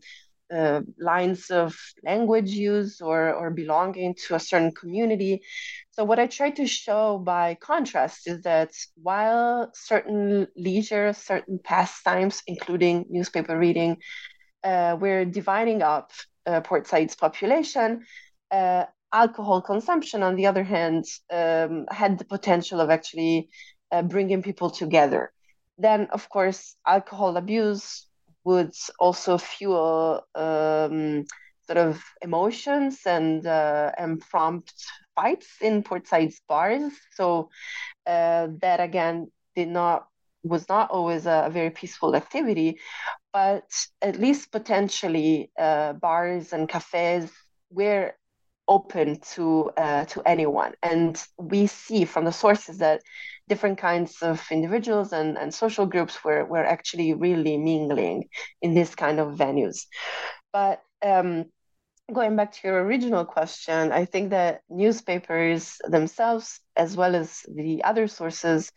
uh, 0.53 0.81
lines 0.99 1.49
of 1.49 1.75
language 2.03 2.49
use 2.51 3.01
or, 3.01 3.33
or 3.33 3.49
belonging 3.49 4.15
to 4.27 4.35
a 4.35 4.39
certain 4.39 4.71
community. 4.73 5.41
So, 5.91 6.03
what 6.03 6.19
I 6.19 6.27
tried 6.27 6.57
to 6.57 6.67
show 6.67 7.19
by 7.19 7.55
contrast 7.55 8.27
is 8.27 8.41
that 8.43 8.71
while 9.01 9.71
certain 9.73 10.47
leisure, 10.57 11.13
certain 11.13 11.59
pastimes, 11.63 12.41
including 12.47 13.05
newspaper 13.09 13.57
reading, 13.57 13.97
uh, 14.63 14.97
we're 14.99 15.25
dividing 15.25 15.81
up 15.81 16.11
uh, 16.45 16.61
Port 16.61 16.87
Said's 16.87 17.15
population, 17.15 18.05
uh, 18.51 18.85
alcohol 19.13 19.61
consumption, 19.61 20.23
on 20.23 20.35
the 20.35 20.47
other 20.47 20.63
hand, 20.63 21.05
um, 21.31 21.85
had 21.89 22.17
the 22.17 22.25
potential 22.25 22.79
of 22.79 22.89
actually 22.89 23.49
uh, 23.91 24.01
bringing 24.01 24.41
people 24.41 24.69
together. 24.69 25.31
Then, 25.77 26.07
of 26.11 26.29
course, 26.29 26.75
alcohol 26.85 27.37
abuse 27.37 28.07
would 28.43 28.73
also 28.99 29.37
fuel 29.37 30.25
um, 30.35 31.25
sort 31.65 31.77
of 31.77 32.01
emotions 32.21 33.01
and 33.05 33.45
uh, 33.45 33.91
and 33.97 34.19
prompt 34.19 34.73
fights 35.15 35.47
in 35.61 35.83
Port 35.83 36.07
Said's 36.07 36.41
bars. 36.47 36.93
So 37.13 37.49
uh, 38.05 38.47
that 38.61 38.79
again 38.79 39.31
did 39.55 39.69
not 39.69 40.07
was 40.43 40.67
not 40.69 40.89
always 40.89 41.25
a, 41.25 41.49
very 41.51 41.69
peaceful 41.69 42.15
activity, 42.15 42.79
but 43.33 43.63
at 44.01 44.19
least 44.19 44.51
potentially 44.51 45.51
uh, 45.57 45.93
bars 45.93 46.53
and 46.53 46.67
cafes 46.67 47.31
were 47.69 48.13
open 48.67 49.19
to 49.19 49.71
uh, 49.77 50.05
to 50.05 50.21
anyone. 50.25 50.73
And 50.81 51.21
we 51.37 51.67
see 51.67 52.05
from 52.05 52.25
the 52.25 52.31
sources 52.31 52.77
that 52.79 53.01
different 53.49 53.77
kinds 53.77 54.21
of 54.21 54.41
individuals 54.49 55.11
and, 55.11 55.37
and 55.37 55.53
social 55.53 55.85
groups 55.85 56.23
were, 56.23 56.45
were 56.45 56.63
actually 56.63 57.13
really 57.13 57.57
mingling 57.57 58.29
in 58.61 58.73
this 58.73 58.95
kind 58.95 59.19
of 59.19 59.35
venues. 59.35 59.87
But 60.53 60.81
um, 61.03 61.45
going 62.13 62.35
back 62.35 62.53
to 62.53 62.67
your 62.67 62.83
original 62.83 63.25
question, 63.25 63.91
I 63.91 64.05
think 64.05 64.29
that 64.29 64.61
newspapers 64.69 65.77
themselves, 65.83 66.59
as 66.75 66.95
well 66.95 67.15
as 67.15 67.41
the 67.53 67.83
other 67.83 68.07
sources 68.07 68.71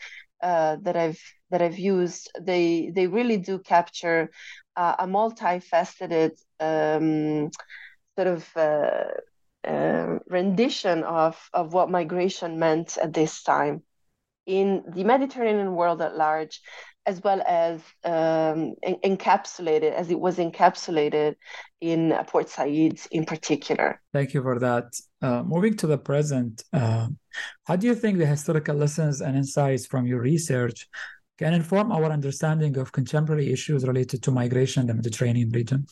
uh, 0.45 0.77
that 0.83 0.97
I've 0.97 1.23
that 1.51 1.63
I've 1.63 1.79
used, 1.79 2.31
they 2.41 2.91
they 2.95 3.07
really 3.07 3.39
do 3.39 3.59
capture 3.59 4.31
uh, 4.77 4.95
a 4.99 5.07
multifaceted 5.07 6.33
um, 6.61 7.51
sort 8.17 8.29
of 8.29 8.49
uh, 8.55 9.05
uh, 9.67 10.19
rendition 10.29 11.03
of 11.03 11.35
of 11.55 11.73
what 11.73 11.91
migration 11.91 12.59
meant 12.59 12.99
at 12.99 13.15
this 13.15 13.43
time 13.43 13.83
in 14.47 14.85
the 14.95 15.05
Mediterranean 15.05 15.75
world 15.75 16.03
at 16.03 16.15
large, 16.15 16.61
as 17.07 17.23
well 17.25 17.43
as 17.47 17.81
um, 18.05 18.75
en- 18.83 19.01
encapsulated 19.03 19.93
as 19.93 20.11
it 20.11 20.21
was 20.21 20.37
encapsulated 20.37 21.37
in 21.81 22.15
Port 22.27 22.51
Said 22.51 22.99
in 23.11 23.25
particular. 23.25 23.99
Thank 24.13 24.35
you 24.35 24.43
for 24.43 24.59
that. 24.59 24.95
Uh, 25.23 25.43
moving 25.43 25.75
to 25.79 25.87
the 25.87 25.97
present, 25.99 26.63
how 27.67 27.77
do 27.77 27.87
you 27.87 27.95
think 27.95 28.19
the 28.19 28.27
historical 28.27 28.77
lessons 28.77 29.21
and 29.21 29.37
insights 29.37 29.87
from 29.87 30.07
your 30.07 30.21
research 30.21 30.89
can 31.39 31.53
inform 31.53 31.91
our 31.91 32.05
understanding 32.05 32.77
of 32.79 32.93
contemporary 32.93 33.53
issues 33.53 33.85
related 33.85 34.23
to 34.23 34.31
migration 34.31 34.83
in 34.83 34.87
the 34.87 34.95
Mediterranean 34.95 35.51
region? 35.51 35.87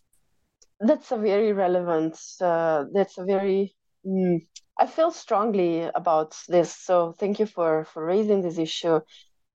That's 0.81 1.11
a 1.11 1.17
very 1.17 1.53
relevant, 1.53 2.19
uh, 2.41 2.85
that's 2.93 3.19
a 3.19 3.25
very, 3.25 3.75
mm, 4.07 4.47
I 4.79 4.87
feel 4.87 5.11
strongly 5.11 5.83
about 5.95 6.37
this. 6.49 6.75
So 6.77 7.15
thank 7.19 7.39
you 7.39 7.47
for, 7.47 7.85
for 7.85 8.05
raising 8.05 8.43
this 8.43 8.59
issue. 8.59 9.01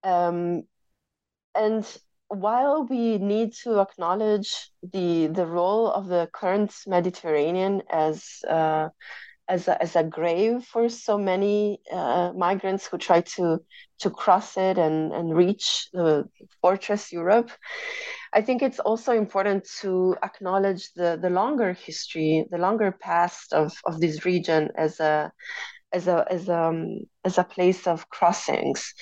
Um, 0.04 0.64
and 1.56 1.86
while 2.30 2.86
we 2.86 3.18
need 3.18 3.54
to 3.64 3.80
acknowledge 3.80 4.70
the, 4.94 5.28
the 5.28 5.46
role 5.46 5.92
of 5.92 6.08
the 6.08 6.30
current 6.34 6.74
Mediterranean 6.86 7.84
as, 7.90 8.40
uh, 8.48 8.90
as 9.50 9.68
a, 9.68 9.82
as 9.82 9.95
a 9.95 10.04
grave 10.04 10.64
for 10.64 10.89
so 10.89 11.18
many 11.18 11.80
uh, 11.91 12.32
migrants 12.36 12.88
who 12.88 12.98
try 12.98 13.22
to 13.22 13.60
to 14.00 14.10
cross 14.12 14.58
it 14.58 14.78
and, 14.78 15.12
and 15.12 15.36
reach 15.36 15.89
the 15.91 16.26
fortress 16.62 17.12
Europe. 17.12 17.50
I 18.32 18.41
think 18.41 18.62
it's 18.62 18.80
also 18.80 19.14
important 19.14 19.68
to 19.82 20.16
acknowledge 20.22 20.91
the, 20.93 21.18
the 21.20 21.30
longer 21.30 21.74
history, 21.74 22.45
the 22.52 22.60
longer 22.60 22.91
past 22.91 23.54
of, 23.54 23.74
of 23.86 24.00
this 24.00 24.26
region 24.26 24.70
as 24.78 25.00
a 25.00 25.32
as 25.93 26.08
a 26.08 26.26
as 26.30 26.50
a 26.50 26.64
um, 26.68 27.00
as 27.24 27.38
a 27.38 27.43
place 27.43 27.88
of 27.88 28.10
crossings, 28.10 28.93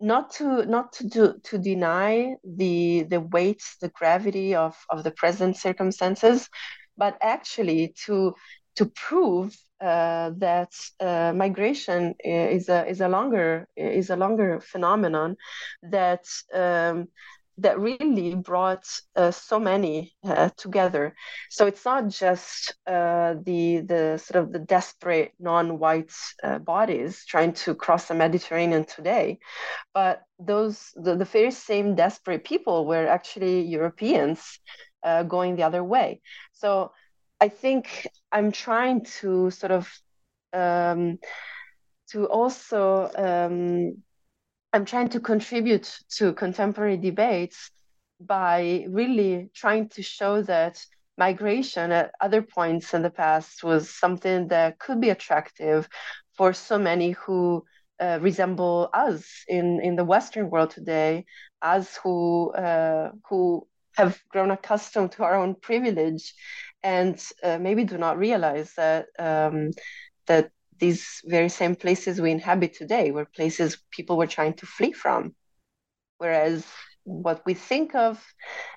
not 0.00 0.32
to 0.32 0.66
not 0.66 0.92
to 0.94 1.06
do, 1.06 1.34
to 1.44 1.58
deny 1.58 2.34
the 2.44 3.04
the 3.04 3.20
weight, 3.20 3.62
the 3.80 3.90
gravity 3.90 4.54
of 4.54 4.76
of 4.90 5.04
the 5.04 5.12
present 5.12 5.56
circumstances, 5.56 6.48
but 6.96 7.16
actually 7.22 7.94
to 8.06 8.34
to 8.76 8.86
prove 8.86 9.56
that 9.82 10.72
uh, 11.00 11.32
migration 11.34 12.14
is 12.24 12.68
a 12.68 12.86
is 12.86 13.00
a 13.00 13.08
longer 13.08 13.68
is 13.76 14.10
a 14.10 14.16
longer 14.16 14.60
phenomenon 14.60 15.36
that 15.82 16.24
um, 16.54 17.08
that 17.58 17.78
really 17.78 18.34
brought 18.34 18.84
uh, 19.14 19.30
so 19.30 19.58
many 19.58 20.14
uh, 20.24 20.48
together. 20.56 21.14
So 21.50 21.66
it's 21.66 21.84
not 21.84 22.08
just 22.08 22.74
uh, 22.86 23.34
the 23.42 23.80
the 23.80 24.18
sort 24.18 24.42
of 24.42 24.52
the 24.52 24.58
desperate 24.58 25.32
non-white 25.38 26.12
uh, 26.42 26.58
bodies 26.58 27.24
trying 27.26 27.52
to 27.64 27.74
cross 27.74 28.06
the 28.06 28.14
Mediterranean 28.14 28.84
today, 28.84 29.38
but 29.94 30.22
those 30.38 30.92
the, 30.94 31.16
the 31.16 31.24
very 31.24 31.50
same 31.50 31.94
desperate 31.94 32.44
people 32.44 32.86
were 32.86 33.06
actually 33.06 33.62
Europeans 33.62 34.58
uh, 35.02 35.22
going 35.22 35.56
the 35.56 35.64
other 35.64 35.84
way. 35.84 36.20
So 36.52 36.92
I 37.42 37.48
think 37.48 38.06
I'm 38.30 38.52
trying 38.52 39.04
to 39.20 39.50
sort 39.50 39.72
of 39.72 39.92
um, 40.52 41.18
to 42.10 42.26
also 42.26 43.10
um, 43.16 44.00
I'm 44.72 44.84
trying 44.84 45.08
to 45.08 45.18
contribute 45.18 45.92
to 46.18 46.34
contemporary 46.34 46.98
debates 46.98 47.72
by 48.20 48.86
really 48.88 49.50
trying 49.56 49.88
to 49.88 50.04
show 50.04 50.42
that 50.42 50.86
migration 51.18 51.90
at 51.90 52.12
other 52.20 52.42
points 52.42 52.94
in 52.94 53.02
the 53.02 53.10
past 53.10 53.64
was 53.64 53.90
something 53.90 54.46
that 54.48 54.78
could 54.78 55.00
be 55.00 55.10
attractive 55.10 55.88
for 56.36 56.52
so 56.52 56.78
many 56.78 57.10
who 57.10 57.64
uh, 57.98 58.20
resemble 58.22 58.88
us 58.94 59.24
in, 59.48 59.80
in 59.80 59.96
the 59.96 60.04
Western 60.04 60.48
world 60.48 60.70
today, 60.70 61.24
as 61.60 61.96
who 62.04 62.52
uh, 62.52 63.10
who 63.28 63.66
have 63.96 64.22
grown 64.30 64.50
accustomed 64.50 65.12
to 65.12 65.24
our 65.24 65.34
own 65.34 65.54
privilege, 65.54 66.34
and 66.82 67.22
uh, 67.42 67.58
maybe 67.58 67.84
do 67.84 67.98
not 67.98 68.18
realize 68.18 68.72
that 68.76 69.06
um, 69.18 69.70
that 70.26 70.50
these 70.78 71.20
very 71.24 71.48
same 71.48 71.76
places 71.76 72.20
we 72.20 72.30
inhabit 72.30 72.74
today 72.74 73.10
were 73.10 73.24
places 73.24 73.78
people 73.90 74.16
were 74.16 74.26
trying 74.26 74.54
to 74.54 74.66
flee 74.66 74.92
from. 74.92 75.34
Whereas 76.18 76.66
what 77.04 77.42
we 77.46 77.54
think 77.54 77.94
of 77.94 78.24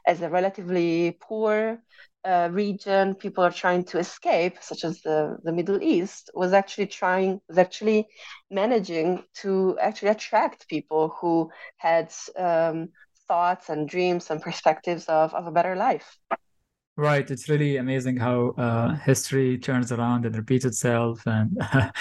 as 0.05 0.21
a 0.21 0.29
relatively 0.29 1.17
poor 1.21 1.79
uh, 2.25 2.49
region 2.51 3.13
people 3.13 3.43
are 3.43 3.51
trying 3.51 3.83
to 3.83 3.99
escape, 3.99 4.57
such 4.61 4.83
as 4.83 5.01
the, 5.01 5.37
the 5.43 5.53
Middle 5.53 5.81
East, 5.81 6.31
was 6.33 6.53
actually 6.53 6.87
trying, 6.87 7.39
was 7.47 7.59
actually 7.59 8.07
managing 8.49 9.23
to 9.35 9.77
actually 9.79 10.09
attract 10.09 10.67
people 10.67 11.13
who 11.21 11.49
had 11.77 12.11
um, 12.37 12.89
thoughts 13.27 13.69
and 13.69 13.87
dreams 13.87 14.29
and 14.31 14.41
perspectives 14.41 15.05
of, 15.05 15.33
of 15.35 15.45
a 15.45 15.51
better 15.51 15.75
life. 15.75 16.17
Right. 16.97 17.29
It's 17.29 17.49
really 17.49 17.77
amazing 17.77 18.17
how 18.17 18.51
uh, 18.57 18.95
history 18.95 19.57
turns 19.57 19.91
around 19.91 20.25
and 20.25 20.35
repeats 20.35 20.63
itself 20.63 21.21
and 21.25 21.57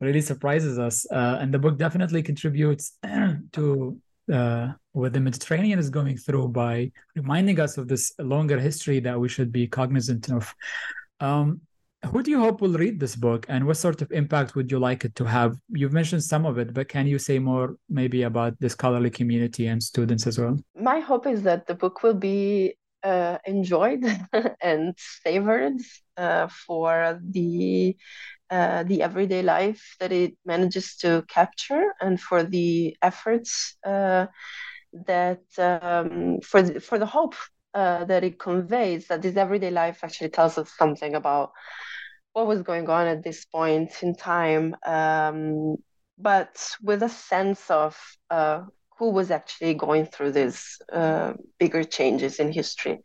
really 0.00 0.22
surprises 0.22 0.78
us. 0.78 1.06
Uh, 1.10 1.38
and 1.40 1.52
the 1.52 1.58
book 1.58 1.76
definitely 1.76 2.22
contributes 2.22 2.96
to 3.52 4.00
uh, 4.32 4.68
what 4.92 5.12
the 5.12 5.20
Mediterranean 5.20 5.78
is 5.78 5.90
going 5.90 6.16
through 6.16 6.48
by 6.48 6.90
reminding 7.14 7.60
us 7.60 7.76
of 7.76 7.88
this 7.88 8.12
longer 8.18 8.58
history 8.58 9.00
that 9.00 9.20
we 9.20 9.28
should 9.28 9.52
be 9.52 9.66
cognizant 9.66 10.30
of. 10.30 10.54
Um, 11.20 11.60
who 12.06 12.22
do 12.22 12.30
you 12.30 12.38
hope 12.38 12.60
will 12.60 12.74
read 12.74 13.00
this 13.00 13.16
book 13.16 13.44
and 13.48 13.66
what 13.66 13.76
sort 13.76 14.00
of 14.02 14.12
impact 14.12 14.54
would 14.54 14.70
you 14.70 14.78
like 14.78 15.04
it 15.04 15.14
to 15.16 15.24
have? 15.24 15.56
You've 15.70 15.92
mentioned 15.92 16.22
some 16.22 16.46
of 16.46 16.56
it, 16.56 16.72
but 16.72 16.88
can 16.88 17.06
you 17.06 17.18
say 17.18 17.38
more 17.38 17.76
maybe 17.88 18.22
about 18.22 18.58
the 18.60 18.70
scholarly 18.70 19.10
community 19.10 19.66
and 19.66 19.82
students 19.82 20.26
as 20.26 20.38
well? 20.38 20.58
My 20.80 21.00
hope 21.00 21.26
is 21.26 21.42
that 21.42 21.66
the 21.66 21.74
book 21.74 22.02
will 22.02 22.14
be 22.14 22.74
uh, 23.02 23.38
enjoyed 23.46 24.04
and 24.62 24.94
savored 24.98 25.78
uh, 26.16 26.48
for 26.48 27.20
the 27.30 27.96
uh, 28.50 28.82
the 28.84 29.02
everyday 29.02 29.42
life 29.42 29.96
that 30.00 30.12
it 30.12 30.34
manages 30.44 30.96
to 30.96 31.24
capture 31.28 31.94
and 32.00 32.20
for 32.20 32.42
the 32.44 32.96
efforts 33.02 33.76
uh, 33.86 34.26
that 35.06 35.42
um, 35.58 36.38
for 36.42 36.62
the, 36.62 36.80
for 36.80 36.98
the 36.98 37.06
hope 37.06 37.34
uh, 37.74 38.04
that 38.04 38.24
it 38.24 38.38
conveys 38.38 39.08
that 39.08 39.22
this 39.22 39.36
everyday 39.36 39.70
life 39.70 40.00
actually 40.02 40.30
tells 40.30 40.58
us 40.58 40.70
something 40.76 41.14
about 41.14 41.50
what 42.32 42.46
was 42.46 42.62
going 42.62 42.88
on 42.88 43.06
at 43.06 43.22
this 43.22 43.44
point 43.44 43.90
in 44.02 44.14
time. 44.14 44.76
Um, 44.86 45.76
but 46.18 46.74
with 46.82 47.02
a 47.02 47.08
sense 47.08 47.70
of 47.70 47.96
uh, 48.30 48.62
who 48.98 49.10
was 49.10 49.30
actually 49.30 49.74
going 49.74 50.06
through 50.06 50.32
these 50.32 50.78
uh, 50.92 51.32
bigger 51.58 51.84
changes 51.84 52.38
in 52.38 52.52
history. 52.52 53.00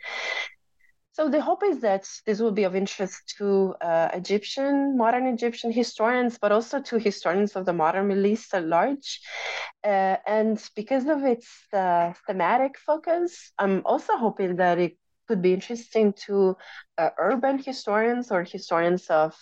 So 1.13 1.29
the 1.29 1.41
hope 1.41 1.63
is 1.63 1.81
that 1.81 2.09
this 2.25 2.39
will 2.39 2.51
be 2.51 2.63
of 2.63 2.75
interest 2.75 3.35
to 3.37 3.75
uh, 3.81 4.09
Egyptian, 4.13 4.97
modern 4.97 5.27
Egyptian 5.27 5.71
historians, 5.71 6.39
but 6.39 6.51
also 6.51 6.81
to 6.81 6.97
historians 6.97 7.55
of 7.55 7.65
the 7.65 7.73
modern 7.73 8.07
Middle 8.07 8.25
East 8.25 8.51
at 8.55 8.65
large. 8.65 9.21
Uh, 9.83 10.17
and 10.25 10.57
because 10.75 11.07
of 11.07 11.23
its 11.23 11.47
uh, 11.71 12.13
thematic 12.25 12.79
focus, 12.79 13.51
I'm 13.59 13.83
also 13.85 14.17
hoping 14.17 14.55
that 14.55 14.79
it 14.79 14.97
could 15.27 15.41
be 15.41 15.53
interesting 15.53 16.13
to 16.25 16.57
uh, 16.97 17.09
urban 17.19 17.59
historians 17.59 18.31
or 18.31 18.43
historians 18.43 19.07
of 19.09 19.35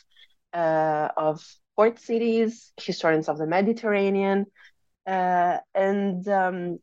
uh, 0.53 1.07
of 1.15 1.41
port 1.77 1.99
cities, 1.99 2.73
historians 2.77 3.29
of 3.29 3.37
the 3.37 3.47
Mediterranean, 3.47 4.45
and 5.05 6.27
um, 6.27 6.79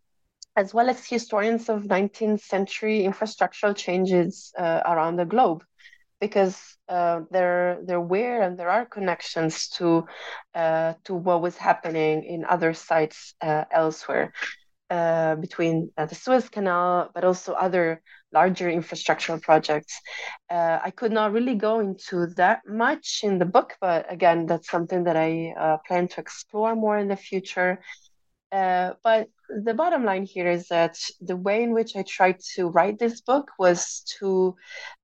as 0.57 0.75
well 0.75 0.91
as 0.91 1.07
historians 1.07 1.69
of 1.69 1.85
19th 1.85 2.41
century 2.41 3.05
infrastructural 3.05 3.77
changes 3.77 4.53
uh, 4.59 4.81
around 4.87 5.17
the 5.17 5.25
globe 5.25 5.63
because 6.21 6.77
uh, 6.89 7.21
there 7.31 7.79
there 7.85 8.01
were 8.01 8.41
and 8.41 8.59
there 8.59 8.71
are 8.71 8.85
connections 8.85 9.69
to 9.69 10.05
uh, 10.55 10.95
to 11.05 11.15
what 11.15 11.43
was 11.43 11.57
happening 11.57 12.25
in 12.25 12.45
other 12.45 12.75
sites 12.75 13.35
uh, 13.41 13.65
elsewhere 13.71 14.33
uh, 14.91 15.37
between 15.37 15.91
the 15.97 16.15
Suez 16.15 16.49
Canal, 16.49 17.11
but 17.15 17.25
also 17.25 17.53
other 17.53 18.03
larger 18.33 18.69
infrastructural 18.69 19.41
projects. 19.41 20.01
I 20.51 20.91
could 20.97 21.13
not 21.13 21.33
really 21.33 21.55
go 21.55 21.81
into 21.81 22.27
that 22.37 22.63
much 22.67 23.21
in 23.23 23.39
the 23.39 23.45
book, 23.45 23.77
but 23.81 24.11
again, 24.11 24.47
that's 24.47 24.71
something 24.71 25.05
that 25.05 25.17
I 25.17 25.79
plan 25.87 26.09
to 26.09 26.21
explore 26.21 26.75
more 26.75 26.99
in 26.99 27.09
the 27.09 27.17
future. 27.17 27.81
Uh, 28.51 28.93
but 29.05 29.29
the 29.65 29.75
bottom 29.75 30.05
line 30.05 30.25
here 30.25 30.49
is 30.49 30.69
that 30.69 30.97
the 31.21 31.37
way 31.37 31.63
in 31.63 31.73
which 31.73 31.97
I 31.97 32.03
tried 32.03 32.41
to 32.55 32.69
write 32.69 32.99
this 32.99 33.21
book 33.21 33.51
was 33.59 34.03
to 34.19 34.57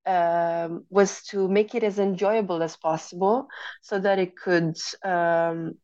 um, 0.07 0.85
was 0.91 1.23
to 1.31 1.49
make 1.49 1.75
it 1.75 1.83
as 1.83 1.99
enjoyable 1.99 2.63
as 2.63 2.77
possible, 2.77 3.49
so 3.83 3.99
that 3.99 4.19
it 4.19 4.37
could 4.37 4.77
um, 5.05 5.75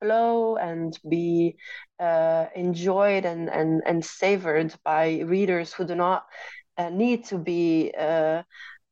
flow 0.00 0.56
and 0.56 0.98
be 1.08 1.56
uh, 1.98 2.46
enjoyed 2.54 3.26
and, 3.26 3.50
and 3.50 3.82
and 3.86 4.04
savored 4.04 4.74
by 4.84 5.20
readers 5.20 5.72
who 5.74 5.84
do 5.84 5.94
not 5.94 6.24
uh, 6.78 6.90
need 6.90 7.24
to 7.26 7.38
be. 7.38 7.92
Uh, 7.98 8.42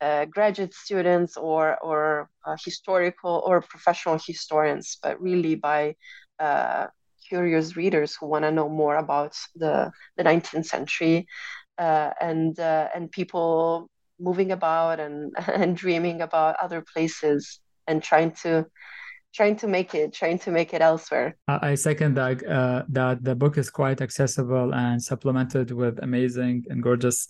uh, 0.01 0.25
graduate 0.27 0.73
students 0.73 1.37
or 1.37 1.77
or 1.83 2.31
uh, 2.47 2.55
historical 2.65 3.43
or 3.45 3.61
professional 3.61 4.17
historians, 4.25 4.97
but 5.03 5.21
really 5.21 5.57
by 5.57 5.97
uh, 6.39 6.87
curious 7.29 7.77
readers 7.77 8.17
who 8.17 8.27
want 8.27 8.45
to 8.45 8.51
know 8.51 8.69
more 8.69 8.97
about 8.97 9.37
the, 9.55 9.91
the 10.17 10.25
19th 10.25 10.67
century 10.67 11.27
uh, 11.79 12.11
and 12.21 12.59
uh, 12.59 12.89
and 12.95 13.11
people 13.11 13.89
moving 14.19 14.53
about 14.53 15.01
and 15.01 15.33
and 15.49 15.77
dreaming 15.77 16.21
about 16.21 16.57
other 16.63 16.85
places 16.93 17.61
and 17.87 18.03
trying 18.03 18.33
to 18.33 18.67
trying 19.35 19.57
to 19.57 19.69
make 19.69 19.95
it 19.95 20.13
trying 20.13 20.39
to 20.39 20.51
make 20.51 20.73
it 20.75 20.81
elsewhere. 20.81 21.37
I 21.47 21.75
second 21.75 22.15
that 22.15 22.47
uh, 22.47 22.83
that 22.89 23.23
the 23.23 23.35
book 23.35 23.59
is 23.59 23.71
quite 23.71 24.01
accessible 24.01 24.75
and 24.75 25.03
supplemented 25.03 25.71
with 25.71 25.99
amazing 26.03 26.65
and 26.71 26.83
gorgeous 26.83 27.29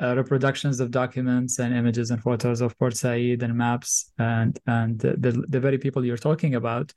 uh, 0.00 0.14
reproductions 0.14 0.78
of 0.80 0.90
documents 0.90 1.58
and 1.58 1.74
images 1.74 2.10
and 2.10 2.22
photos 2.22 2.60
of 2.60 2.78
port 2.78 2.96
said 2.96 3.42
and 3.42 3.54
maps 3.56 4.12
and 4.18 4.58
and 4.66 4.98
the, 5.00 5.16
the, 5.16 5.32
the 5.48 5.60
very 5.60 5.78
people 5.78 6.04
you're 6.04 6.16
talking 6.16 6.54
about 6.54 6.92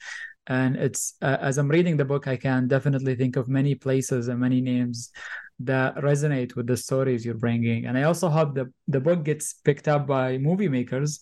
and 0.48 0.76
it's 0.76 1.16
uh, 1.22 1.38
as 1.42 1.58
i'm 1.58 1.70
reading 1.70 1.98
the 1.98 2.06
book 2.06 2.28
i 2.28 2.36
can 2.36 2.68
definitely 2.68 3.16
think 3.16 3.36
of 3.36 3.48
many 3.48 3.76
places 3.76 4.28
and 4.28 4.40
many 4.40 4.62
names 4.62 5.12
that 5.60 5.96
resonate 5.98 6.56
with 6.56 6.66
the 6.68 6.76
stories 6.76 7.24
you're 7.26 7.36
bringing 7.36 7.86
and 7.86 7.98
i 7.98 8.04
also 8.04 8.28
hope 8.30 8.56
the, 8.56 8.72
the 8.88 9.00
book 9.00 9.24
gets 9.24 9.54
picked 9.64 9.88
up 9.88 10.08
by 10.08 10.38
movie 10.38 10.68
makers 10.70 11.20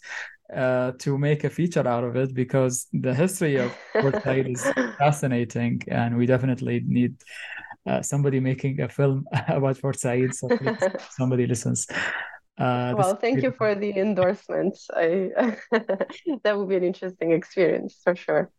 uh, 0.55 0.93
to 0.97 1.17
make 1.17 1.43
a 1.43 1.49
feature 1.49 1.88
out 1.88 2.03
of 2.03 2.15
it 2.15 2.34
because 2.34 2.88
the 2.91 3.13
history 3.13 3.57
of 3.57 3.78
Port 4.01 4.15
Said 4.26 4.49
is 4.49 4.74
fascinating 4.97 5.80
and 5.88 6.17
we 6.17 6.26
definitely 6.26 6.82
need 6.88 7.15
uh, 7.88 8.01
somebody 8.01 8.39
making 8.39 8.82
a 8.82 8.89
film 8.89 9.26
about 9.47 9.80
Port 9.80 9.99
Said 9.99 10.34
so 10.34 10.49
somebody 11.11 11.45
listens 11.45 11.86
uh, 12.57 12.93
well, 12.97 13.15
thank 13.15 13.41
you 13.41 13.51
for 13.51 13.74
the 13.74 13.97
endorsement. 13.97 14.78
I 14.93 15.32
that 16.43 16.57
would 16.57 16.67
be 16.67 16.76
an 16.76 16.84
interesting 16.84 17.32
experience 17.32 18.01
for 18.03 18.15
sure. 18.15 18.51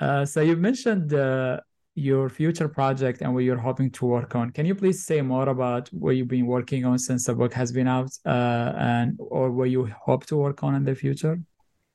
Uh, 0.00 0.24
so 0.24 0.40
you 0.40 0.56
mentioned 0.56 1.12
uh, 1.12 1.60
your 1.94 2.28
future 2.28 2.68
project 2.68 3.20
and 3.22 3.34
what 3.34 3.44
you're 3.44 3.58
hoping 3.58 3.90
to 3.90 4.06
work 4.06 4.34
on. 4.34 4.50
Can 4.50 4.64
you 4.66 4.74
please 4.74 5.04
say 5.04 5.20
more 5.20 5.48
about 5.48 5.88
what 5.88 6.16
you've 6.16 6.28
been 6.28 6.46
working 6.46 6.84
on 6.84 6.98
since 6.98 7.26
the 7.26 7.34
book 7.34 7.52
has 7.54 7.72
been 7.72 7.88
out, 7.88 8.10
uh, 8.24 8.72
and 8.76 9.18
or 9.18 9.50
what 9.50 9.70
you 9.70 9.90
hope 10.00 10.24
to 10.26 10.36
work 10.36 10.62
on 10.62 10.74
in 10.74 10.84
the 10.84 10.94
future? 10.94 11.40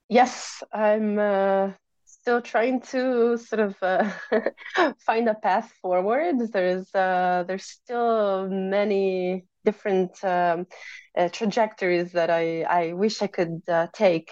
Yes, 0.09 0.61
I'm 0.73 1.17
uh, 1.17 1.71
still 2.05 2.41
trying 2.41 2.81
to 2.81 3.37
sort 3.37 3.61
of 3.61 3.75
uh, 3.81 4.09
find 5.05 5.29
a 5.29 5.35
path 5.35 5.71
forward. 5.81 6.35
There's 6.51 6.93
uh, 6.93 7.45
there's 7.47 7.65
still 7.65 8.49
many 8.49 9.45
different 9.65 10.21
um, 10.23 10.67
uh, 11.17 11.29
trajectories 11.29 12.11
that 12.11 12.29
I 12.29 12.63
I 12.63 12.93
wish 12.93 13.21
I 13.21 13.27
could 13.27 13.61
uh, 13.67 13.87
take. 13.93 14.31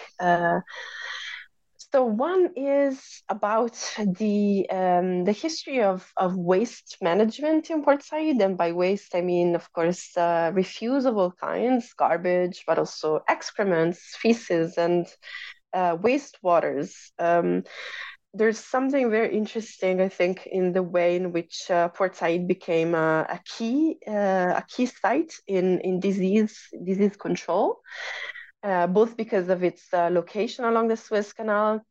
So 1.91 2.05
one 2.05 2.51
is 2.55 3.21
about 3.27 3.75
the 3.97 4.69
um, 4.69 5.25
the 5.25 5.33
history 5.33 5.81
of, 5.81 6.09
of 6.15 6.37
waste 6.37 6.97
management 7.01 7.69
in 7.69 7.83
Port 7.83 8.01
Said, 8.01 8.41
and 8.41 8.57
by 8.57 8.71
waste 8.71 9.13
I 9.13 9.19
mean, 9.19 9.55
of 9.55 9.71
course, 9.73 10.15
uh, 10.15 10.51
refuse 10.53 11.03
of 11.05 11.17
all 11.17 11.31
kinds, 11.31 11.91
garbage, 11.93 12.63
but 12.65 12.79
also 12.79 13.21
excrements, 13.27 14.15
feces, 14.15 14.77
and 14.77 15.05
uh, 15.73 15.97
wastewaters. 15.97 16.93
Um, 17.19 17.63
there's 18.33 18.59
something 18.59 19.11
very 19.11 19.35
interesting, 19.35 19.99
I 19.99 20.07
think, 20.07 20.47
in 20.49 20.71
the 20.71 20.83
way 20.83 21.17
in 21.17 21.33
which 21.33 21.69
uh, 21.69 21.89
Port 21.89 22.15
Said 22.15 22.47
became 22.47 22.95
a, 22.95 23.25
a 23.27 23.39
key 23.43 23.97
uh, 24.07 24.53
a 24.55 24.63
key 24.65 24.85
site 24.85 25.33
in 25.45 25.81
in 25.81 25.99
disease 25.99 26.57
disease 26.85 27.17
control 27.17 27.81
uh, 28.63 28.87
both 28.87 29.17
because 29.17 29.49
of 29.49 29.63
its 29.63 29.83
uh, 29.93 30.09
location 30.11 30.65
along 30.65 30.87
the 30.87 30.97
Suez 30.97 31.33
Canal 31.33 31.81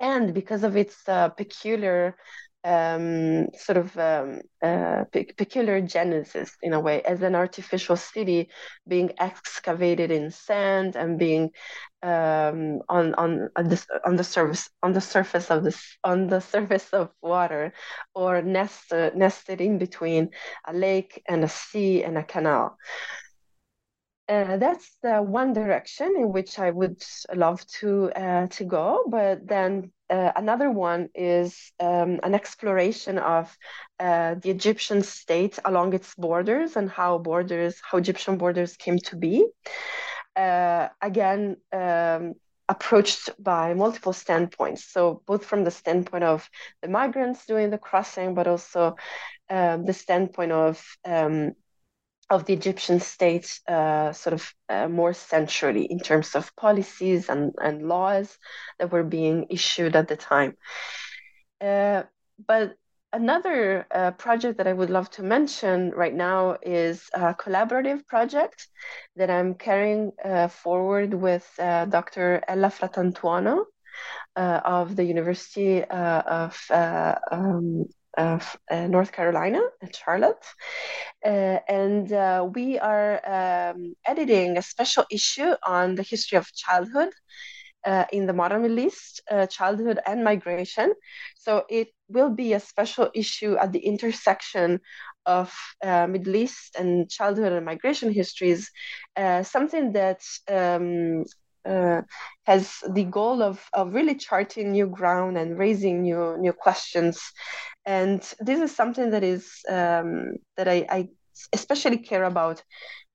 and 0.00 0.34
because 0.34 0.64
of 0.64 0.76
its 0.76 0.96
uh, 1.08 1.28
peculiar 1.30 2.16
um, 2.64 3.48
sort 3.56 3.78
of 3.78 3.96
um, 3.96 4.40
uh, 4.62 5.04
pe- 5.12 5.32
peculiar 5.32 5.80
genesis 5.80 6.56
in 6.62 6.74
a 6.74 6.80
way 6.80 7.00
as 7.02 7.22
an 7.22 7.34
artificial 7.34 7.96
city 7.96 8.50
being 8.86 9.12
excavated 9.18 10.10
in 10.10 10.30
sand 10.30 10.94
and 10.94 11.18
being 11.18 11.50
um, 12.02 12.80
on 12.88 13.14
on 13.14 13.48
on 13.56 13.68
the, 13.68 13.82
on 14.06 14.16
the 14.16 14.24
surface 14.24 14.68
on 14.82 14.92
the 14.92 15.00
surface 15.00 15.50
of 15.50 15.64
this 15.64 15.96
on 16.04 16.26
the 16.28 16.40
surface 16.54 16.88
of 16.92 17.10
water 17.22 17.72
or 18.14 18.42
nested 18.42 19.14
nested 19.16 19.60
in 19.60 19.78
between 19.78 20.30
a 20.66 20.72
lake 20.74 21.22
and 21.28 21.44
a 21.44 21.48
sea 21.48 22.02
and 22.04 22.18
a 22.18 22.22
canal 22.24 22.76
uh, 24.30 24.56
that's 24.58 24.96
the 25.02 25.20
one 25.20 25.52
direction 25.52 26.14
in 26.16 26.32
which 26.32 26.58
I 26.58 26.70
would 26.70 27.02
love 27.34 27.66
to 27.80 28.12
uh, 28.12 28.46
to 28.46 28.64
go. 28.64 29.04
But 29.08 29.46
then 29.46 29.90
uh, 30.08 30.30
another 30.36 30.70
one 30.70 31.08
is 31.16 31.72
um, 31.80 32.20
an 32.22 32.34
exploration 32.34 33.18
of 33.18 33.54
uh, 33.98 34.36
the 34.36 34.50
Egyptian 34.50 35.02
state 35.02 35.58
along 35.64 35.94
its 35.94 36.14
borders 36.14 36.76
and 36.76 36.88
how 36.88 37.18
borders, 37.18 37.74
how 37.82 37.98
Egyptian 37.98 38.38
borders 38.38 38.76
came 38.76 38.98
to 38.98 39.16
be. 39.16 39.46
Uh, 40.36 40.88
again. 41.02 41.56
Um, 41.72 42.34
approached 42.68 43.30
by 43.36 43.74
multiple 43.74 44.12
standpoints. 44.12 44.84
So, 44.84 45.22
both 45.26 45.44
from 45.44 45.64
the 45.64 45.72
standpoint 45.72 46.22
of 46.22 46.48
the 46.82 46.88
migrants 46.88 47.44
doing 47.44 47.70
the 47.70 47.78
crossing, 47.78 48.32
but 48.34 48.46
also 48.46 48.94
um, 49.48 49.84
the 49.86 49.92
standpoint 49.92 50.52
of 50.52 50.80
um, 51.04 51.56
of 52.30 52.44
the 52.44 52.52
Egyptian 52.52 53.00
state 53.00 53.60
uh, 53.66 54.12
sort 54.12 54.34
of 54.34 54.54
uh, 54.68 54.88
more 54.88 55.12
centrally 55.12 55.84
in 55.84 55.98
terms 55.98 56.36
of 56.36 56.54
policies 56.54 57.28
and, 57.28 57.52
and 57.60 57.88
laws 57.88 58.38
that 58.78 58.92
were 58.92 59.02
being 59.02 59.46
issued 59.50 59.96
at 59.96 60.06
the 60.06 60.16
time. 60.16 60.56
Uh, 61.60 62.04
but 62.46 62.76
another 63.12 63.84
uh, 63.90 64.12
project 64.12 64.58
that 64.58 64.68
I 64.68 64.72
would 64.72 64.90
love 64.90 65.10
to 65.12 65.24
mention 65.24 65.90
right 65.90 66.14
now 66.14 66.56
is 66.62 67.02
a 67.12 67.34
collaborative 67.34 68.06
project 68.06 68.68
that 69.16 69.28
I'm 69.28 69.54
carrying 69.54 70.12
uh, 70.24 70.46
forward 70.46 71.12
with 71.12 71.50
uh, 71.58 71.86
Dr. 71.86 72.42
Ella 72.46 72.68
Fratantuono. 72.68 73.64
of 74.36 74.94
the 74.94 75.04
University 75.04 75.82
of 75.84 76.56
um, 76.70 77.84
of 78.16 78.56
uh, 78.70 78.86
North 78.86 79.12
Carolina 79.12 79.60
Charlotte. 79.92 80.44
Uh, 81.24 81.58
and 81.68 82.12
uh, 82.12 82.46
we 82.54 82.78
are 82.78 83.12
um, 83.26 83.94
editing 84.06 84.56
a 84.56 84.62
special 84.62 85.04
issue 85.10 85.52
on 85.66 85.94
the 85.94 86.02
history 86.02 86.38
of 86.38 86.52
childhood 86.54 87.10
uh, 87.86 88.04
in 88.12 88.26
the 88.26 88.32
modern 88.32 88.62
Middle 88.62 88.80
East, 88.80 89.22
uh, 89.30 89.46
childhood 89.46 89.98
and 90.06 90.24
migration. 90.24 90.92
So 91.36 91.64
it 91.68 91.88
will 92.08 92.30
be 92.30 92.52
a 92.52 92.60
special 92.60 93.10
issue 93.14 93.56
at 93.56 93.72
the 93.72 93.80
intersection 93.80 94.80
of 95.26 95.52
uh, 95.82 96.06
Middle 96.06 96.36
East 96.36 96.76
and 96.78 97.08
childhood 97.10 97.52
and 97.52 97.64
migration 97.64 98.12
histories, 98.12 98.70
something 99.42 99.92
that 99.92 100.20
um, 100.48 101.24
uh, 101.66 102.02
has 102.46 102.78
the 102.90 103.04
goal 103.04 103.42
of, 103.42 103.64
of 103.72 103.94
really 103.94 104.14
charting 104.14 104.72
new 104.72 104.86
ground 104.86 105.38
and 105.38 105.58
raising 105.58 106.02
new 106.02 106.36
new 106.38 106.52
questions. 106.52 107.32
And 107.86 108.20
this 108.40 108.60
is 108.60 108.74
something 108.74 109.10
that 109.10 109.24
is 109.24 109.50
um, 109.68 110.34
that 110.56 110.68
I, 110.68 110.86
I, 110.90 111.08
especially 111.52 111.98
care 111.98 112.24
about 112.24 112.62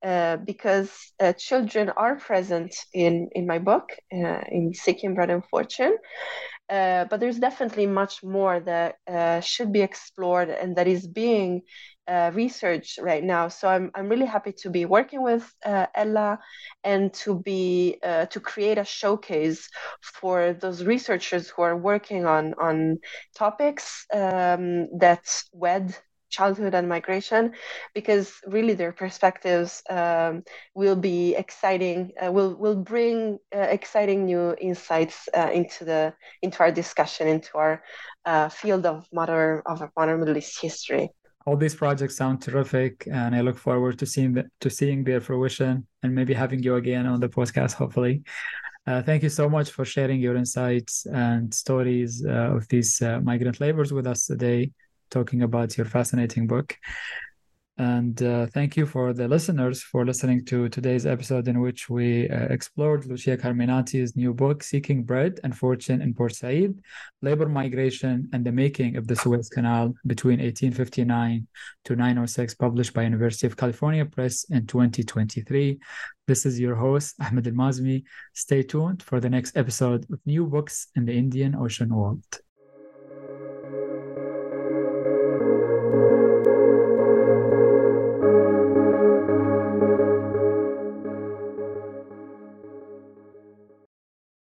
uh, 0.04 0.38
because 0.38 0.92
uh, 1.20 1.34
children 1.34 1.90
are 1.98 2.16
present 2.16 2.76
in 2.94 3.30
in 3.34 3.48
my 3.48 3.60
book 3.60 3.90
uh, 4.14 4.42
in 4.50 4.74
Seeking 4.74 5.16
Bread 5.16 5.30
and 5.30 5.44
Fortune, 5.46 5.98
uh, 6.70 7.06
but 7.06 7.20
there's 7.20 7.40
definitely 7.40 7.88
much 7.88 8.24
more 8.24 8.60
that 8.60 8.96
uh, 9.08 9.40
should 9.42 9.72
be 9.72 9.82
explored 9.82 10.50
and 10.50 10.76
that 10.76 10.88
is 10.88 11.08
being 11.08 11.62
uh, 12.08 12.32
researched 12.34 13.00
right 13.00 13.24
now. 13.24 13.48
So 13.48 13.68
I'm 13.68 13.92
I'm 13.96 14.10
really 14.10 14.26
happy 14.26 14.52
to 14.64 14.70
be 14.70 14.86
working 14.86 15.24
with 15.24 15.52
uh, 15.66 15.88
Ella 15.96 16.40
and 16.84 17.14
to 17.26 17.40
be 17.40 17.98
uh, 18.04 18.26
to 18.28 18.40
create 18.40 18.78
a 18.78 18.86
showcase 18.86 19.70
for 20.02 20.54
those 20.54 20.84
researchers 20.84 21.50
who 21.50 21.62
are 21.62 21.78
working 21.78 22.26
on 22.26 22.54
on 22.60 22.98
topics 23.36 24.06
um, 24.14 24.88
that 25.00 25.44
wed 25.54 25.96
childhood 26.30 26.74
and 26.74 26.90
migration 26.90 27.54
because 27.94 28.34
really 28.48 28.74
their 28.74 28.92
perspectives 28.92 29.82
um, 29.90 30.44
will 30.74 30.96
be 30.96 31.36
exciting 31.36 32.12
uh, 32.24 32.32
will 32.32 32.56
will 32.56 32.76
bring 32.76 33.40
uh, 33.56 33.60
exciting 33.60 34.26
new 34.26 34.56
insights 34.60 35.30
uh, 35.38 35.50
into 35.54 35.86
the 35.86 36.14
into 36.42 36.60
our 36.62 36.72
discussion 36.72 37.28
into 37.28 37.58
our 37.58 37.82
uh, 38.26 38.50
field 38.50 38.86
of 38.86 39.08
modern 39.14 39.62
of 39.66 39.82
modern 39.98 40.20
Middle 40.20 40.38
East 40.38 40.62
history 40.62 41.10
all 41.46 41.56
these 41.56 41.76
projects 41.76 42.18
sound 42.18 42.42
terrific 42.42 43.08
and 43.12 43.36
I 43.36 43.42
look 43.42 43.58
forward 43.58 44.00
to 44.00 44.06
seeing 44.06 44.34
the, 44.34 44.46
to 44.62 44.70
seeing 44.70 45.04
their 45.04 45.22
fruition 45.22 45.86
and 46.02 46.14
maybe 46.14 46.34
having 46.34 46.64
you 46.64 46.76
again 46.76 47.06
on 47.06 47.20
the 47.20 47.30
podcast 47.30 47.74
hopefully 47.74 48.24
uh, 48.88 49.02
thank 49.02 49.24
you 49.24 49.30
so 49.30 49.50
much 49.50 49.72
for 49.72 49.84
sharing 49.86 50.20
your 50.20 50.36
insights 50.36 51.06
and 51.08 51.54
stories 51.54 52.24
uh, 52.26 52.56
of 52.56 52.68
these 52.68 53.02
migrant 53.24 53.60
laborers 53.60 53.92
with 53.92 54.06
us 54.06 54.28
today 54.28 54.72
talking 55.10 55.44
about 55.44 55.78
your 55.78 55.86
fascinating 55.86 56.48
book. 56.48 56.78
And 57.78 58.22
uh, 58.24 58.48
thank 58.48 58.78
you 58.78 58.86
for 58.86 59.12
the 59.12 59.28
listeners 59.28 59.84
for 59.84 60.06
listening 60.06 60.46
to 60.46 60.70
today's 60.70 61.06
episode 61.06 61.50
in 61.50 61.60
which 61.60 61.90
we 61.90 62.30
uh, 62.30 62.46
explored 62.46 63.06
Lucia 63.06 63.36
Carminati's 63.36 64.16
new 64.16 64.34
book, 64.34 64.64
Seeking 64.64 65.04
Bread 65.04 65.42
and 65.44 65.56
Fortune 65.58 66.02
in 66.02 66.14
Port 66.14 66.34
Said 66.36 66.80
Labor 67.22 67.50
Migration 67.50 68.30
and 68.32 68.46
the 68.46 68.52
Making 68.54 68.96
of 68.96 69.08
the 69.08 69.16
Suez 69.18 69.50
Canal 69.50 69.94
between 70.08 70.40
1859 70.40 71.48
to 71.84 71.96
906, 71.98 72.54
published 72.56 72.94
by 72.94 73.04
University 73.04 73.46
of 73.46 73.58
California 73.58 74.06
Press 74.06 74.46
in 74.50 74.66
2023. 74.66 75.78
This 76.28 76.46
is 76.46 76.58
your 76.58 76.76
host, 76.76 77.16
Ahmed 77.20 77.46
Al-Maazmi. 77.46 78.04
Stay 78.34 78.64
tuned 78.64 79.04
for 79.04 79.20
the 79.20 79.30
next 79.30 79.58
episode 79.58 80.06
of 80.10 80.20
New 80.26 80.46
Books 80.46 80.88
in 80.96 81.06
the 81.06 81.14
Indian 81.14 81.56
Ocean 81.56 81.94
World. 81.94 82.24